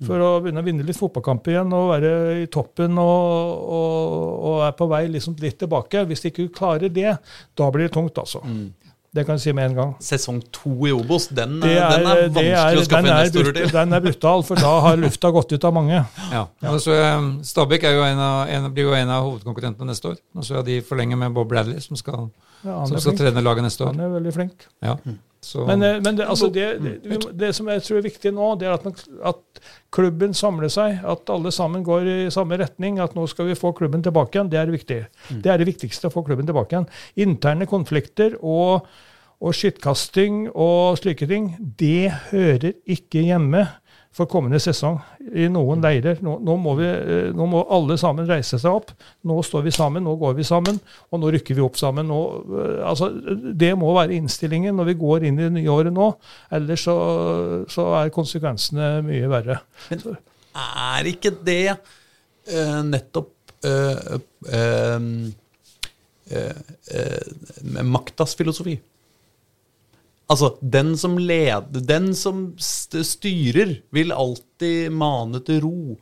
for 0.05 0.17
å 0.25 0.31
begynne 0.43 0.61
å 0.61 0.67
vinne 0.67 0.85
litt 0.89 0.97
fotballkamper 0.99 1.53
igjen 1.55 1.73
og 1.77 1.91
være 1.93 2.11
i 2.43 2.47
toppen 2.53 2.97
og, 2.99 3.69
og, 3.69 4.33
og 4.49 4.65
er 4.67 4.73
på 4.81 4.89
vei 4.91 5.05
liksom 5.13 5.37
litt 5.41 5.59
tilbake 5.61 6.07
Hvis 6.09 6.25
de 6.25 6.33
ikke 6.33 6.49
klarer 6.57 6.89
det, 6.93 7.15
da 7.57 7.69
blir 7.71 7.87
det 7.89 7.95
tungt, 7.97 8.17
altså. 8.21 8.41
Det 9.15 9.25
kan 9.25 9.39
jeg 9.39 9.41
si 9.41 9.53
med 9.57 9.71
en 9.71 9.75
gang. 9.77 9.93
Sesong 10.05 10.43
to 10.53 10.75
i 10.87 10.91
Obos, 10.93 11.29
den, 11.33 11.55
er, 11.65 11.79
den 11.95 12.07
er 12.07 12.19
vanskelig 12.29 12.51
er- 12.53 12.77
å 12.77 12.83
skaffe 12.85 13.03
den 13.03 13.07
er 13.09 13.23
investorer 13.25 13.55
til. 13.57 13.71
Den 13.73 13.93
er 13.97 14.01
brutal, 14.05 14.43
for 14.45 14.61
da 14.61 14.73
har 14.85 14.99
lufta 15.01 15.31
gått 15.33 15.53
ut 15.57 15.65
av 15.65 15.73
mange. 15.73 16.03
ja. 16.33 16.43
ja. 16.63 16.75
så, 16.79 16.93
eh, 16.93 17.31
Stabæk 17.49 17.87
er 17.89 17.97
jo 17.97 18.03
en 18.05 18.21
av, 18.21 18.49
en, 18.53 18.69
blir 18.77 18.85
jo 18.91 18.93
en 18.99 19.09
av 19.09 19.25
hovedkonkurrentene 19.25 19.89
neste 19.89 20.13
år. 20.13 20.19
Og 20.37 20.45
så 20.45 20.59
er 20.61 20.67
de 20.69 20.81
forlenger 20.85 21.17
med 21.17 21.33
Bob 21.33 21.49
Bradley, 21.49 21.81
som 21.81 21.97
skal, 21.97 22.29
Ja, 22.67 22.83
som 22.85 23.01
skal 23.01 23.17
trene 23.17 23.41
laget 23.41 23.65
neste 23.65 23.87
år. 23.87 23.95
han 23.97 24.05
er 24.05 24.13
veldig 24.19 24.35
flink. 24.37 24.69
Ja. 24.85 24.99
Så, 25.49 25.65
Men, 25.65 25.83
eh, 25.83 25.97
men 26.05 26.17
det, 26.19 26.27
altså 26.29 26.51
det, 26.53 26.67
det, 26.83 27.19
det 27.41 27.53
som 27.57 27.69
jeg 27.73 27.81
tror 27.87 27.99
er 28.01 28.05
viktig 28.05 28.33
nå, 28.37 28.51
det 28.61 28.69
er 28.69 28.75
at, 28.77 28.85
man, 28.85 28.97
at 29.31 29.63
klubben 29.95 30.35
samler 30.37 30.69
seg. 30.73 30.99
At 31.09 31.31
alle 31.33 31.53
sammen 31.55 31.87
går 31.87 32.11
i 32.13 32.17
samme 32.35 32.59
retning. 32.61 33.01
At 33.01 33.17
nå 33.17 33.25
skal 33.33 33.49
vi 33.49 33.57
få 33.57 33.73
klubben 33.79 34.05
tilbake 34.05 34.37
igjen. 34.37 34.51
Det 34.53 34.61
er 34.61 34.75
viktig. 34.75 34.99
Det 35.31 35.53
er 35.53 35.61
det 35.63 35.71
viktigste, 35.71 36.11
å 36.11 36.15
få 36.15 36.27
klubben 36.27 36.49
tilbake 36.49 36.77
igjen. 36.77 36.89
Interne 37.25 37.69
konflikter 37.71 38.37
og, 38.43 38.89
og 39.41 39.57
skittkasting 39.57 40.51
og 40.53 40.99
slike 41.01 41.29
ting, 41.31 41.55
det 41.81 42.13
hører 42.29 42.75
ikke 42.85 43.25
hjemme 43.31 43.65
for 44.19 44.27
kommende 44.31 44.59
sesong 44.63 44.99
i 45.31 45.47
noen 45.53 45.83
leirer. 45.85 46.19
Nå, 46.25 46.39
nå, 46.45 46.57
må 46.59 46.75
vi, 46.79 46.87
eh, 46.89 47.29
nå 47.37 47.47
må 47.51 47.63
alle 47.75 47.99
sammen 48.01 48.27
reise 48.29 48.59
seg 48.59 48.81
opp. 48.81 48.91
Nå 49.29 49.39
står 49.47 49.63
vi 49.67 49.75
sammen, 49.75 50.05
nå 50.07 50.17
går 50.19 50.35
vi 50.39 50.47
sammen, 50.47 50.81
og 51.13 51.23
nå 51.23 51.31
rykker 51.37 51.55
vi 51.55 51.63
opp 51.65 51.79
sammen. 51.79 52.09
Nå, 52.11 52.19
eh, 52.59 52.81
altså, 52.89 53.11
det 53.63 53.73
må 53.79 53.93
være 53.97 54.17
innstillingen 54.19 54.77
når 54.79 54.91
vi 54.91 54.99
går 55.05 55.29
inn 55.29 55.39
i 55.39 55.47
det 55.47 55.55
nye 55.55 55.75
året 55.75 55.95
nå. 55.95 56.11
Ellers 56.59 56.87
så, 56.89 56.97
så 57.71 57.87
er 58.01 58.15
konsekvensene 58.15 58.99
mye 59.07 59.31
verre. 59.31 59.61
Er 59.95 61.07
ikke 61.07 61.31
det 61.47 61.69
uh, 61.71 62.81
nettopp 62.83 63.53
uh, 63.69 64.17
uh, 64.51 65.03
maktas 67.87 68.35
filosofi? 68.39 68.75
Altså, 70.29 70.53
den 70.61 70.93
som 71.01 71.17
leder, 71.19 71.81
den 71.89 72.11
som 72.17 72.51
styrer, 72.59 73.79
vil 73.95 74.13
alltid 74.13 74.93
mane 74.93 75.41
til 75.45 75.63
ro. 75.65 75.97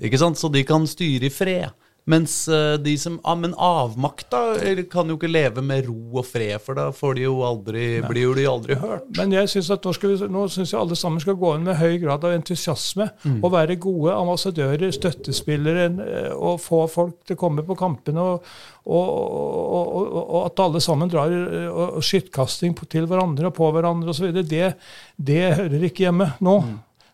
Ikke 0.00 0.18
sant? 0.18 0.40
Så 0.40 0.50
de 0.50 0.64
kan 0.66 0.88
styre 0.90 1.28
i 1.28 1.32
fred. 1.32 1.70
Mens 2.10 2.34
eh, 2.48 2.74
de 2.82 2.94
som 2.98 3.18
ah, 3.22 3.36
Men 3.38 3.54
avmakta 3.54 4.40
eh, 4.58 4.82
kan 4.90 5.10
jo 5.10 5.16
ikke 5.18 5.30
leve 5.30 5.62
med 5.64 5.86
ro 5.86 6.20
og 6.20 6.26
fred, 6.26 6.56
for 6.64 6.78
da 6.78 6.88
får 6.94 7.18
de 7.18 7.26
jo 7.26 7.36
aldri, 7.46 7.84
blir 8.08 8.26
jo 8.26 8.34
de 8.36 8.46
aldri 8.50 8.78
hørt. 8.80 9.06
Men 9.18 9.34
jeg 9.36 9.52
synes 9.52 9.70
at 9.76 9.86
nå, 9.86 9.94
skal 9.96 10.14
vi, 10.14 10.30
nå 10.32 10.46
synes 10.50 10.72
jeg 10.72 10.80
alle 10.80 10.98
sammen 10.98 11.22
skal 11.22 11.38
gå 11.40 11.54
inn 11.56 11.68
med 11.68 11.78
høy 11.80 12.00
grad 12.02 12.26
av 12.26 12.34
entusiasme 12.34 13.08
og 13.36 13.48
være 13.54 13.78
gode 13.80 14.16
ambassadører, 14.16 14.90
støttespillere, 14.96 15.86
eh, 16.06 16.34
og 16.34 16.60
få 16.64 16.84
folk 16.90 17.20
til 17.28 17.38
å 17.38 17.42
komme 17.44 17.64
på 17.66 17.78
kampene. 17.78 18.26
Og, 18.26 18.52
og, 18.90 19.08
og, 19.14 20.12
og, 20.20 20.36
at 20.44 20.66
alle 20.66 20.82
sammen 20.82 21.10
drar 21.12 21.32
og, 21.70 21.98
skittkasting 22.04 22.74
til 22.90 23.06
hverandre 23.10 23.50
og 23.50 23.56
på 23.56 23.70
hverandre 23.74 24.14
osv. 24.14 24.32
Det, 24.40 24.70
det 25.16 25.42
hører 25.60 25.90
ikke 25.90 26.08
hjemme 26.08 26.32
nå. 26.44 26.60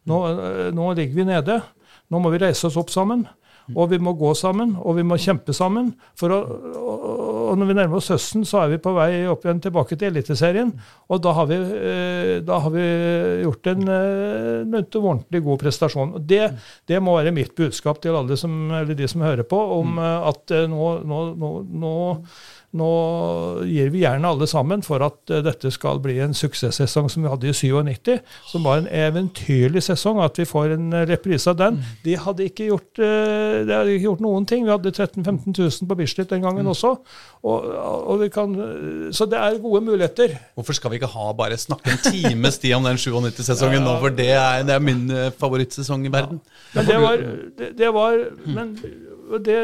Nå, 0.06 0.20
eh, 0.30 0.68
nå 0.74 0.92
ligger 0.94 1.20
vi 1.20 1.26
nede. 1.26 1.60
Nå 2.12 2.22
må 2.22 2.30
vi 2.32 2.40
reise 2.42 2.68
oss 2.68 2.78
opp 2.78 2.92
sammen. 2.94 3.26
Og 3.74 3.90
vi 3.90 3.98
må 3.98 4.12
gå 4.18 4.30
sammen, 4.38 4.76
og 4.78 4.98
vi 4.98 5.04
må 5.06 5.18
kjempe 5.18 5.54
sammen. 5.56 5.90
For 6.18 6.30
å, 6.30 6.38
og, 6.76 7.52
når 7.58 7.70
vi 7.70 7.76
nærmer 7.78 7.98
oss 7.98 8.10
høsten, 8.12 8.44
så 8.46 8.62
er 8.62 8.74
vi 8.74 8.80
på 8.82 8.92
vei 8.94 9.24
opp 9.30 9.46
igjen 9.46 9.62
tilbake 9.64 9.98
til 9.98 10.12
Eliteserien. 10.12 10.70
Og 11.10 11.22
da 11.24 11.34
har 11.34 11.48
vi, 11.50 11.58
eh, 11.58 12.32
da 12.46 12.60
har 12.62 12.74
vi 12.74 12.86
gjort 13.42 13.70
en, 13.72 13.88
eh, 13.88 14.60
en 14.62 14.78
ordentlig 14.82 15.42
god 15.48 15.62
prestasjon. 15.64 16.14
Og 16.18 16.28
det, 16.30 16.52
det 16.86 17.02
må 17.02 17.16
være 17.18 17.34
mitt 17.34 17.56
budskap 17.58 18.02
til 18.02 18.18
alle 18.18 18.38
som, 18.38 18.54
eller 18.70 18.94
de 18.94 19.08
som 19.10 19.24
hører 19.26 19.46
på, 19.48 19.58
om 19.80 19.98
eh, 19.98 20.28
at 20.30 20.54
eh, 20.54 20.68
nå, 20.70 20.92
nå, 21.06 21.22
nå, 21.34 21.52
nå 21.82 21.96
nå 22.76 22.90
gir 23.66 23.90
vi 23.94 24.02
gjerne 24.02 24.28
alle 24.28 24.46
sammen 24.50 24.82
for 24.84 25.02
at 25.04 25.32
eh, 25.32 25.42
dette 25.44 25.70
skal 25.74 26.00
bli 26.04 26.18
en 26.22 26.34
suksesssesong 26.36 27.08
som 27.12 27.24
vi 27.24 27.30
hadde 27.32 27.48
i 27.50 27.54
97, 27.56 28.12
som 28.50 28.66
var 28.66 28.82
en 28.82 28.88
eventyrlig 28.90 29.82
sesong. 29.86 30.20
At 30.24 30.38
vi 30.40 30.46
får 30.48 30.76
en 30.76 30.92
eh, 30.92 31.06
reprise 31.10 31.50
av 31.52 31.58
den. 31.60 31.80
De 32.04 32.16
hadde 32.20 32.46
ikke 32.48 32.68
gjort, 32.70 33.00
eh, 33.00 33.62
de 33.66 33.74
hadde 33.74 33.96
ikke 33.96 34.08
gjort 34.08 34.24
noen 34.26 34.48
ting. 34.48 34.66
Vi 34.66 34.74
hadde 34.74 34.92
13 34.92 35.24
000-15 35.24 35.56
000 35.56 35.90
på 35.90 35.98
Bislett 36.00 36.32
den 36.32 36.46
gangen 36.46 36.70
også. 36.72 36.94
Og, 37.46 37.68
og 38.12 38.22
vi 38.24 38.30
kan, 38.34 38.54
så 39.14 39.28
det 39.30 39.40
er 39.40 39.60
gode 39.62 39.82
muligheter. 39.86 40.36
Hvorfor 40.58 40.76
skal 40.78 40.92
vi 40.92 41.00
ikke 41.00 41.12
ha 41.12 41.32
bare 41.38 41.58
snakke 41.60 41.94
en 41.94 42.04
times 42.04 42.60
tid 42.62 42.76
om 42.78 42.86
den 42.88 43.00
97-sesongen 43.00 43.84
nå? 43.86 43.98
For 44.02 44.14
det 44.14 44.32
er, 44.34 44.64
det 44.66 44.76
er 44.76 44.84
min 44.84 45.06
favorittsesong 45.40 46.06
i 46.08 46.12
verden. 46.12 46.40
Men 46.74 46.88
det 46.88 47.02
var, 47.02 47.26
det, 47.58 47.72
det 47.78 47.92
var 47.94 48.24
Men 48.46 48.74
det, 49.44 49.58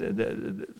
det, 0.00 0.10
det, 0.18 0.28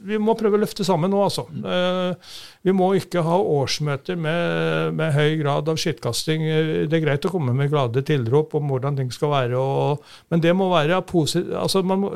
Vi 0.07 0.19
må 0.21 0.35
prøve 0.39 0.59
å 0.59 0.63
løfte 0.63 0.85
sammen 0.87 1.13
nå, 1.13 1.21
altså. 1.25 1.47
Eh, 1.51 2.35
vi 2.67 2.75
må 2.77 2.91
ikke 2.99 3.25
ha 3.27 3.39
årsmøter 3.41 4.19
med, 4.21 4.95
med 4.99 5.15
høy 5.17 5.39
grad 5.41 5.71
av 5.71 5.81
skittkasting. 5.81 6.45
Det 6.91 6.99
er 6.99 7.05
greit 7.05 7.27
å 7.27 7.33
komme 7.33 7.55
med 7.57 7.73
glade 7.73 8.05
tilrop 8.07 8.55
om 8.59 8.73
hvordan 8.73 8.99
ting 9.01 9.13
skal 9.15 9.35
være, 9.35 9.61
og, 9.61 10.05
men 10.33 10.45
det 10.45 10.55
må 10.57 10.71
være 10.73 11.01
positivt. 11.09 11.55
Altså, 11.61 11.85
man 11.87 12.05
må, 12.05 12.13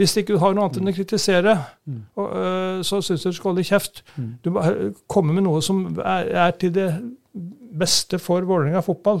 hvis 0.00 0.16
ikke 0.22 0.40
har 0.42 0.56
noe 0.56 0.68
annet 0.68 0.80
enn 0.80 0.92
å 0.92 0.96
kritisere, 0.96 1.58
og, 2.16 2.26
eh, 2.26 2.80
så 2.86 3.02
syns 3.02 3.26
jeg 3.26 3.36
du 3.36 3.40
skal 3.40 3.52
holde 3.52 3.68
kjeft. 3.68 4.02
Du 4.44 4.52
må 4.54 4.64
eh, 4.64 4.90
komme 5.10 5.36
med 5.36 5.46
noe 5.48 5.62
som 5.64 5.86
er, 5.98 6.32
er 6.48 6.58
til 6.58 6.74
det 6.74 6.90
beste 7.78 8.18
for 8.22 8.42
Vålerenga 8.48 8.80
fotball 8.82 9.20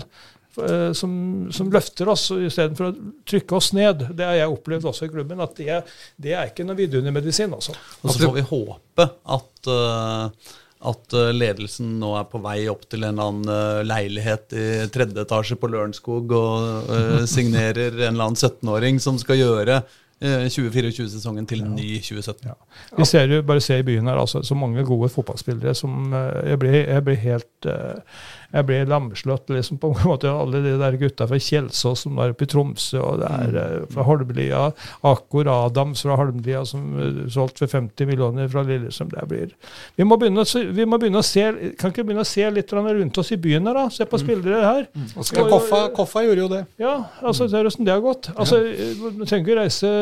som, 0.96 1.12
som 1.54 1.72
løfter 1.72 2.08
oss 2.12 2.28
istedenfor 2.34 2.90
å 2.90 2.94
trykke 3.28 3.58
oss 3.58 3.72
ned. 3.76 4.06
Det 4.16 4.26
har 4.26 4.38
jeg 4.40 4.54
opplevd 4.54 4.88
også 4.90 5.08
i 5.08 5.12
klubben, 5.12 5.42
at 5.44 5.58
det, 5.58 5.82
det 6.16 6.34
er 6.34 6.50
ikke 6.50 6.66
noe 6.66 6.78
vidundermedisin. 6.78 7.52
Altså. 7.54 7.76
Og 8.02 8.14
så 8.14 8.24
får 8.24 8.34
vi 8.38 8.46
håpe 8.48 9.06
at, 9.36 9.70
eh, 9.74 10.56
at 10.92 11.16
eh, 11.18 11.30
ledelsen 11.34 11.94
nå 12.00 12.14
er 12.18 12.26
på 12.30 12.40
vei 12.44 12.58
opp 12.70 12.84
til 12.90 13.04
en 13.04 13.14
eller 13.14 13.30
annen 13.30 13.54
eh, 13.54 13.86
leilighet 13.88 14.58
i 14.58 14.66
tredje 14.94 15.24
etasje 15.24 15.58
på 15.60 15.70
Lørenskog 15.72 16.34
og 16.38 16.92
eh, 16.94 17.24
signerer 17.36 17.94
en 17.94 18.12
eller 18.12 18.30
annen 18.30 18.38
17-åring 18.38 19.00
som 19.02 19.18
skal 19.20 19.40
gjøre 19.40 19.80
eh, 19.80 20.46
2024-sesongen 20.46 21.48
til 21.50 21.64
en 21.64 21.74
ny 21.76 21.98
2017. 22.02 22.50
Vi 22.98 23.08
ser 23.08 23.30
jo, 23.32 23.42
bare 23.46 23.64
se 23.64 23.78
i 23.80 23.86
byen 23.86 24.10
her, 24.10 24.20
altså, 24.20 24.42
så 24.46 24.58
mange 24.58 24.86
gode 24.86 25.10
fotballspillere 25.14 25.74
som 25.78 26.12
eh, 26.12 26.52
Jeg 26.52 26.62
blir, 26.64 26.78
jeg 26.82 27.06
blir 27.06 27.22
helt 27.26 27.70
eh, 27.70 28.20
jeg 28.48 28.64
blir 28.64 28.86
lamslått. 28.88 29.50
liksom 29.52 29.78
på 29.78 29.90
en 29.92 30.06
måte 30.08 30.30
Alle 30.32 30.62
de 30.64 30.76
der 30.80 30.96
gutta 30.96 31.26
fra 31.28 31.36
Kjelsås 31.36 32.06
som 32.06 32.18
er 32.18 32.32
oppe 32.32 32.46
i 32.46 32.48
Tromsø, 32.48 33.00
og 33.04 33.18
det 33.20 33.28
er 33.28 33.58
eh, 33.60 33.82
fra 33.92 34.06
Holmlia, 34.08 34.62
Akkor 35.04 35.50
Adams 35.52 36.02
fra 36.06 36.16
Holmlia 36.16 36.62
som 36.68 36.86
eh, 36.96 37.18
solgt 37.32 37.60
for 37.60 37.68
50 37.68 38.08
millioner 38.08 38.48
fra 38.48 38.64
Lillesund. 38.64 39.12
Det 39.12 39.26
blir 39.28 39.52
Vi 39.96 40.06
må 40.08 40.16
begynne, 40.16 40.46
vi 40.72 40.86
må 40.88 41.00
begynne 41.00 41.20
å 41.20 41.26
se 41.26 41.44
Kan 41.78 41.92
ikke 41.92 42.06
begynne 42.06 42.24
å 42.24 42.28
se 42.28 42.48
litt 42.50 42.72
rundt 42.72 43.18
oss 43.20 43.32
i 43.32 43.40
byen 43.40 43.68
her, 43.68 43.76
da? 43.76 43.84
Se 43.92 44.06
på 44.08 44.20
spillere 44.20 44.62
her. 44.64 44.88
Ja, 44.88 45.44
Koffa, 45.48 45.82
Koffa 45.96 46.24
gjorde 46.24 46.44
jo 46.44 46.48
det. 46.52 46.62
Ja, 46.80 46.94
altså 47.20 47.48
ser 47.50 47.68
åssen 47.68 47.84
det 47.84 47.92
har 47.92 48.04
gått. 48.04 48.30
Altså, 48.36 48.62
Du 48.62 49.24
trenger 49.24 49.44
ikke 49.44 49.58
reise 49.60 49.92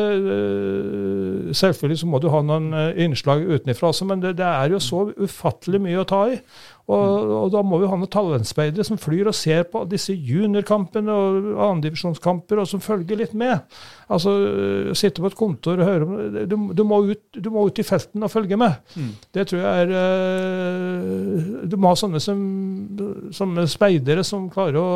Selvfølgelig 1.57 1.99
så 1.99 2.09
må 2.09 2.19
du 2.21 2.29
ha 2.31 2.41
noen 2.45 2.71
innslag 2.99 3.43
utenfra 3.47 3.91
også, 3.91 4.07
men 4.07 4.23
det, 4.23 4.35
det 4.39 4.47
er 4.47 4.71
jo 4.73 4.81
så 4.83 5.05
ufattelig 5.17 5.81
mye 5.83 6.01
å 6.01 6.07
ta 6.07 6.23
i. 6.31 6.39
Og, 6.87 7.31
og 7.35 7.49
da 7.51 7.61
må 7.67 7.81
vi 7.81 7.87
ha 7.91 7.97
noen 7.99 8.07
talentspeidere 8.11 8.85
som 8.87 8.99
flyr 9.01 9.27
og 9.27 9.35
ser 9.35 9.65
på 9.67 9.81
disse 9.91 10.13
juniorkampene 10.15 11.11
og 11.11 11.49
andredivisjonskamper, 11.65 12.61
og 12.63 12.69
som 12.71 12.83
følger 12.83 13.19
litt 13.19 13.33
med. 13.35 13.59
Altså 14.07 14.31
øh, 14.31 14.93
sitte 14.95 15.19
på 15.23 15.27
et 15.27 15.35
kontor 15.35 15.81
og 15.83 15.89
høre 15.89 16.07
om. 16.07 16.15
Du, 16.47 16.55
du, 16.79 16.85
må 16.87 17.01
ut, 17.09 17.23
du 17.35 17.51
må 17.51 17.65
ut 17.67 17.83
i 17.83 17.85
felten 17.87 18.23
og 18.23 18.31
følge 18.31 18.59
med. 18.59 18.79
Det 19.35 19.49
tror 19.49 19.65
jeg 19.65 19.83
er 19.83 19.93
øh, 19.99 21.67
Du 21.67 21.75
må 21.75 21.91
ha 21.91 21.99
sånne, 21.99 22.23
som, 22.23 22.39
sånne 23.35 23.67
speidere 23.67 24.23
som 24.23 24.47
klarer 24.53 24.79
å 24.79 24.89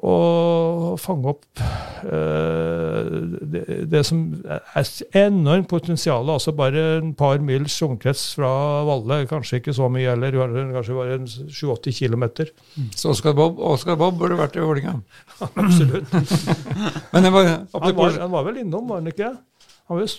og 0.00 0.94
fange 1.00 1.28
opp 1.28 1.60
uh, 1.60 3.08
det, 3.52 3.64
det 3.92 4.00
som 4.08 4.22
er 4.48 4.92
enormt 5.20 5.68
potensial. 5.68 6.30
Altså 6.32 6.54
bare 6.56 6.84
en 6.98 7.12
par 7.16 7.42
mils 7.44 7.76
omkrets 7.84 8.30
fra 8.38 8.52
Valle, 8.88 9.22
kanskje 9.28 9.60
ikke 9.60 9.74
så 9.76 9.90
mye 9.92 10.08
heller, 10.08 10.38
kanskje 10.72 10.96
bare 10.96 11.18
en 11.18 11.28
7-80 11.28 11.98
km. 12.00 12.24
så 12.96 13.12
Oscar 13.12 13.36
Bob, 13.36 13.60
Oscar 13.60 13.98
Bob 14.00 14.16
burde 14.20 14.40
vært 14.40 14.56
i 14.56 14.64
Vålerenga. 14.64 14.96
Absolutt. 15.50 16.16
Men 17.12 17.28
det 17.28 17.34
var, 17.36 17.52
Han 17.76 17.96
var, 18.00 18.16
han 18.24 18.32
var 18.32 18.48
vel 18.48 18.64
innom, 18.64 18.88
var 18.88 19.02
han 19.02 19.12
ikke? 19.12 19.34
Han 19.90 20.00
var, 20.00 20.16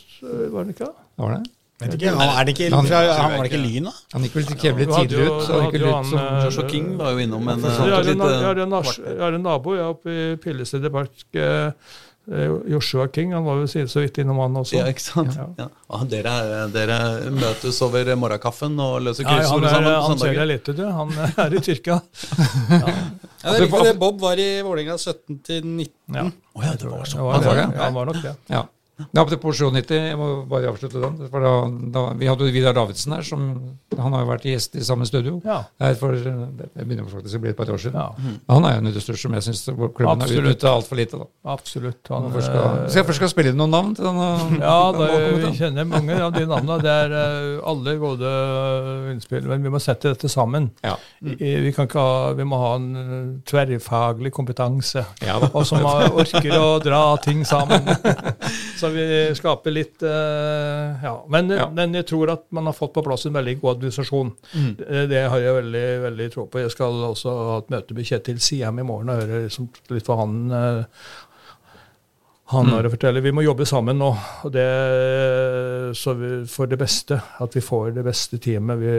var 0.52 0.62
han 0.62 0.76
ikke? 0.76 0.94
var 1.22 1.36
det? 1.40 1.61
Vet 1.82 1.96
ikke, 1.98 2.12
han, 2.14 2.22
er 2.40 2.46
det 2.46 2.54
ikke, 2.56 2.70
Han- 2.76 2.86
han 2.86 3.32
var 3.38 3.44
det 3.44 3.52
ikke 3.52 3.62
Lyn, 3.64 3.90
da? 3.90 3.94
Han 4.14 4.22
gikk 4.28 4.36
vel 4.40 4.46
til 4.52 4.60
Kjevle 4.62 4.86
tidlig 4.92 5.26
ut. 5.26 5.42
så 5.48 5.58
han 5.58 5.66
gikk 5.66 5.74
vel 5.80 5.88
ut 5.88 5.94
han, 5.96 6.06
som 6.12 6.20
eh, 6.20 6.46
Joshua 6.46 6.70
King 6.70 6.94
var 7.02 7.12
jo 7.12 7.26
innom 7.26 7.50
en 7.56 7.66
Jeg 7.66 7.72
har, 7.72 7.82
en, 7.82 8.06
jeg, 8.06 8.46
har 8.46 8.62
eh, 8.62 8.64
en, 8.70 9.20
har 9.26 9.34
en 9.40 9.44
nabo 9.50 9.76
jeg 9.76 9.90
oppe 9.98 10.16
i 10.16 10.30
Pillestedet 10.46 10.92
park. 10.94 11.26
eh, 11.34 11.72
Eh, 12.32 12.52
Joshua 12.70 13.08
King 13.10 13.32
han 13.34 13.44
var 13.44 13.56
jo 13.58 13.66
så 13.90 14.00
vidt 14.04 14.20
innom 14.22 14.38
han 14.38 14.54
også. 14.60 14.76
Ja, 14.78 14.84
ikke 14.86 15.02
sant? 15.02 15.34
Ja. 15.36 15.48
Ja. 15.58 15.66
Ah, 15.90 16.04
dere, 16.06 16.30
er- 16.30 16.68
dere 16.70 17.32
møtes 17.34 17.80
over 17.82 18.06
morgenkaffen 18.16 18.78
og 18.80 19.02
løser 19.02 19.26
kryssord 19.26 19.64
ja, 19.66 19.72
sammen 19.74 19.96
han 20.06 20.20
ser 20.22 20.36
deg 20.38 20.48
litt 20.52 20.68
lite, 20.70 20.76
du. 20.78 20.86
Han 20.86 21.10
er 21.48 21.56
i 21.58 21.62
Tyrkia. 21.66 21.98
Ja, 21.98 22.78
det 22.78 23.56
er 23.56 23.66
riktig 23.66 23.84
det. 23.90 23.96
Bob 24.00 24.22
var 24.22 24.38
i 24.38 24.62
Vålerenga 24.62 25.00
17 25.02 25.40
til 25.50 25.66
19. 25.66 25.90
Ja. 26.14 26.28
Oh, 26.54 26.62
ja, 26.64 26.76
det 26.78 26.92
var 26.92 27.02
Det 27.02 27.10
sånn. 27.16 27.26
var, 27.26 27.34
Han 27.34 27.44
var 27.50 27.56
det. 27.58 27.66
Ja, 27.74 27.84
han 27.88 27.94
var 27.98 28.06
nok 28.12 28.22
det. 28.22 28.36
Ja. 28.54 28.64
Ja, 29.12 29.22
Apropos 29.24 29.58
97, 29.60 29.94
jeg 29.96 30.18
må 30.20 30.30
bare 30.50 30.70
avslutte 30.72 31.02
den. 31.02 31.18
For 31.32 31.44
da, 31.46 31.54
da, 31.96 32.04
vi 32.18 32.30
hadde 32.30 32.48
jo 32.48 32.56
Vidar 32.56 32.76
Davidsen 32.78 33.16
her, 33.16 33.26
som 33.28 33.48
han 33.98 34.16
har 34.16 34.24
jo 34.24 34.30
vært 34.32 34.48
gjest 34.50 34.78
i 34.80 34.86
samme 34.86 35.06
studio. 35.10 35.40
Ja. 35.46 35.62
Her 35.82 35.98
for, 36.00 36.16
det 36.16 36.70
begynner 36.76 37.08
faktisk 37.12 37.40
å 37.40 37.44
bli 37.44 37.52
et 37.54 37.60
par 37.60 37.72
år 37.74 37.82
siden. 37.82 38.00
Ja, 38.00 38.38
Han 38.52 38.68
er 38.68 38.78
jo 38.78 38.84
en 38.86 38.94
ressurs 38.96 39.26
som 39.26 39.36
jeg 39.38 39.46
syns 39.48 39.64
klubben 39.68 40.08
har 40.08 40.16
Absolutt. 40.18 40.48
utnytta 40.48 40.72
altfor 40.72 41.02
lite. 41.02 41.20
da. 41.22 41.28
absolutt. 41.56 42.02
Han, 42.14 42.28
Hvorfor 42.30 42.46
skal, 42.48 42.62
eh, 42.86 42.96
jeg 42.96 43.08
først 43.10 43.22
skal 43.22 43.32
spille 43.34 43.54
inn 43.54 43.60
noen 43.60 43.76
navn 43.76 43.96
til 43.98 44.08
denne 44.08 44.30
Ja, 44.62 44.78
da 44.96 45.08
det, 45.12 45.20
vi 45.42 45.52
kjenner 45.60 45.88
mange 45.90 46.18
av 46.18 46.34
de 46.36 46.46
navnene. 46.48 46.80
Det 46.84 46.96
er 47.06 47.16
eh, 47.20 47.62
alle 47.72 47.96
gode 48.02 48.34
innspill, 49.14 49.48
men 49.52 49.66
vi 49.66 49.74
må 49.74 49.82
sette 49.84 50.14
dette 50.14 50.32
sammen. 50.32 50.70
Ja. 50.86 50.96
Mm. 51.22 51.36
Vi, 51.40 51.74
kan 51.76 51.90
ikke 51.90 52.02
ha, 52.06 52.32
vi 52.38 52.48
må 52.48 52.60
ha 52.62 52.74
en 52.80 52.90
eh, 53.02 53.16
tverrfaglig 53.50 54.34
kompetanse, 54.36 55.06
Ja 55.26 55.38
og 55.42 55.64
som 55.68 55.84
orker 55.84 56.54
å 56.58 56.80
dra 56.84 57.02
ting 57.24 57.44
sammen. 57.48 57.88
Så 58.80 58.91
vi 58.96 59.06
skaper 59.38 59.74
litt 59.74 60.04
uh, 60.06 61.00
Ja. 61.04 61.16
Men, 61.32 61.50
Ja. 61.56 61.70
men 61.74 61.98
jeg 61.98 62.08
tror 62.12 62.32
at 62.34 62.46
man 62.52 62.70
har 62.70 62.78
fått 62.78 62.94
på 62.94 63.04
plass 63.06 63.26
en 63.26 63.34
veldig 63.38 63.58
god 63.62 63.78
administrasjon. 63.78 64.32
Det, 64.78 65.08
det 65.12 65.26
har 65.30 65.40
jeg 65.40 65.58
veldig, 65.62 65.88
veldig 66.06 66.30
tro 66.34 66.46
på. 66.52 66.62
Jeg 66.64 66.72
skal 66.76 67.02
også 67.10 67.36
ha 67.52 67.58
et 67.64 67.74
møte 67.74 67.98
med 67.98 68.08
Kjetil 68.08 68.40
Siem 68.44 68.80
i 68.80 68.88
morgen 68.88 69.12
og 69.14 69.22
høre 69.24 69.44
liksom, 69.48 69.70
litt 69.92 70.08
hva 70.10 70.22
han 70.24 70.40
uh, 70.52 71.04
han 72.52 72.68
har 72.68 72.84
å 72.84 72.92
fortelle. 72.92 73.22
Vi 73.24 73.32
må 73.32 73.44
jobbe 73.46 73.66
sammen 73.68 73.96
nå, 74.02 74.10
og 74.44 74.52
det, 74.52 74.66
så 75.96 76.14
vi, 76.20 76.32
for 76.52 76.68
det 76.68 76.80
beste. 76.82 77.16
At 77.44 77.56
vi 77.56 77.64
får 77.64 77.94
det 77.96 78.04
beste 78.04 78.40
teamet. 78.44 78.82
Vi, 78.82 78.96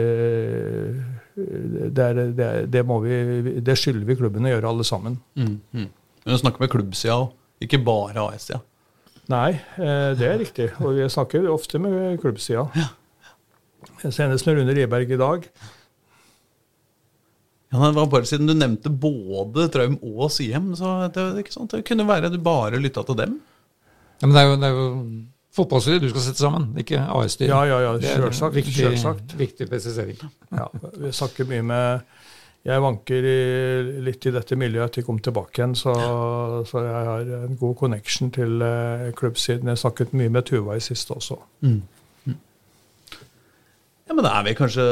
det, 1.93 2.07
er, 2.07 2.21
det, 2.33 2.47
det, 2.73 2.83
må 2.89 2.97
vi, 3.03 3.59
det 3.61 3.77
skylder 3.79 4.07
vi 4.09 4.17
klubben 4.17 4.49
å 4.49 4.55
gjøre, 4.55 4.71
alle 4.71 4.87
sammen. 4.87 5.19
Mm, 5.37 5.55
mm. 5.69 5.87
Men 6.23 6.33
du 6.33 6.39
snakker 6.41 6.65
med 6.65 6.71
klubbsida 6.73 7.19
òg, 7.25 7.33
ikke 7.63 7.81
bare 7.85 8.25
AS-sida. 8.25 8.63
Nei, 9.31 9.53
eh, 9.79 10.09
det 10.19 10.27
er 10.27 10.41
riktig. 10.41 10.67
Og 10.83 10.97
vi 10.97 11.05
snakker 11.11 11.45
ofte 11.51 11.79
med 11.79 12.17
klubbsida. 12.21 12.65
Senest 14.03 14.47
med 14.47 14.57
Rune 14.59 14.75
Riberg 14.75 15.11
i 15.15 15.19
dag. 15.19 15.45
Ja, 17.73 17.79
det 17.87 17.95
var 17.97 18.09
bare 18.11 18.27
siden 18.29 18.49
du 18.49 18.53
nevnte 18.53 18.91
både 18.91 19.65
Traum 19.73 19.95
og 20.05 20.27
Siem, 20.31 20.73
så 20.77 21.07
det, 21.07 21.15
det, 21.15 21.45
ikke 21.45 21.55
sant? 21.55 21.71
det 21.73 21.85
kunne 21.87 22.05
være 22.05 22.29
du 22.29 22.37
bare 22.43 22.77
lytta 22.81 23.01
til 23.07 23.17
dem. 23.17 23.39
Ja, 24.21 24.27
men 24.27 24.35
det 24.35 24.43
er 24.43 24.49
jo, 24.51 24.57
det 24.61 24.67
er 24.67 24.75
jo 24.77 24.83
fotballstyret 25.57 26.03
du 26.03 26.09
skal 26.11 26.25
sette 26.27 26.43
sammen, 26.43 26.67
ikke 26.83 26.99
AS-styret. 27.01 27.49
Ja, 27.49 27.63
ja, 27.71 27.79
ja, 27.87 27.95
selvsagt, 28.19 28.53
Viktig, 28.59 28.75
selvsagt. 28.77 29.33
viktig 29.39 29.69
presisering. 29.71 30.21
Ja, 30.53 30.67
vi 30.99 31.11
snakker 31.17 31.49
mye 31.49 31.65
med 31.65 32.05
Jeg 32.63 32.79
vanker 32.79 33.25
i, 33.27 33.39
litt 34.05 34.23
i 34.23 34.31
dette 34.31 34.55
miljøet 34.55 34.93
til 34.95 35.01
jeg 35.01 35.07
kom 35.09 35.17
tilbake 35.19 35.59
igjen, 35.59 35.73
så, 35.75 35.93
så 36.67 36.83
jeg 36.85 37.07
har 37.09 37.31
en 37.41 37.57
god 37.59 37.73
connection 37.81 38.31
til 38.31 38.63
uh, 38.63 39.09
klubbsiden. 39.19 39.67
Jeg 39.73 39.81
snakket 39.81 40.13
mye 40.15 40.31
med 40.31 40.47
Tuva 40.47 40.77
i 40.79 40.83
siste 40.83 41.11
også. 41.17 41.41
Ja, 44.03 44.15
men 44.15 44.25
da 44.25 44.33
er 44.35 44.43
vi 44.45 44.55
kanskje 44.57 44.83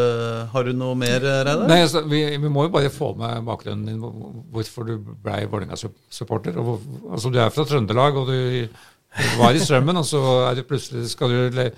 Har 0.53 0.63
du 0.63 0.71
noe 0.75 0.95
mer, 0.95 1.19
Reidar? 1.19 1.65
Nei, 1.67 1.81
altså, 1.83 2.03
vi, 2.07 2.21
vi 2.41 2.51
må 2.51 2.67
jo 2.67 2.73
bare 2.75 2.91
få 2.91 3.11
med 3.19 3.43
bakgrunnen 3.47 3.87
din, 3.87 4.03
hvorfor 4.51 4.87
du 4.87 4.93
ble 4.99 5.39
Vålerenga-supporter. 5.51 6.59
Altså, 6.59 7.31
du 7.31 7.39
er 7.39 7.51
fra 7.55 7.67
Trøndelag, 7.67 8.19
og 8.19 8.31
du 8.31 8.67
var 9.39 9.55
i 9.55 9.63
Strømmen, 9.63 9.99
og 9.99 10.07
så 10.07 10.21
er 10.49 10.59
du 10.59 10.63
plutselig 10.67 11.09
skal 11.11 11.31
du 11.31 11.55
le, 11.55 11.71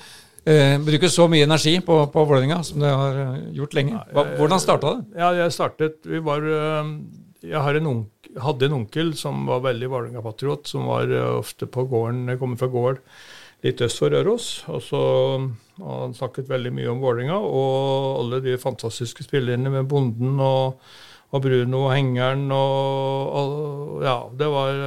eh, 0.49 0.77
bruke 0.83 1.09
så 1.11 1.27
mye 1.31 1.47
energi 1.47 1.75
på, 1.85 1.99
på 2.13 2.23
Vålerenga 2.29 2.61
som 2.67 2.81
du 2.81 2.87
har 2.87 3.19
eh, 3.25 3.43
gjort 3.57 3.75
lenge. 3.77 3.99
Hva, 4.15 4.25
hvordan 4.39 4.63
starta 4.63 4.95
det? 4.97 5.19
Ja, 5.19 5.31
jeg 5.43 5.53
startet 5.55 6.09
Vi 6.09 6.19
var 6.23 6.43
øh, 6.43 6.91
Jeg 7.43 7.61
har 7.65 7.79
en 7.79 7.91
onk, 7.91 8.33
hadde 8.43 8.67
en 8.69 8.79
onkel 8.81 9.13
som 9.19 9.45
var 9.49 9.63
veldig 9.67 9.91
Vålerenga-patriot, 9.91 10.67
som 10.69 10.89
var 10.91 11.11
ofte 11.37 11.69
på 11.69 11.85
gården 11.91 12.27
Jeg 12.33 12.41
kommer 12.41 12.59
fra 12.59 12.71
gård 12.73 13.01
litt 13.63 13.79
øst 13.85 14.01
for 14.01 14.11
Røros. 14.11 14.47
Og 14.67 14.81
så 14.83 15.01
og 15.81 15.93
Han 16.03 16.13
snakket 16.13 16.51
veldig 16.51 16.73
mye 16.75 16.91
om 16.91 16.99
Vålerenga 17.01 17.39
og 17.39 18.19
alle 18.19 18.43
de 18.43 18.59
fantastiske 18.61 19.25
spillerne 19.25 19.71
med 19.73 19.87
Bonden 19.89 20.35
og, 20.43 20.83
og 21.33 21.41
Bruno 21.41 21.87
og 21.87 21.95
Hengeren 21.95 22.45
og, 22.53 23.31
og 23.39 24.03
Ja, 24.05 24.19
det 24.37 24.51
var 24.53 24.83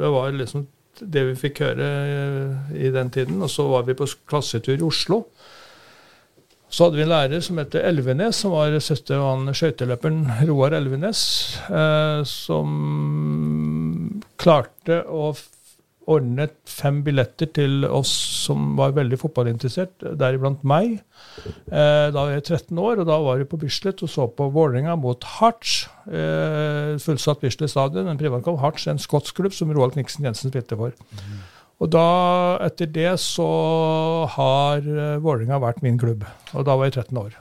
Det 0.00 0.10
var 0.16 0.34
liksom 0.34 0.66
det 1.00 1.24
vi 1.30 1.38
fikk 1.38 1.62
høre 1.64 1.88
øh, 1.88 2.74
i 2.76 2.90
den 2.94 3.10
tiden. 3.14 3.42
Og 3.42 3.50
så 3.50 3.66
var 3.70 3.86
vi 3.88 3.96
på 3.98 4.08
klassetur 4.28 4.76
i 4.76 4.86
Oslo. 4.86 5.22
Så 6.68 6.84
hadde 6.84 6.98
vi 6.98 7.04
en 7.06 7.12
lærer 7.12 7.40
som 7.44 7.58
het 7.60 7.74
Elvenes, 7.80 8.42
som 8.42 8.52
var 8.52 8.74
søster 8.84 9.22
av 9.24 9.46
skøyteløperen 9.56 10.26
Roar 10.50 10.76
Elvenes, 10.76 11.20
eh, 11.72 12.20
som 12.28 12.74
klarte 14.36 15.00
å 15.08 15.30
f- 16.08 16.14
ordne 16.14 16.46
fem 16.64 17.02
billetter 17.04 17.46
til 17.52 17.84
oss 17.84 18.08
som 18.46 18.76
var 18.78 18.92
veldig 18.96 19.18
fotballinteressert, 19.20 20.06
deriblant 20.18 20.62
meg. 20.64 21.02
Eh, 21.68 22.08
da 22.10 22.12
var 22.16 22.30
jeg 22.32 22.44
13 22.46 22.78
år, 22.80 23.00
og 23.02 23.06
da 23.10 23.18
var 23.20 23.36
vi 23.36 23.44
på 23.44 23.58
Bislett 23.60 24.02
og 24.02 24.08
så 24.08 24.26
på 24.32 24.46
Vålerenga 24.54 24.96
mot 24.96 25.22
Harts. 25.38 25.86
Eh, 26.08 26.96
fullsatt 27.02 27.40
Bislett 27.44 27.70
stadion, 27.70 28.08
en 28.08 28.18
privatkamp. 28.18 28.58
Harts, 28.62 28.86
en 28.88 28.98
skotsk 28.98 29.36
klubb 29.36 29.52
som 29.52 29.70
Roald 29.76 29.92
Kniksen 29.92 30.24
Jensen 30.24 30.50
spilte 30.50 30.76
for. 30.80 30.92
Og 31.78 31.90
da, 31.92 32.06
etter 32.66 32.86
det 32.90 33.12
så 33.22 33.46
har 34.34 34.78
eh, 34.82 35.18
Vålerenga 35.22 35.60
vært 35.62 35.82
min 35.84 35.98
klubb. 36.00 36.24
Og 36.54 36.64
da 36.66 36.74
var 36.74 36.88
jeg 36.88 36.96
13 37.04 37.20
år. 37.20 37.36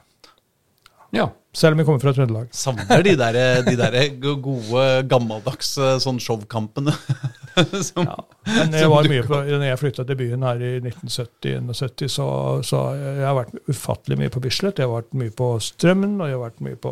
Ja. 1.15 1.29
Selv 1.57 1.73
om 1.73 1.79
vi 1.81 1.85
kommer 1.87 2.01
fra 2.03 2.11
Trøndelag. 2.13 2.51
Savner 2.53 3.01
de 3.01 3.15
der, 3.17 3.37
de 3.65 3.73
der 3.79 3.95
gode, 4.21 4.83
gammeldagse 5.09 5.95
sånn 6.03 6.19
showkampene. 6.21 6.93
Som, 7.87 8.05
Ja. 8.05 8.13
Men 8.53 8.75
jeg 8.77 8.89
var 8.91 9.07
mye 9.09 9.23
på, 9.25 9.39
når 9.49 9.63
jeg 9.65 9.79
flytta 9.81 10.03
til 10.05 10.17
byen 10.19 10.43
her 10.45 10.59
i 10.61 10.67
1970-71, 10.83 12.03
så, 12.13 12.27
så 12.63 12.81
jeg 12.93 13.25
har 13.25 13.33
vært 13.39 13.55
ufattelig 13.73 14.19
mye 14.21 14.31
på 14.35 14.43
Bislett. 14.45 14.77
Jeg 14.77 14.85
har 14.85 14.93
vært 15.01 15.17
mye 15.17 15.33
på 15.35 15.47
Strømmen, 15.65 16.13
og 16.21 16.29
jeg 16.29 16.37
har 16.37 16.43
vært 16.45 16.61
mye 16.67 16.77
på 16.85 16.91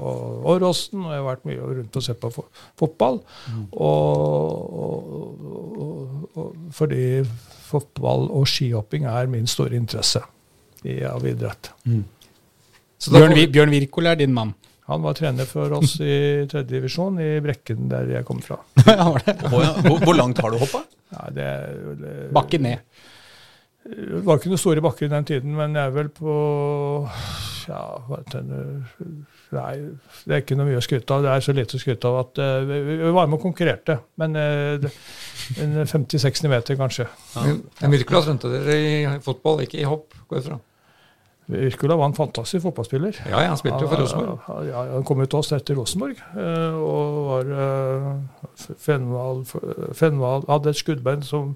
Åråsen, 0.56 1.06
og 1.06 1.14
jeg 1.14 1.22
har 1.22 1.28
vært 1.30 1.46
mye 1.52 1.70
rundt 1.78 2.00
og 2.02 2.08
sett 2.08 2.20
på 2.26 2.32
fo- 2.34 2.48
fotball. 2.82 3.22
Og, 3.78 4.76
og, 4.82 5.46
og, 5.86 6.26
og 6.42 6.74
fordi 6.76 7.04
fotball 7.70 8.28
og 8.34 8.48
skihopping 8.50 9.06
er 9.10 9.30
min 9.32 9.48
store 9.50 9.78
interesse 9.78 10.22
i, 10.86 11.00
av 11.08 11.24
idrett. 11.30 11.72
Da 11.86 12.02
Bjørn, 13.06 13.36
Vi- 13.36 13.50
Bjørn 13.52 13.74
Wirkola 13.74 14.16
er 14.16 14.24
din 14.24 14.34
mann. 14.34 14.54
Han 14.86 15.02
var 15.02 15.18
trener 15.18 15.48
for 15.50 15.72
oss 15.80 15.96
i 15.98 16.46
tredje 16.50 16.70
divisjon 16.70 17.18
i 17.22 17.40
Brekken, 17.42 17.88
der 17.90 18.12
jeg 18.20 18.26
kom 18.28 18.42
fra. 18.46 18.60
Ja, 18.86 19.10
var 19.10 19.24
det? 19.26 19.36
Hvor, 19.50 19.98
hvor 20.04 20.14
langt 20.18 20.42
har 20.44 20.54
du 20.54 20.60
hoppa? 20.62 20.84
Ja, 21.16 21.26
det, 21.34 21.48
det, 22.02 22.14
Bakken 22.36 22.68
ned. 22.68 23.02
Det 23.86 24.22
var 24.26 24.40
ikke 24.40 24.50
noen 24.50 24.62
store 24.62 24.82
bakker 24.82 25.08
i 25.08 25.12
den 25.14 25.26
tiden, 25.26 25.54
men 25.58 25.76
jeg 25.78 25.90
er 25.90 25.94
vel 25.94 26.08
på 26.14 26.36
ja, 27.70 27.82
det, 28.32 28.42
Nei, 29.56 29.74
det 30.26 30.34
er 30.34 30.42
ikke 30.42 30.58
noe 30.58 30.68
mye 30.70 30.80
å 30.80 30.86
skryte 30.86 31.16
av. 31.16 31.26
Det 31.26 31.32
er 31.34 31.46
så 31.46 31.54
lite 31.56 31.78
å 31.78 31.82
skryte 31.82 32.10
av 32.10 32.18
at 32.24 32.42
uh, 32.42 32.66
vi, 32.66 32.98
var 33.14 33.30
med 33.30 33.38
og 33.38 33.46
konkurrerte. 33.46 33.98
Men 34.22 34.38
uh, 34.38 34.86
50-60 35.86 36.52
meter, 36.52 36.78
kanskje. 36.78 37.08
Ja. 37.34 37.46
men 37.82 37.94
Wirkola 37.94 38.24
trente 38.26 38.52
dere 38.54 38.78
i 38.82 38.96
fotball, 39.26 39.64
ikke 39.66 39.82
i 39.82 39.90
hopp, 39.90 40.18
går 40.30 40.42
jeg 40.42 40.48
fra. 40.50 40.60
Wirkola 41.48 41.96
var 41.98 42.06
en 42.10 42.14
fantastisk 42.18 42.64
fotballspiller. 42.64 43.18
Ja, 43.30 43.42
ja, 43.44 43.48
han 43.52 43.58
spilte 43.58 43.84
jo 43.84 43.88
for 43.92 44.02
Rosenborg. 44.02 44.40
Ja, 44.48 44.62
ja, 44.86 44.94
han 44.96 45.04
kom 45.06 45.20
ut 45.22 45.30
til 45.30 45.40
oss 45.40 45.52
etter 45.54 45.76
Rosenborg. 45.78 46.18
eh, 46.34 46.74
Og 46.74 47.20
var 47.30 47.52
Fenval, 48.78 49.44
Fenvald, 49.46 49.46
Fenvald 49.96 50.48
hadde 50.50 50.70
et 50.74 50.80
skuddbein 50.80 51.22
som 51.24 51.56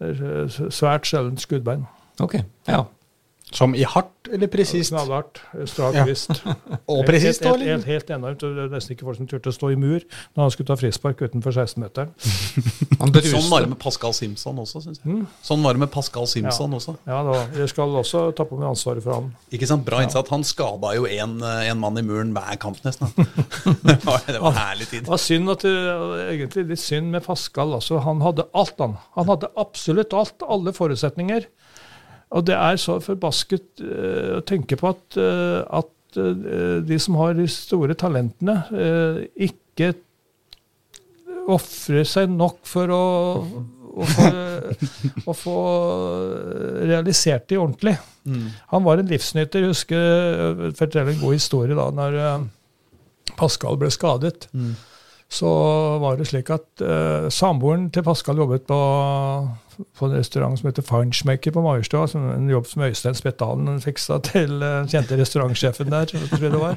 eh, 0.00 0.48
Svært 0.68 1.06
sjeldent 1.08 1.40
skuddbein. 1.40 1.86
Ok, 2.20 2.34
ja. 2.68 2.82
Som 3.52 3.74
i 3.76 3.84
hardt 3.84 4.30
eller 4.32 4.48
presist? 4.48 4.92
Knallhardt, 4.92 5.40
strak 5.68 5.94
Ja. 5.94 6.04
vist. 6.08 6.30
Og 6.92 7.02
presist, 7.04 7.42
helt, 7.44 7.60
da? 7.60 7.66
helt, 7.66 7.84
helt, 7.84 7.84
eller? 7.84 7.86
helt 7.92 8.10
enormt. 8.16 8.40
Det 8.40 8.52
var 8.56 8.70
nesten 8.72 8.94
ikke 8.96 9.06
folk 9.08 9.18
som 9.18 9.28
turte 9.28 9.52
å 9.52 9.56
stå 9.56 9.72
i 9.74 9.76
mur 9.76 10.00
når 10.32 10.40
han 10.46 10.52
skulle 10.54 10.70
ta 10.70 10.76
frispark 10.80 11.20
utenfor 11.20 11.52
16-meteren. 11.52 12.12
Sånn 13.32 13.48
var 13.50 13.64
det 13.64 13.72
med 13.72 13.78
Pascal 13.82 14.14
Simpson 14.16 14.60
også, 14.62 14.82
syns 14.84 15.02
jeg. 15.02 15.08
Mm. 15.10 15.26
Sånn 15.44 15.64
var 15.64 15.76
det 15.76 15.82
med 15.84 15.92
Pascal 15.92 16.28
Simpson 16.30 16.76
også. 16.78 16.96
Ja, 17.08 17.20
da, 17.26 17.38
Jeg 17.58 17.72
skal 17.72 17.96
også 18.02 18.24
ta 18.36 18.46
på 18.48 18.58
meg 18.60 18.70
ansvaret 18.70 19.04
for 19.04 19.18
han. 19.18 19.30
Ikke 19.52 19.68
sant, 19.68 19.84
Bra 19.86 20.02
innsatt. 20.04 20.30
Han 20.32 20.44
skada 20.46 20.94
jo 20.96 21.08
en, 21.10 21.38
en 21.42 21.80
mann 21.82 21.98
i 22.00 22.04
muren 22.06 22.32
hver 22.36 22.56
kamp, 22.62 22.78
nesten. 22.86 23.10
det 23.16 23.98
var, 24.06 24.22
det 24.28 24.40
var 24.40 24.56
herlig 24.56 24.88
tid. 24.90 25.04
Det 25.04 25.12
var 25.12 25.20
synd 25.20 25.52
at 25.52 25.66
det, 25.66 25.74
egentlig 26.32 26.66
litt 26.72 26.82
synd 26.82 27.12
med 27.12 27.26
Pascal. 27.26 27.74
Altså, 27.78 28.00
han 28.06 28.22
hadde 28.24 28.46
alt, 28.56 28.78
han. 28.80 28.96
Han 29.18 29.28
hadde 29.32 29.50
absolutt 29.60 30.14
alt. 30.16 30.46
Alle 30.46 30.72
forutsetninger. 30.76 31.48
Og 32.32 32.46
det 32.48 32.54
er 32.56 32.78
så 32.80 32.96
forbasket 33.04 33.82
eh, 33.84 34.38
å 34.38 34.44
tenke 34.48 34.78
på 34.80 34.92
at, 34.92 35.18
eh, 35.20 35.58
at 35.80 36.20
eh, 36.20 36.78
de 36.86 36.98
som 37.02 37.18
har 37.20 37.36
de 37.36 37.48
store 37.50 37.96
talentene, 37.98 38.56
ikke 39.36 39.92
ofrer 41.52 42.06
seg 42.06 42.30
nok 42.30 42.60
for 42.68 42.92
å, 42.94 43.04
å, 43.92 44.08
få, 44.08 44.28
å 45.30 45.36
få 45.36 45.58
realisert 46.88 47.48
det 47.50 47.60
ordentlig. 47.60 47.96
Mm. 48.24 48.48
Han 48.72 48.86
var 48.86 49.02
en 49.02 49.10
livsnyter. 49.10 49.66
Jeg 49.66 49.74
husker 49.74 50.72
forteller 50.78 51.12
en 51.12 51.22
god 51.24 51.36
historie 51.36 51.76
da 51.76 51.88
når 51.92 52.18
Pascal 53.36 53.80
ble 53.80 53.90
skadet. 53.92 54.46
Mm. 54.54 54.72
Så 55.32 55.48
var 56.02 56.18
det 56.20 56.28
slik 56.28 56.50
at 56.52 56.82
uh, 56.84 57.28
samboeren 57.32 57.86
til 57.92 58.04
Pascal 58.04 58.36
jobbet 58.42 58.66
på, 58.68 58.80
på 59.96 60.04
en 60.08 60.16
restaurant 60.18 60.58
som 60.60 60.68
heter 60.68 60.84
Feinschmecker 60.84 61.54
på 61.54 61.62
Majorstua. 61.64 62.04
En 62.34 62.50
jobb 62.52 62.68
som 62.68 62.84
Øystein 62.84 63.16
Spetalen 63.16 63.80
fiksa 63.80 64.18
til 64.28 64.60
uh, 64.60 64.82
kjente 64.92 65.16
restaurantsjefen 65.16 65.88
der. 65.94 66.10
tror 66.12 66.44
jeg 66.44 66.52
det 66.52 66.60
var. 66.60 66.76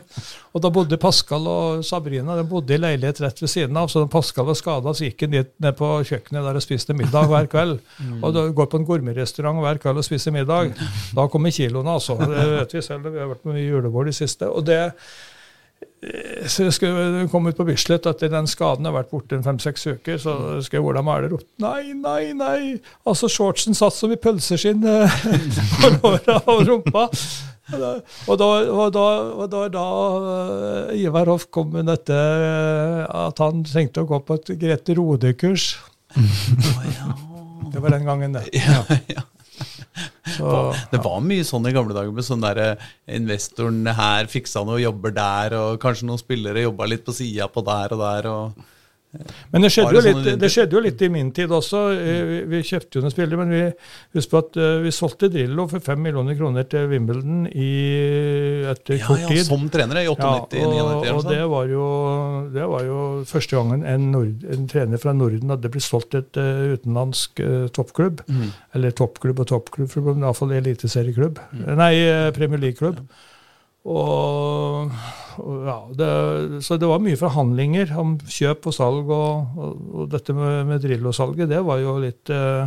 Og 0.55 0.63
da 0.63 0.71
bodde 0.71 1.01
Pascal 1.03 1.51
og 1.51 1.83
Sabrina 1.83 2.39
de 2.39 2.47
bodde 2.47 2.77
i 2.77 2.79
leilighet 2.79 3.19
rett 3.25 3.43
ved 3.43 3.51
siden 3.51 3.81
av. 3.81 3.91
Så 3.91 4.05
da 4.05 4.11
Pascal 4.15 4.47
var 4.47 4.59
skada, 4.61 4.95
så 4.95 5.09
gikk 5.09 5.27
han 5.27 5.35
ned 5.35 5.75
på 5.75 5.91
kjøkkenet 6.07 6.47
der 6.47 6.63
og 6.63 6.63
spiste 6.63 6.95
middag 6.95 7.27
hver 7.33 7.51
kveld. 7.51 7.77
Og 8.21 8.39
da 8.39 8.47
går 8.55 8.71
på 8.71 8.79
en 8.79 8.87
gourmetrestaurant 8.87 9.59
hver 9.67 9.83
kveld 9.83 9.99
og 9.99 10.07
spiser 10.07 10.31
middag. 10.31 10.71
Da 11.11 11.27
kommer 11.27 11.51
kiloene, 11.51 11.99
altså. 11.99 12.15
Det 12.23 12.49
vet 12.55 12.79
vi 12.79 12.87
selv. 12.87 13.11
Vi 13.11 13.19
har 13.19 13.33
vært 13.35 13.47
med 13.51 13.59
i 13.59 13.67
julebord 13.67 14.07
i 14.07 14.15
siste. 14.15 14.47
og 14.47 14.63
det 14.63 14.83
så 16.45 16.67
jeg 16.67 16.73
skulle 16.75 17.25
komme 17.31 17.49
ut 17.49 17.57
på 17.57 17.65
Bislett 17.65 18.05
etter 18.09 18.29
den 18.29 18.47
skaden 18.49 18.85
har 18.85 18.93
vært 18.93 19.09
borte 19.09 19.39
fem-seks 19.41 19.87
uker. 19.87 20.19
Så 20.21 20.35
skal 20.65 20.79
jeg 20.79 20.85
Ola 20.85 21.01
det 21.23 21.31
ropt 21.33 21.47
nei, 21.63 21.95
nei, 21.97 22.33
nei. 22.37 22.59
Altså, 23.07 23.29
shortsen 23.31 23.77
satt 23.77 23.95
som 23.97 24.13
i 24.13 24.19
pølseskinn 24.21 24.85
eh, 24.85 25.19
på 25.81 25.91
låra 25.97 26.37
og 26.51 26.63
rumpa. 26.69 27.07
Og 27.65 28.37
da, 28.37 28.49
og 28.69 28.91
da, 28.93 29.05
og 29.33 29.47
da, 29.49 29.61
da, 29.73 29.85
uh, 30.21 30.93
Ivar 30.93 31.31
Hoff 31.31 31.47
kom 31.49 31.71
med 31.73 31.89
dette 31.89 32.13
at 33.09 33.41
han 33.41 33.65
trengte 33.65 34.03
å 34.03 34.09
gå 34.09 34.21
på 34.27 34.37
et 34.37 34.53
Grete 34.61 34.97
Rode-kurs. 34.99 35.71
Det 37.75 37.81
var 37.81 37.91
den 37.91 38.05
gangen, 38.07 38.37
det. 38.37 38.45
Ja, 38.55 38.85
ja. 39.09 39.25
Så, 40.35 40.51
Det 40.91 40.99
var 41.03 41.21
mye 41.23 41.45
sånn 41.47 41.67
i 41.69 41.73
gamle 41.75 41.95
dager 41.95 42.11
med 42.15 42.25
sånn 42.27 42.43
der 42.43 42.61
eh, 42.61 42.87
investoren 43.15 43.85
her 43.95 44.27
fiksa 44.31 44.65
noe 44.67 44.81
jobber 44.81 45.13
der, 45.15 45.55
og 45.59 45.81
kanskje 45.83 46.09
noen 46.09 46.21
spillere 46.21 46.65
jobba 46.65 46.87
litt 46.89 47.05
på 47.05 47.15
sida 47.15 47.47
på 47.51 47.63
der 47.65 47.95
og 47.95 48.01
der. 48.03 48.31
og 48.31 48.71
Men 49.53 49.65
det 49.65 49.71
skjedde, 49.73 49.93
det 49.95 50.11
litt, 50.11 50.29
det 50.41 50.49
skjedde 50.51 50.77
jo 50.77 50.81
litt 50.83 51.01
i 51.05 51.09
min 51.11 51.31
tid 51.35 51.51
også. 51.53 51.81
Vi, 51.95 52.39
vi 52.51 52.61
kjøpte 52.65 52.99
jo 52.99 53.03
noen 53.05 53.13
spillere, 53.13 53.39
men 53.41 53.53
vi 53.53 53.61
husk 54.17 54.31
på 54.31 54.41
at 54.41 54.59
eh, 54.59 54.77
vi 54.85 54.93
solgte 54.95 55.29
Drillo 55.31 55.67
for 55.71 55.83
5 55.83 56.01
millioner 56.05 56.37
kroner 56.37 56.67
til 56.69 56.87
Wimbledon 56.91 57.45
i, 57.51 57.69
etter 58.71 58.99
Ja, 58.99 59.09
kort 59.09 59.23
ja, 59.23 59.29
tid. 59.33 59.43
som 59.47 59.67
trenere 59.73 60.05
i 60.05 60.09
98, 60.11 60.59
Ja, 60.59 60.69
99, 60.71 60.81
og, 60.81 60.89
99 60.95 61.13
og 61.15 61.29
det 61.29 61.37
sånn. 61.39 61.51
var, 61.53 61.69
jo, 61.75 61.85
det 62.55 62.69
var 62.73 62.87
jo 62.87 62.99
første 63.29 63.59
gangen 63.59 63.85
en, 63.93 64.09
nord, 64.15 64.47
en 64.55 64.67
trener 64.71 65.01
fra 65.01 65.15
Norden 65.17 65.53
hadde 65.53 65.71
blitt 65.73 65.87
solgt 65.87 66.11
til 66.15 66.23
et 66.23 66.41
uh, 66.41 66.75
utenlandsk 66.75 67.43
uh, 67.43 67.67
toppklubb. 67.75 68.25
Mm. 68.27 68.49
Eller 68.77 68.95
toppklubb 68.97 69.41
og 69.43 69.49
toppklubb, 69.51 69.95
men 70.09 70.25
iallfall 70.25 70.55
eliteserieklubb. 70.57 71.41
Nei, 71.75 71.93
uh, 72.09 72.29
Premier 72.35 72.61
League-klubb. 72.61 73.01
Og, 73.85 74.93
og 75.37 75.65
ja, 75.67 75.77
det, 75.93 76.09
så 76.65 76.77
det 76.81 76.89
var 76.89 77.03
mye 77.03 77.19
forhandlinger 77.19 77.91
om 78.01 78.15
kjøp 78.17 78.71
og 78.71 78.73
salg, 78.73 79.11
og, 79.13 79.59
og, 79.59 79.75
og 79.93 80.07
dette 80.13 80.33
med, 80.33 80.63
med 80.71 80.81
Drillo-salget, 80.81 81.51
det 81.51 81.61
var 81.67 81.83
jo 81.83 81.99
litt, 82.01 82.31
eh, 82.33 82.65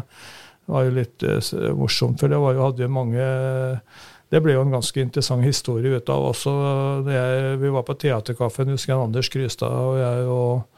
var 0.70 0.86
jo 0.86 0.94
litt 0.94 1.26
eh, 1.26 1.40
morsomt. 1.74 2.22
For 2.22 2.30
det 2.30 2.38
var 2.38 2.54
jo, 2.54 2.64
hadde 2.68 2.86
jo 2.86 2.92
mange 2.92 3.26
Det 4.28 4.42
ble 4.44 4.52
jo 4.52 4.62
en 4.62 4.74
ganske 4.76 5.00
interessant 5.00 5.46
historie 5.46 5.96
ut 5.96 6.10
av 6.12 6.30
også. 6.30 6.52
Det 7.06 7.14
Jeg, 7.16 7.60
vi 7.62 7.70
var 7.72 7.86
på 7.88 7.96
Theaterkaffen, 7.96 8.74
husker 8.76 8.92
jeg 8.92 9.06
Anders 9.08 9.30
Krystad 9.32 9.72
og 9.72 9.96
jeg 9.98 10.26
og 10.28 10.77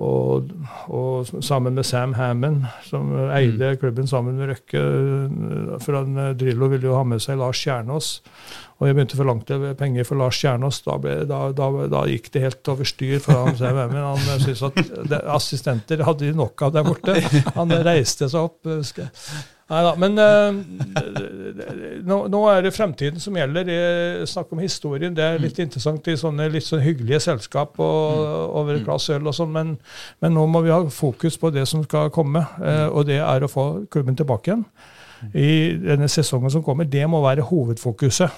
og, 0.00 0.48
og 0.88 1.28
sammen 1.44 1.74
med 1.76 1.84
Sam 1.84 2.14
Hammond, 2.16 2.64
som 2.86 3.10
eide 3.36 3.74
klubben 3.76 4.08
sammen 4.08 4.38
med 4.40 4.48
Røkke. 4.48 4.84
For 5.84 5.98
han, 5.98 6.16
eh, 6.16 6.34
Drillo 6.38 6.70
ville 6.72 6.88
jo 6.88 6.96
ha 6.96 7.04
med 7.04 7.20
seg 7.20 7.36
Lars 7.40 7.60
Kjernås. 7.60 8.14
Og 8.80 8.88
jeg 8.88 8.96
begynte 8.96 9.18
å 9.18 9.20
forlange 9.20 9.74
penger 9.78 10.08
for 10.08 10.18
Lars 10.18 10.40
Kjernås. 10.40 10.80
Da, 10.86 10.96
ble, 10.98 11.18
da, 11.28 11.42
da, 11.56 11.68
da 11.92 12.06
gikk 12.08 12.32
det 12.32 12.46
helt 12.46 12.72
over 12.72 12.88
styr 12.88 13.20
for 13.22 13.36
han 13.36 13.58
Sam 13.60 13.82
Hammond. 13.82 14.06
Han 14.14 14.32
eh, 14.32 14.46
syntes 14.46 14.64
at 14.70 15.28
assistenter 15.36 16.06
hadde 16.08 16.30
de 16.30 16.36
nok 16.40 16.64
av 16.64 16.72
der 16.78 16.88
borte. 16.88 17.18
Han 17.58 17.76
reiste 17.84 18.32
seg 18.32 18.48
opp. 18.48 18.72
Husker 19.72 19.86
da. 19.86 19.94
Men 20.00 20.12
uh, 20.18 20.52
nå, 22.08 22.18
nå 22.32 22.42
er 22.50 22.62
det 22.66 22.74
fremtiden 22.76 23.20
som 23.22 23.36
gjelder. 23.36 24.24
Snakk 24.28 24.52
om 24.52 24.62
historien. 24.62 25.14
Det 25.16 25.24
er 25.24 25.42
litt 25.42 25.58
interessant 25.62 26.08
i 26.08 26.16
sånne 26.18 26.48
litt 26.52 26.66
sånn 26.66 26.84
hyggelige 26.84 27.20
selskap 27.28 27.80
og, 27.80 28.22
over 28.60 28.76
et 28.76 28.86
glass 28.86 29.08
øl 29.12 29.26
og 29.26 29.36
sånn, 29.36 29.52
men, 29.54 29.74
men 30.20 30.34
nå 30.36 30.46
må 30.50 30.62
vi 30.64 30.72
ha 30.74 30.80
fokus 30.92 31.38
på 31.40 31.52
det 31.54 31.66
som 31.70 31.84
skal 31.86 32.12
komme, 32.14 32.44
uh, 32.60 32.88
og 32.92 33.06
det 33.08 33.20
er 33.22 33.44
å 33.44 33.50
få 33.50 33.86
klubben 33.92 34.18
tilbake 34.18 34.52
igjen. 34.52 34.66
I 35.38 35.78
denne 35.78 36.08
sesongen 36.10 36.50
som 36.50 36.64
kommer. 36.66 36.88
Det 36.90 37.04
må 37.06 37.20
være 37.22 37.44
hovedfokuset. 37.46 38.32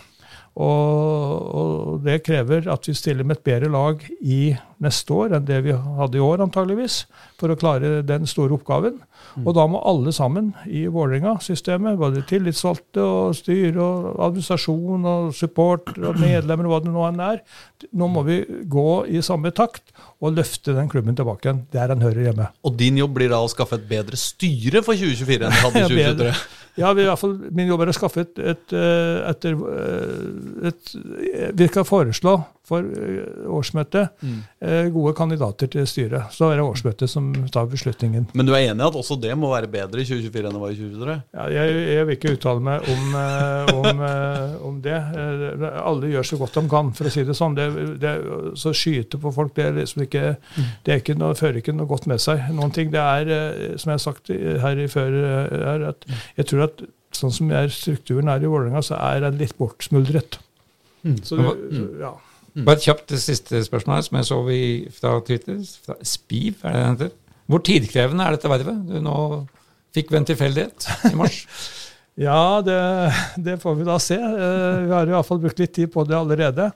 Og, 0.54 1.54
og 1.58 2.04
det 2.04 2.20
krever 2.22 2.68
at 2.70 2.84
vi 2.86 2.94
stiller 2.94 3.26
med 3.26 3.40
et 3.40 3.46
bedre 3.48 3.70
lag 3.72 4.04
i 4.20 4.54
neste 4.82 5.14
år 5.14 5.36
enn 5.36 5.48
det 5.48 5.60
vi 5.66 5.74
hadde 5.74 6.18
i 6.18 6.22
år, 6.24 6.42
antageligvis, 6.44 7.04
for 7.40 7.52
å 7.52 7.58
klare 7.58 7.98
den 8.06 8.26
store 8.30 8.56
oppgaven. 8.56 9.00
Og 9.42 9.50
da 9.56 9.64
må 9.70 9.80
alle 9.86 10.12
sammen 10.14 10.52
i 10.70 10.84
Vålerenga-systemet, 10.90 11.98
både 11.98 12.22
tillitsvalgte 12.28 13.02
og 13.02 13.36
styre 13.38 13.82
og 13.82 14.20
administrasjon 14.28 15.06
og 15.10 15.30
support 15.36 15.90
og 15.96 16.20
medlemmer 16.22 16.68
og 16.68 16.74
hva 16.74 16.82
det 16.84 16.94
nå 16.94 17.06
enn 17.08 17.22
er, 17.24 17.40
nå 17.94 18.08
må 18.10 18.24
vi 18.26 18.40
gå 18.70 18.88
i 19.10 19.22
samme 19.24 19.50
takt 19.56 19.94
og 20.24 20.36
løfte 20.38 20.74
den 20.76 20.90
klubben 20.92 21.16
tilbake 21.18 21.48
igjen 21.48 21.64
der 21.74 21.90
den 21.90 22.04
hører 22.04 22.28
hjemme. 22.28 22.50
Og 22.64 22.76
din 22.78 23.00
jobb 23.00 23.16
blir 23.18 23.32
da 23.32 23.42
å 23.42 23.50
skaffe 23.50 23.80
et 23.80 23.88
bedre 23.90 24.18
styre 24.20 24.84
for 24.86 24.96
2024 24.98 25.48
enn 25.48 25.56
du 25.56 25.64
hadde 25.66 25.82
i 25.82 25.88
2023. 25.94 26.60
Ja, 26.74 26.90
vi, 26.90 27.04
i 27.04 27.06
hvert 27.06 27.20
fall, 27.20 27.36
Min 27.54 27.68
jobb 27.70 27.84
er 27.84 27.92
å 27.92 27.94
skaffe 27.94 28.24
et, 28.24 28.38
et, 28.42 28.72
et, 28.74 29.44
et, 30.70 30.94
Vi 31.54 31.68
skal 31.70 31.86
foreslå 31.86 32.32
for 32.64 32.80
eh, 32.80 33.44
årsmøtet 33.52 34.08
Mm. 34.24 34.38
eh, 34.64 34.86
gode 34.94 35.12
kandidater 35.18 35.68
til 35.68 35.84
styret. 35.86 36.30
Så 36.32 36.48
er 36.50 36.56
det 36.56 36.64
årsmøtet 36.64 37.10
som 37.12 37.28
tar 37.52 37.66
beslutningen. 37.68 38.26
Men 38.34 38.46
du 38.48 38.52
er 38.54 38.64
enig 38.70 38.80
i 38.80 38.86
at 38.86 38.96
også 38.96 39.18
det 39.20 39.34
må 39.36 39.50
være 39.52 39.68
bedre 39.68 40.00
i 40.00 40.06
2024 40.08 40.48
enn 40.48 40.56
det 40.56 40.62
var 40.62 40.72
i 40.72 40.78
2023? 40.78 41.16
Ja, 41.36 41.46
jeg, 41.52 41.74
jeg 41.94 42.06
vil 42.08 42.16
ikke 42.16 42.32
uttale 42.38 42.64
meg 42.64 42.88
om, 42.94 43.14
eh, 43.20 43.74
om, 43.74 44.02
om 44.70 44.80
det. 44.84 44.96
Alle 45.84 46.10
gjør 46.14 46.28
så 46.30 46.40
godt 46.40 46.56
de 46.56 46.64
kan, 46.72 46.92
for 46.96 47.10
å 47.10 47.12
si 47.12 47.24
det 47.28 47.36
sånn. 47.36 47.54
Det, 47.58 47.68
det, 48.00 48.14
så 48.60 48.72
skyte 48.76 49.20
på 49.20 49.34
folk 49.36 49.54
det 49.58 49.68
er 49.68 49.78
liksom 49.82 50.06
ikke, 50.06 50.24
det 50.86 50.94
er 50.96 51.00
ikke 51.04 51.18
noe, 51.20 51.36
fører 51.38 51.60
ikke 51.60 51.76
noe 51.76 51.86
godt 51.90 52.08
med 52.10 52.22
seg. 52.24 52.48
Noen 52.56 52.72
ting, 52.74 52.90
det 52.94 53.00
er, 53.04 53.76
som 53.76 53.92
jeg 53.92 53.98
har 54.00 54.04
sagt 54.08 54.32
her 54.64 54.80
i 54.80 54.88
før, 54.90 55.14
eh, 55.20 55.64
er 55.74 55.88
at 55.92 56.08
jeg 56.40 56.48
tror 56.50 56.68
at 56.70 56.84
sånn 57.14 57.30
som 57.30 57.50
er 57.54 57.68
strukturen 57.70 58.26
er 58.32 58.42
i 58.42 58.48
Vålerenga, 58.50 58.80
så 58.82 58.96
er 58.98 59.20
den 59.28 59.36
litt 59.38 59.52
bortsmuldret. 59.60 60.40
Så 61.22 61.36
det, 61.36 61.50
så, 61.76 61.84
ja. 62.00 62.14
Bare 62.54 62.78
et 62.78 62.84
kjapt 62.86 63.08
det 63.10 63.18
siste 63.18 63.64
spørsmål 63.66 64.04
som 64.06 64.18
jeg 64.20 64.28
så 64.28 64.40
vi 64.46 64.58
fra 64.94 65.16
Twitter. 65.26 65.58
Fra 65.86 65.96
Spiv, 66.06 66.60
er 66.62 66.74
det 66.76 66.82
det 66.82 66.90
heter? 67.08 67.14
Hvor 67.50 67.60
tidkrevende 67.66 68.24
er 68.24 68.36
dette 68.36 68.48
vervet 68.48 68.84
du 68.88 69.00
nå 69.04 69.16
fikk 69.94 70.12
ved 70.12 70.22
en 70.22 70.28
tilfeldighet 70.32 70.90
i 71.10 71.16
mars? 71.18 71.40
Ja, 72.14 72.60
det, 72.62 72.74
det 73.42 73.56
får 73.58 73.72
vi 73.74 73.84
da 73.88 73.96
se. 73.98 74.14
Eh, 74.14 74.84
Vi 74.86 74.92
har 74.92 75.08
i 75.08 75.10
hvert 75.10 75.26
fall 75.26 75.40
brukt 75.42 75.58
litt 75.58 75.72
tid 75.74 75.90
på 75.90 76.04
det 76.06 76.14
allerede. 76.14 76.68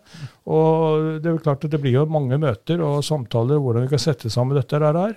Og 0.50 1.20
det 1.22 1.30
er 1.30 1.36
jo 1.36 1.42
klart 1.44 1.62
at 1.62 1.70
det 1.70 1.78
blir 1.78 1.94
jo 1.94 2.02
mange 2.10 2.34
møter 2.42 2.82
og 2.82 3.04
samtaler 3.06 3.60
hvordan 3.62 3.84
vi 3.86 3.92
kan 3.92 4.02
sette 4.02 4.32
sammen 4.34 4.58
dette 4.58 4.80
her. 4.82 5.14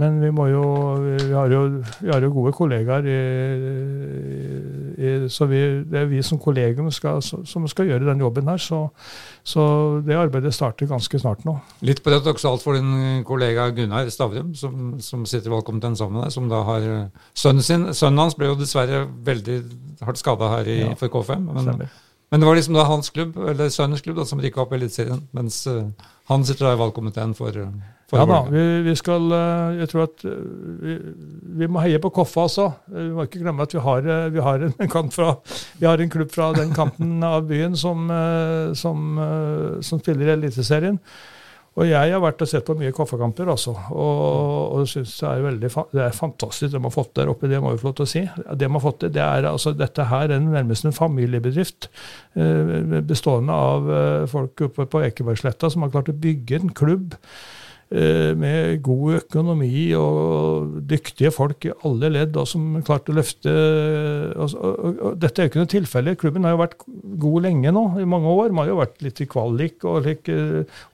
Eh, 0.00 0.06
Men 0.10 0.20
vi 0.22 0.30
må 0.32 0.46
jo 0.48 0.62
Vi 1.00 1.32
har 1.34 1.48
jo, 1.52 1.60
vi 2.00 2.08
har 2.12 2.20
jo 2.24 2.30
gode 2.32 2.52
kollegaer, 2.56 3.04
i, 3.04 3.18
i, 5.00 5.28
så 5.32 5.46
vi, 5.50 5.60
det 5.90 6.00
er 6.02 6.08
vi 6.10 6.22
som 6.24 6.38
kollegium 6.40 6.90
skal, 6.92 7.20
som 7.22 7.66
skal 7.70 7.88
gjøre 7.90 8.08
den 8.08 8.20
jobben 8.24 8.48
her. 8.50 8.60
Så, 8.60 8.80
så 9.46 9.62
det 10.06 10.16
arbeidet 10.18 10.52
starter 10.56 10.88
ganske 10.90 11.20
snart 11.22 11.44
nå. 11.48 11.56
Litt 11.86 12.02
paradoksalt 12.04 12.62
for 12.64 12.76
din 12.78 13.22
kollega 13.28 13.68
Gunnar 13.76 14.08
Stavrum, 14.12 14.52
som, 14.58 14.98
som 15.04 15.24
sitter 15.28 15.50
i 15.50 15.54
valgkomiteen 15.54 15.96
sammen 15.98 16.18
med 16.20 16.28
deg, 16.28 16.34
som 16.36 16.48
da 16.50 16.62
har 16.68 16.86
eh, 16.88 17.24
sønnen 17.36 17.64
sin. 17.66 17.88
Sønnen 17.96 18.24
hans 18.24 18.36
ble 18.38 18.50
jo 18.50 18.58
dessverre 18.60 19.04
veldig 19.26 19.60
hardt 20.06 20.20
skada 20.20 20.52
her 20.56 20.68
i, 20.70 20.78
Ja. 20.84 20.94
for 21.00 21.12
K5. 21.12 21.44
Men, 21.44 21.64
Stemmer. 21.66 21.90
men 22.32 22.40
det 22.40 22.48
var 22.48 22.56
liksom 22.58 22.76
da 22.78 22.84
hans 22.88 23.10
klubb, 23.12 23.36
eller 23.52 23.68
sønnens 23.72 24.00
klubb, 24.04 24.16
da, 24.20 24.24
som 24.28 24.40
rykka 24.40 24.62
opp 24.64 24.72
i 24.72 24.78
Eliteserien. 24.80 25.24
Mens 25.36 25.62
eh, 25.70 25.84
han 26.30 26.44
sitter 26.48 26.70
da 26.70 26.76
i 26.76 26.80
valgkomiteen 26.80 27.34
eh, 27.34 27.38
for 27.40 27.64
Ja 28.12 28.24
da, 28.26 28.40
vi, 28.50 28.62
vi 28.82 28.94
skal 28.98 29.30
eh, 29.36 29.78
Jeg 29.80 29.90
tror 29.92 30.02
at 30.08 30.24
eh, 30.26 30.38
vi, 30.82 30.94
vi 31.62 31.68
må 31.70 31.82
heie 31.84 32.00
på 32.02 32.10
Koffa 32.14 32.46
også. 32.48 32.68
Eh, 32.90 33.04
Vi 33.06 33.10
må 33.14 33.26
ikke 33.28 33.42
glemme 33.42 33.62
at 33.66 33.74
vi 33.76 33.82
har, 33.84 34.08
vi 34.34 34.44
har, 34.46 34.64
en, 34.66 35.10
fra, 35.16 35.34
vi 35.78 35.86
har 35.86 36.02
en 36.02 36.10
klubb 36.10 36.32
fra 36.34 36.52
den 36.56 36.72
kanten 36.74 37.20
av 37.26 37.44
byen 37.50 37.76
som, 37.78 38.08
som, 38.74 39.20
som 39.86 40.00
spiller 40.02 40.32
i 40.32 40.34
Eliteserien. 40.38 40.98
Og 41.78 41.86
jeg 41.86 42.10
har 42.10 42.18
vært 42.20 42.42
og 42.42 42.48
sett 42.50 42.66
på 42.66 42.74
mye 42.76 42.90
Koffa-kamper, 42.92 43.46
altså. 43.52 43.70
Og, 43.94 44.80
og 44.80 44.88
syns 44.90 45.12
det 45.20 45.28
er 45.28 45.44
veldig 45.44 45.68
det 45.94 46.02
er 46.02 46.16
fantastisk 46.16 46.74
det 46.74 46.80
man 46.80 46.90
har 46.90 46.96
fått 46.96 47.12
der 47.16 47.30
oppe. 47.30 47.48
Det 47.48 47.60
må 47.62 47.70
vi 47.72 47.78
få 47.80 47.92
lov 47.92 47.94
til 48.00 48.08
å 48.08 48.10
si. 48.10 48.22
Det 48.58 48.66
man 48.68 48.80
har 48.80 48.86
fått 48.88 48.98
til, 49.04 49.12
det 49.14 49.22
er 49.22 49.46
altså 49.52 49.72
Dette 49.78 50.08
her 50.10 50.34
er 50.34 50.42
nærmest 50.42 50.88
en 50.88 50.96
familiebedrift 50.96 51.86
bestående 53.06 53.54
av 53.54 53.88
folk 54.34 54.66
oppe 54.66 54.88
på 54.90 55.04
Ekebergsletta 55.06 55.70
som 55.70 55.86
har 55.86 55.94
klart 55.94 56.10
å 56.10 56.18
bygge 56.26 56.58
en 56.58 56.74
klubb 56.74 57.14
med 57.90 58.78
god 58.86 59.16
økonomi 59.18 59.88
og 59.98 60.76
dyktige 60.86 61.32
folk 61.34 61.66
i 61.66 61.72
alle 61.88 62.10
ledd 62.14 62.30
da, 62.36 62.44
som 62.46 62.76
klarte 62.86 63.10
å 63.10 63.16
løfte 63.16 63.50
og, 63.50 64.54
og, 64.54 64.84
og, 64.90 65.16
Dette 65.18 65.42
er 65.42 65.48
jo 65.48 65.50
ikke 65.50 65.62
noe 65.62 65.70
tilfelle. 65.72 66.14
Klubben 66.20 66.46
har 66.46 66.54
jo 66.54 66.60
vært 66.62 66.76
god 67.24 67.46
lenge 67.48 67.72
nå, 67.74 67.84
i 67.98 68.06
mange 68.08 68.30
år. 68.30 68.54
Man 68.54 68.64
har 68.64 68.72
jo 68.72 68.80
vært 68.80 69.02
litt 69.04 69.22
i 69.24 69.28
kvalik 69.30 69.86
og 69.88 70.04
like, 70.06 70.36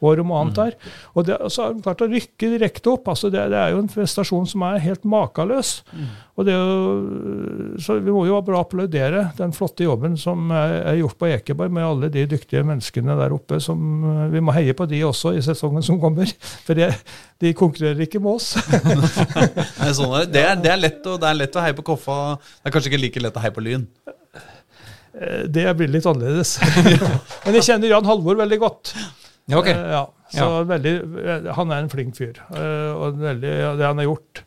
år 0.09 0.23
om 0.23 0.33
annet 0.39 0.61
der. 0.61 0.77
Og 1.15 1.27
det, 1.29 1.37
så 1.53 1.67
har 1.67 1.75
de 1.77 1.85
klart 1.85 2.05
å 2.05 2.11
rykke 2.11 2.53
direkte 2.55 2.95
opp. 2.95 3.11
altså 3.13 3.31
det, 3.33 3.45
det, 3.53 3.61
er 3.61 3.75
jo 3.75 3.83
en 3.83 3.93
prestasjon 3.93 4.49
som 4.51 4.65
er 4.69 4.83
helt 4.85 5.05
makeløs. 5.09 5.81
Mm. 5.93 6.09
Og 6.37 6.45
det 6.45 6.53
er 6.53 6.61
jo, 6.61 7.77
så 7.81 7.97
Vi 8.05 8.13
må 8.13 8.27
jo 8.29 8.41
bare 8.45 8.61
applaudere 8.61 9.23
den 9.39 9.55
flotte 9.57 9.87
jobben 9.87 10.19
som 10.21 10.51
er, 10.53 10.75
er 10.93 10.99
gjort 11.01 11.19
på 11.21 11.31
Ekeberg 11.33 11.73
med 11.73 11.87
alle 11.87 12.11
de 12.13 12.27
dyktige 12.29 12.65
menneskene 12.67 13.17
der 13.19 13.35
oppe. 13.37 13.61
som 13.61 13.79
Vi 14.33 14.43
må 14.45 14.55
heie 14.57 14.77
på 14.77 14.89
de 14.89 15.01
også 15.07 15.33
i 15.37 15.45
sesongen 15.45 15.85
som 15.85 16.01
kommer. 16.01 16.29
For 16.67 16.77
det, 16.77 16.86
de 17.43 17.53
konkurrerer 17.57 18.07
ikke 18.07 18.21
med 18.23 18.39
oss. 18.39 18.55
Nei, 19.81 19.91
sånn 19.97 20.15
er, 20.17 20.29
det, 20.31 20.43
er, 20.43 20.61
det, 20.63 20.73
er 20.73 20.81
lett 20.81 21.09
å, 21.09 21.17
det 21.21 21.31
er 21.31 21.41
lett 21.43 21.59
å 21.59 21.65
heie 21.65 21.77
på 21.77 21.85
Koffa. 21.91 22.19
Det 22.37 22.71
er 22.71 22.77
kanskje 22.77 22.93
ikke 22.93 23.03
like 23.03 23.25
lett 23.25 23.37
å 23.37 23.45
heie 23.45 23.55
på 23.57 23.65
Lyn? 23.65 23.85
Eh, 25.17 25.45
det 25.53 25.67
blir 25.79 25.93
litt 25.93 26.09
annerledes. 26.09 26.57
Men 27.45 27.59
jeg 27.59 27.69
kjenner 27.71 27.93
Jan 27.93 28.09
Halvor 28.09 28.39
veldig 28.41 28.61
godt. 28.63 28.95
Okay. 29.47 29.75
Eh, 29.75 29.93
ja, 29.97 30.07
så 30.33 30.49
ja. 30.49 30.65
Veldig, 30.73 30.97
eh, 31.23 31.53
han 31.59 31.75
er 31.75 31.85
en 31.85 31.93
flink 31.93 32.17
fyr. 32.19 32.41
Og 32.51 33.21
veldig, 33.21 33.55
det 33.79 33.87
han 33.87 34.03
har 34.03 34.11
gjort 34.11 34.45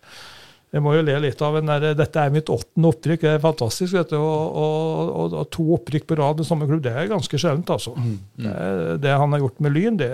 jeg 0.69 0.83
må 0.85 0.91
jo 0.93 1.01
le 1.01 1.15
litt 1.23 1.39
av 1.41 1.55
den 1.57 1.69
der, 1.69 1.95
Dette 1.97 2.21
er 2.21 2.33
mitt 2.33 2.49
åttende 2.53 2.91
opprykk. 2.91 3.23
Det 3.23 3.31
er 3.31 3.41
fantastisk. 3.41 3.95
vet 3.95 4.11
du, 4.13 4.19
og, 4.21 4.59
og, 4.61 5.33
og 5.41 5.47
To 5.55 5.65
opprykk 5.79 6.05
på 6.11 6.17
rad 6.19 6.43
i 6.43 6.45
samme 6.45 6.67
klubb, 6.69 6.83
det 6.85 6.93
er 6.93 7.09
ganske 7.09 7.39
sjeldent. 7.41 7.71
altså. 7.73 7.95
Mm, 7.97 8.11
mm. 8.13 8.43
Det, 8.45 8.97
det, 9.01 9.15
han 9.17 9.33
har 9.33 9.41
gjort 9.41 9.63
med 9.65 9.73
Lyn, 9.73 9.97
det, 9.97 10.11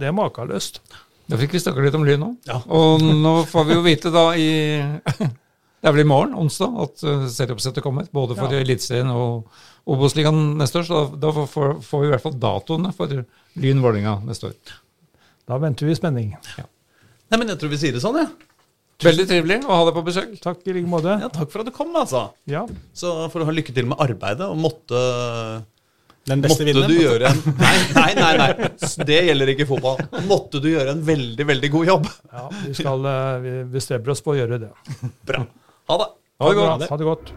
det 0.00 0.08
er 0.08 0.16
makeløst. 0.16 0.80
Da 1.30 1.38
fikk 1.38 1.54
vi 1.54 1.62
snakke 1.62 1.84
litt 1.84 1.94
om 1.94 2.04
Lyn 2.06 2.20
nå. 2.22 2.32
Ja. 2.48 2.58
Og 2.74 3.02
nå 3.04 3.34
får 3.50 3.68
vi 3.68 3.76
jo 3.76 3.86
vite 3.86 4.12
da 4.14 4.30
i 4.34 4.50
Det 5.80 5.88
er 5.88 5.94
vel 5.96 6.02
i 6.02 6.10
morgen, 6.10 6.34
onsdag, 6.36 6.74
at 6.82 7.02
uh, 7.08 7.22
serieoppsettet 7.32 7.80
kommer. 7.80 8.04
Både 8.12 8.34
for 8.36 8.52
ja. 8.52 8.60
Eliteserien 8.60 9.08
og 9.14 9.48
Obos-ligaen 9.88 10.58
neste 10.60 10.82
år. 10.82 10.84
Så 10.84 10.98
da, 11.14 11.30
da 11.30 11.46
får, 11.48 11.78
får, 11.86 12.02
vi 12.02 12.10
i 12.10 12.12
hvert 12.12 12.24
fall 12.26 12.36
datoene 12.36 12.92
for 12.92 13.14
Lyn 13.62 13.80
Vålerenga 13.80 14.18
neste 14.26 14.50
år. 14.50 14.74
Da 15.48 15.56
venter 15.62 15.88
vi 15.88 15.94
i 15.94 15.96
spenning. 15.96 16.34
Ja. 16.58 16.66
Nei, 17.32 17.40
men 17.40 17.48
jeg 17.48 17.62
tror 17.62 17.72
vi 17.72 17.80
sier 17.80 17.96
det 17.96 18.04
sånn, 18.04 18.20
jeg. 18.20 18.28
Ja. 18.28 18.50
Veldig 19.08 19.26
trivelig 19.30 19.56
å 19.64 19.72
ha 19.72 19.86
deg 19.88 19.96
på 19.96 20.04
besøk. 20.04 20.36
Takk 20.44 20.66
i 20.68 20.76
like 20.76 20.92
måte. 20.92 21.16
Ja, 21.22 21.30
takk 21.32 21.48
for 21.48 21.62
at 21.62 21.70
du 21.70 21.72
kom, 21.72 21.94
altså. 21.96 22.26
Ja. 22.50 22.66
Så 22.92 23.14
får 23.32 23.40
du 23.40 23.48
ha 23.48 23.54
lykke 23.56 23.72
til 23.76 23.88
med 23.88 24.02
arbeidet, 24.04 24.50
og 24.50 24.60
måtte 24.60 25.00
den 26.28 26.42
beste 26.44 26.66
Måtte 26.68 26.86
du 26.90 26.96
gjøre 27.00 27.30
en 27.30 27.38
nei, 27.64 27.76
nei, 27.96 28.10
nei, 28.18 28.32
nei, 28.38 28.68
det 29.08 29.20
gjelder 29.30 29.52
ikke 29.54 29.66
fotball. 29.70 30.02
Måtte 30.28 30.60
du 30.62 30.68
gjøre 30.70 30.94
en 30.94 31.04
veldig, 31.06 31.46
veldig 31.48 31.70
god 31.72 31.92
jobb. 31.94 32.08
Ja, 32.32 32.46
vi, 32.60 32.74
skal, 32.76 33.06
eh, 33.12 33.36
vi 33.44 33.54
bestreber 33.72 34.12
oss 34.14 34.24
på 34.24 34.34
å 34.34 34.40
gjøre 34.40 34.60
det. 34.66 34.72
Bra. 35.26 35.44
Ha 35.90 36.00
det. 36.02 36.10
Ha 36.40 36.50
det 36.50 36.58
godt. 36.60 36.88
Ha 36.90 37.00
det 37.00 37.08
godt. 37.08 37.32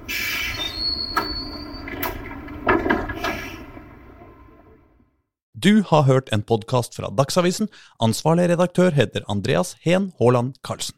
Du 5.63 5.83
har 5.87 6.03
hørt 6.09 6.27
en 6.35 6.43
podkast 6.43 6.97
fra 6.97 7.07
Dagsavisen. 7.07 7.69
Ansvarlig 8.03 8.49
redaktør 8.51 8.91
heter 8.91 9.23
Andreas 9.31 9.77
Heen 9.85 10.11
Haaland 10.19 10.57
Karlsen. 10.67 10.97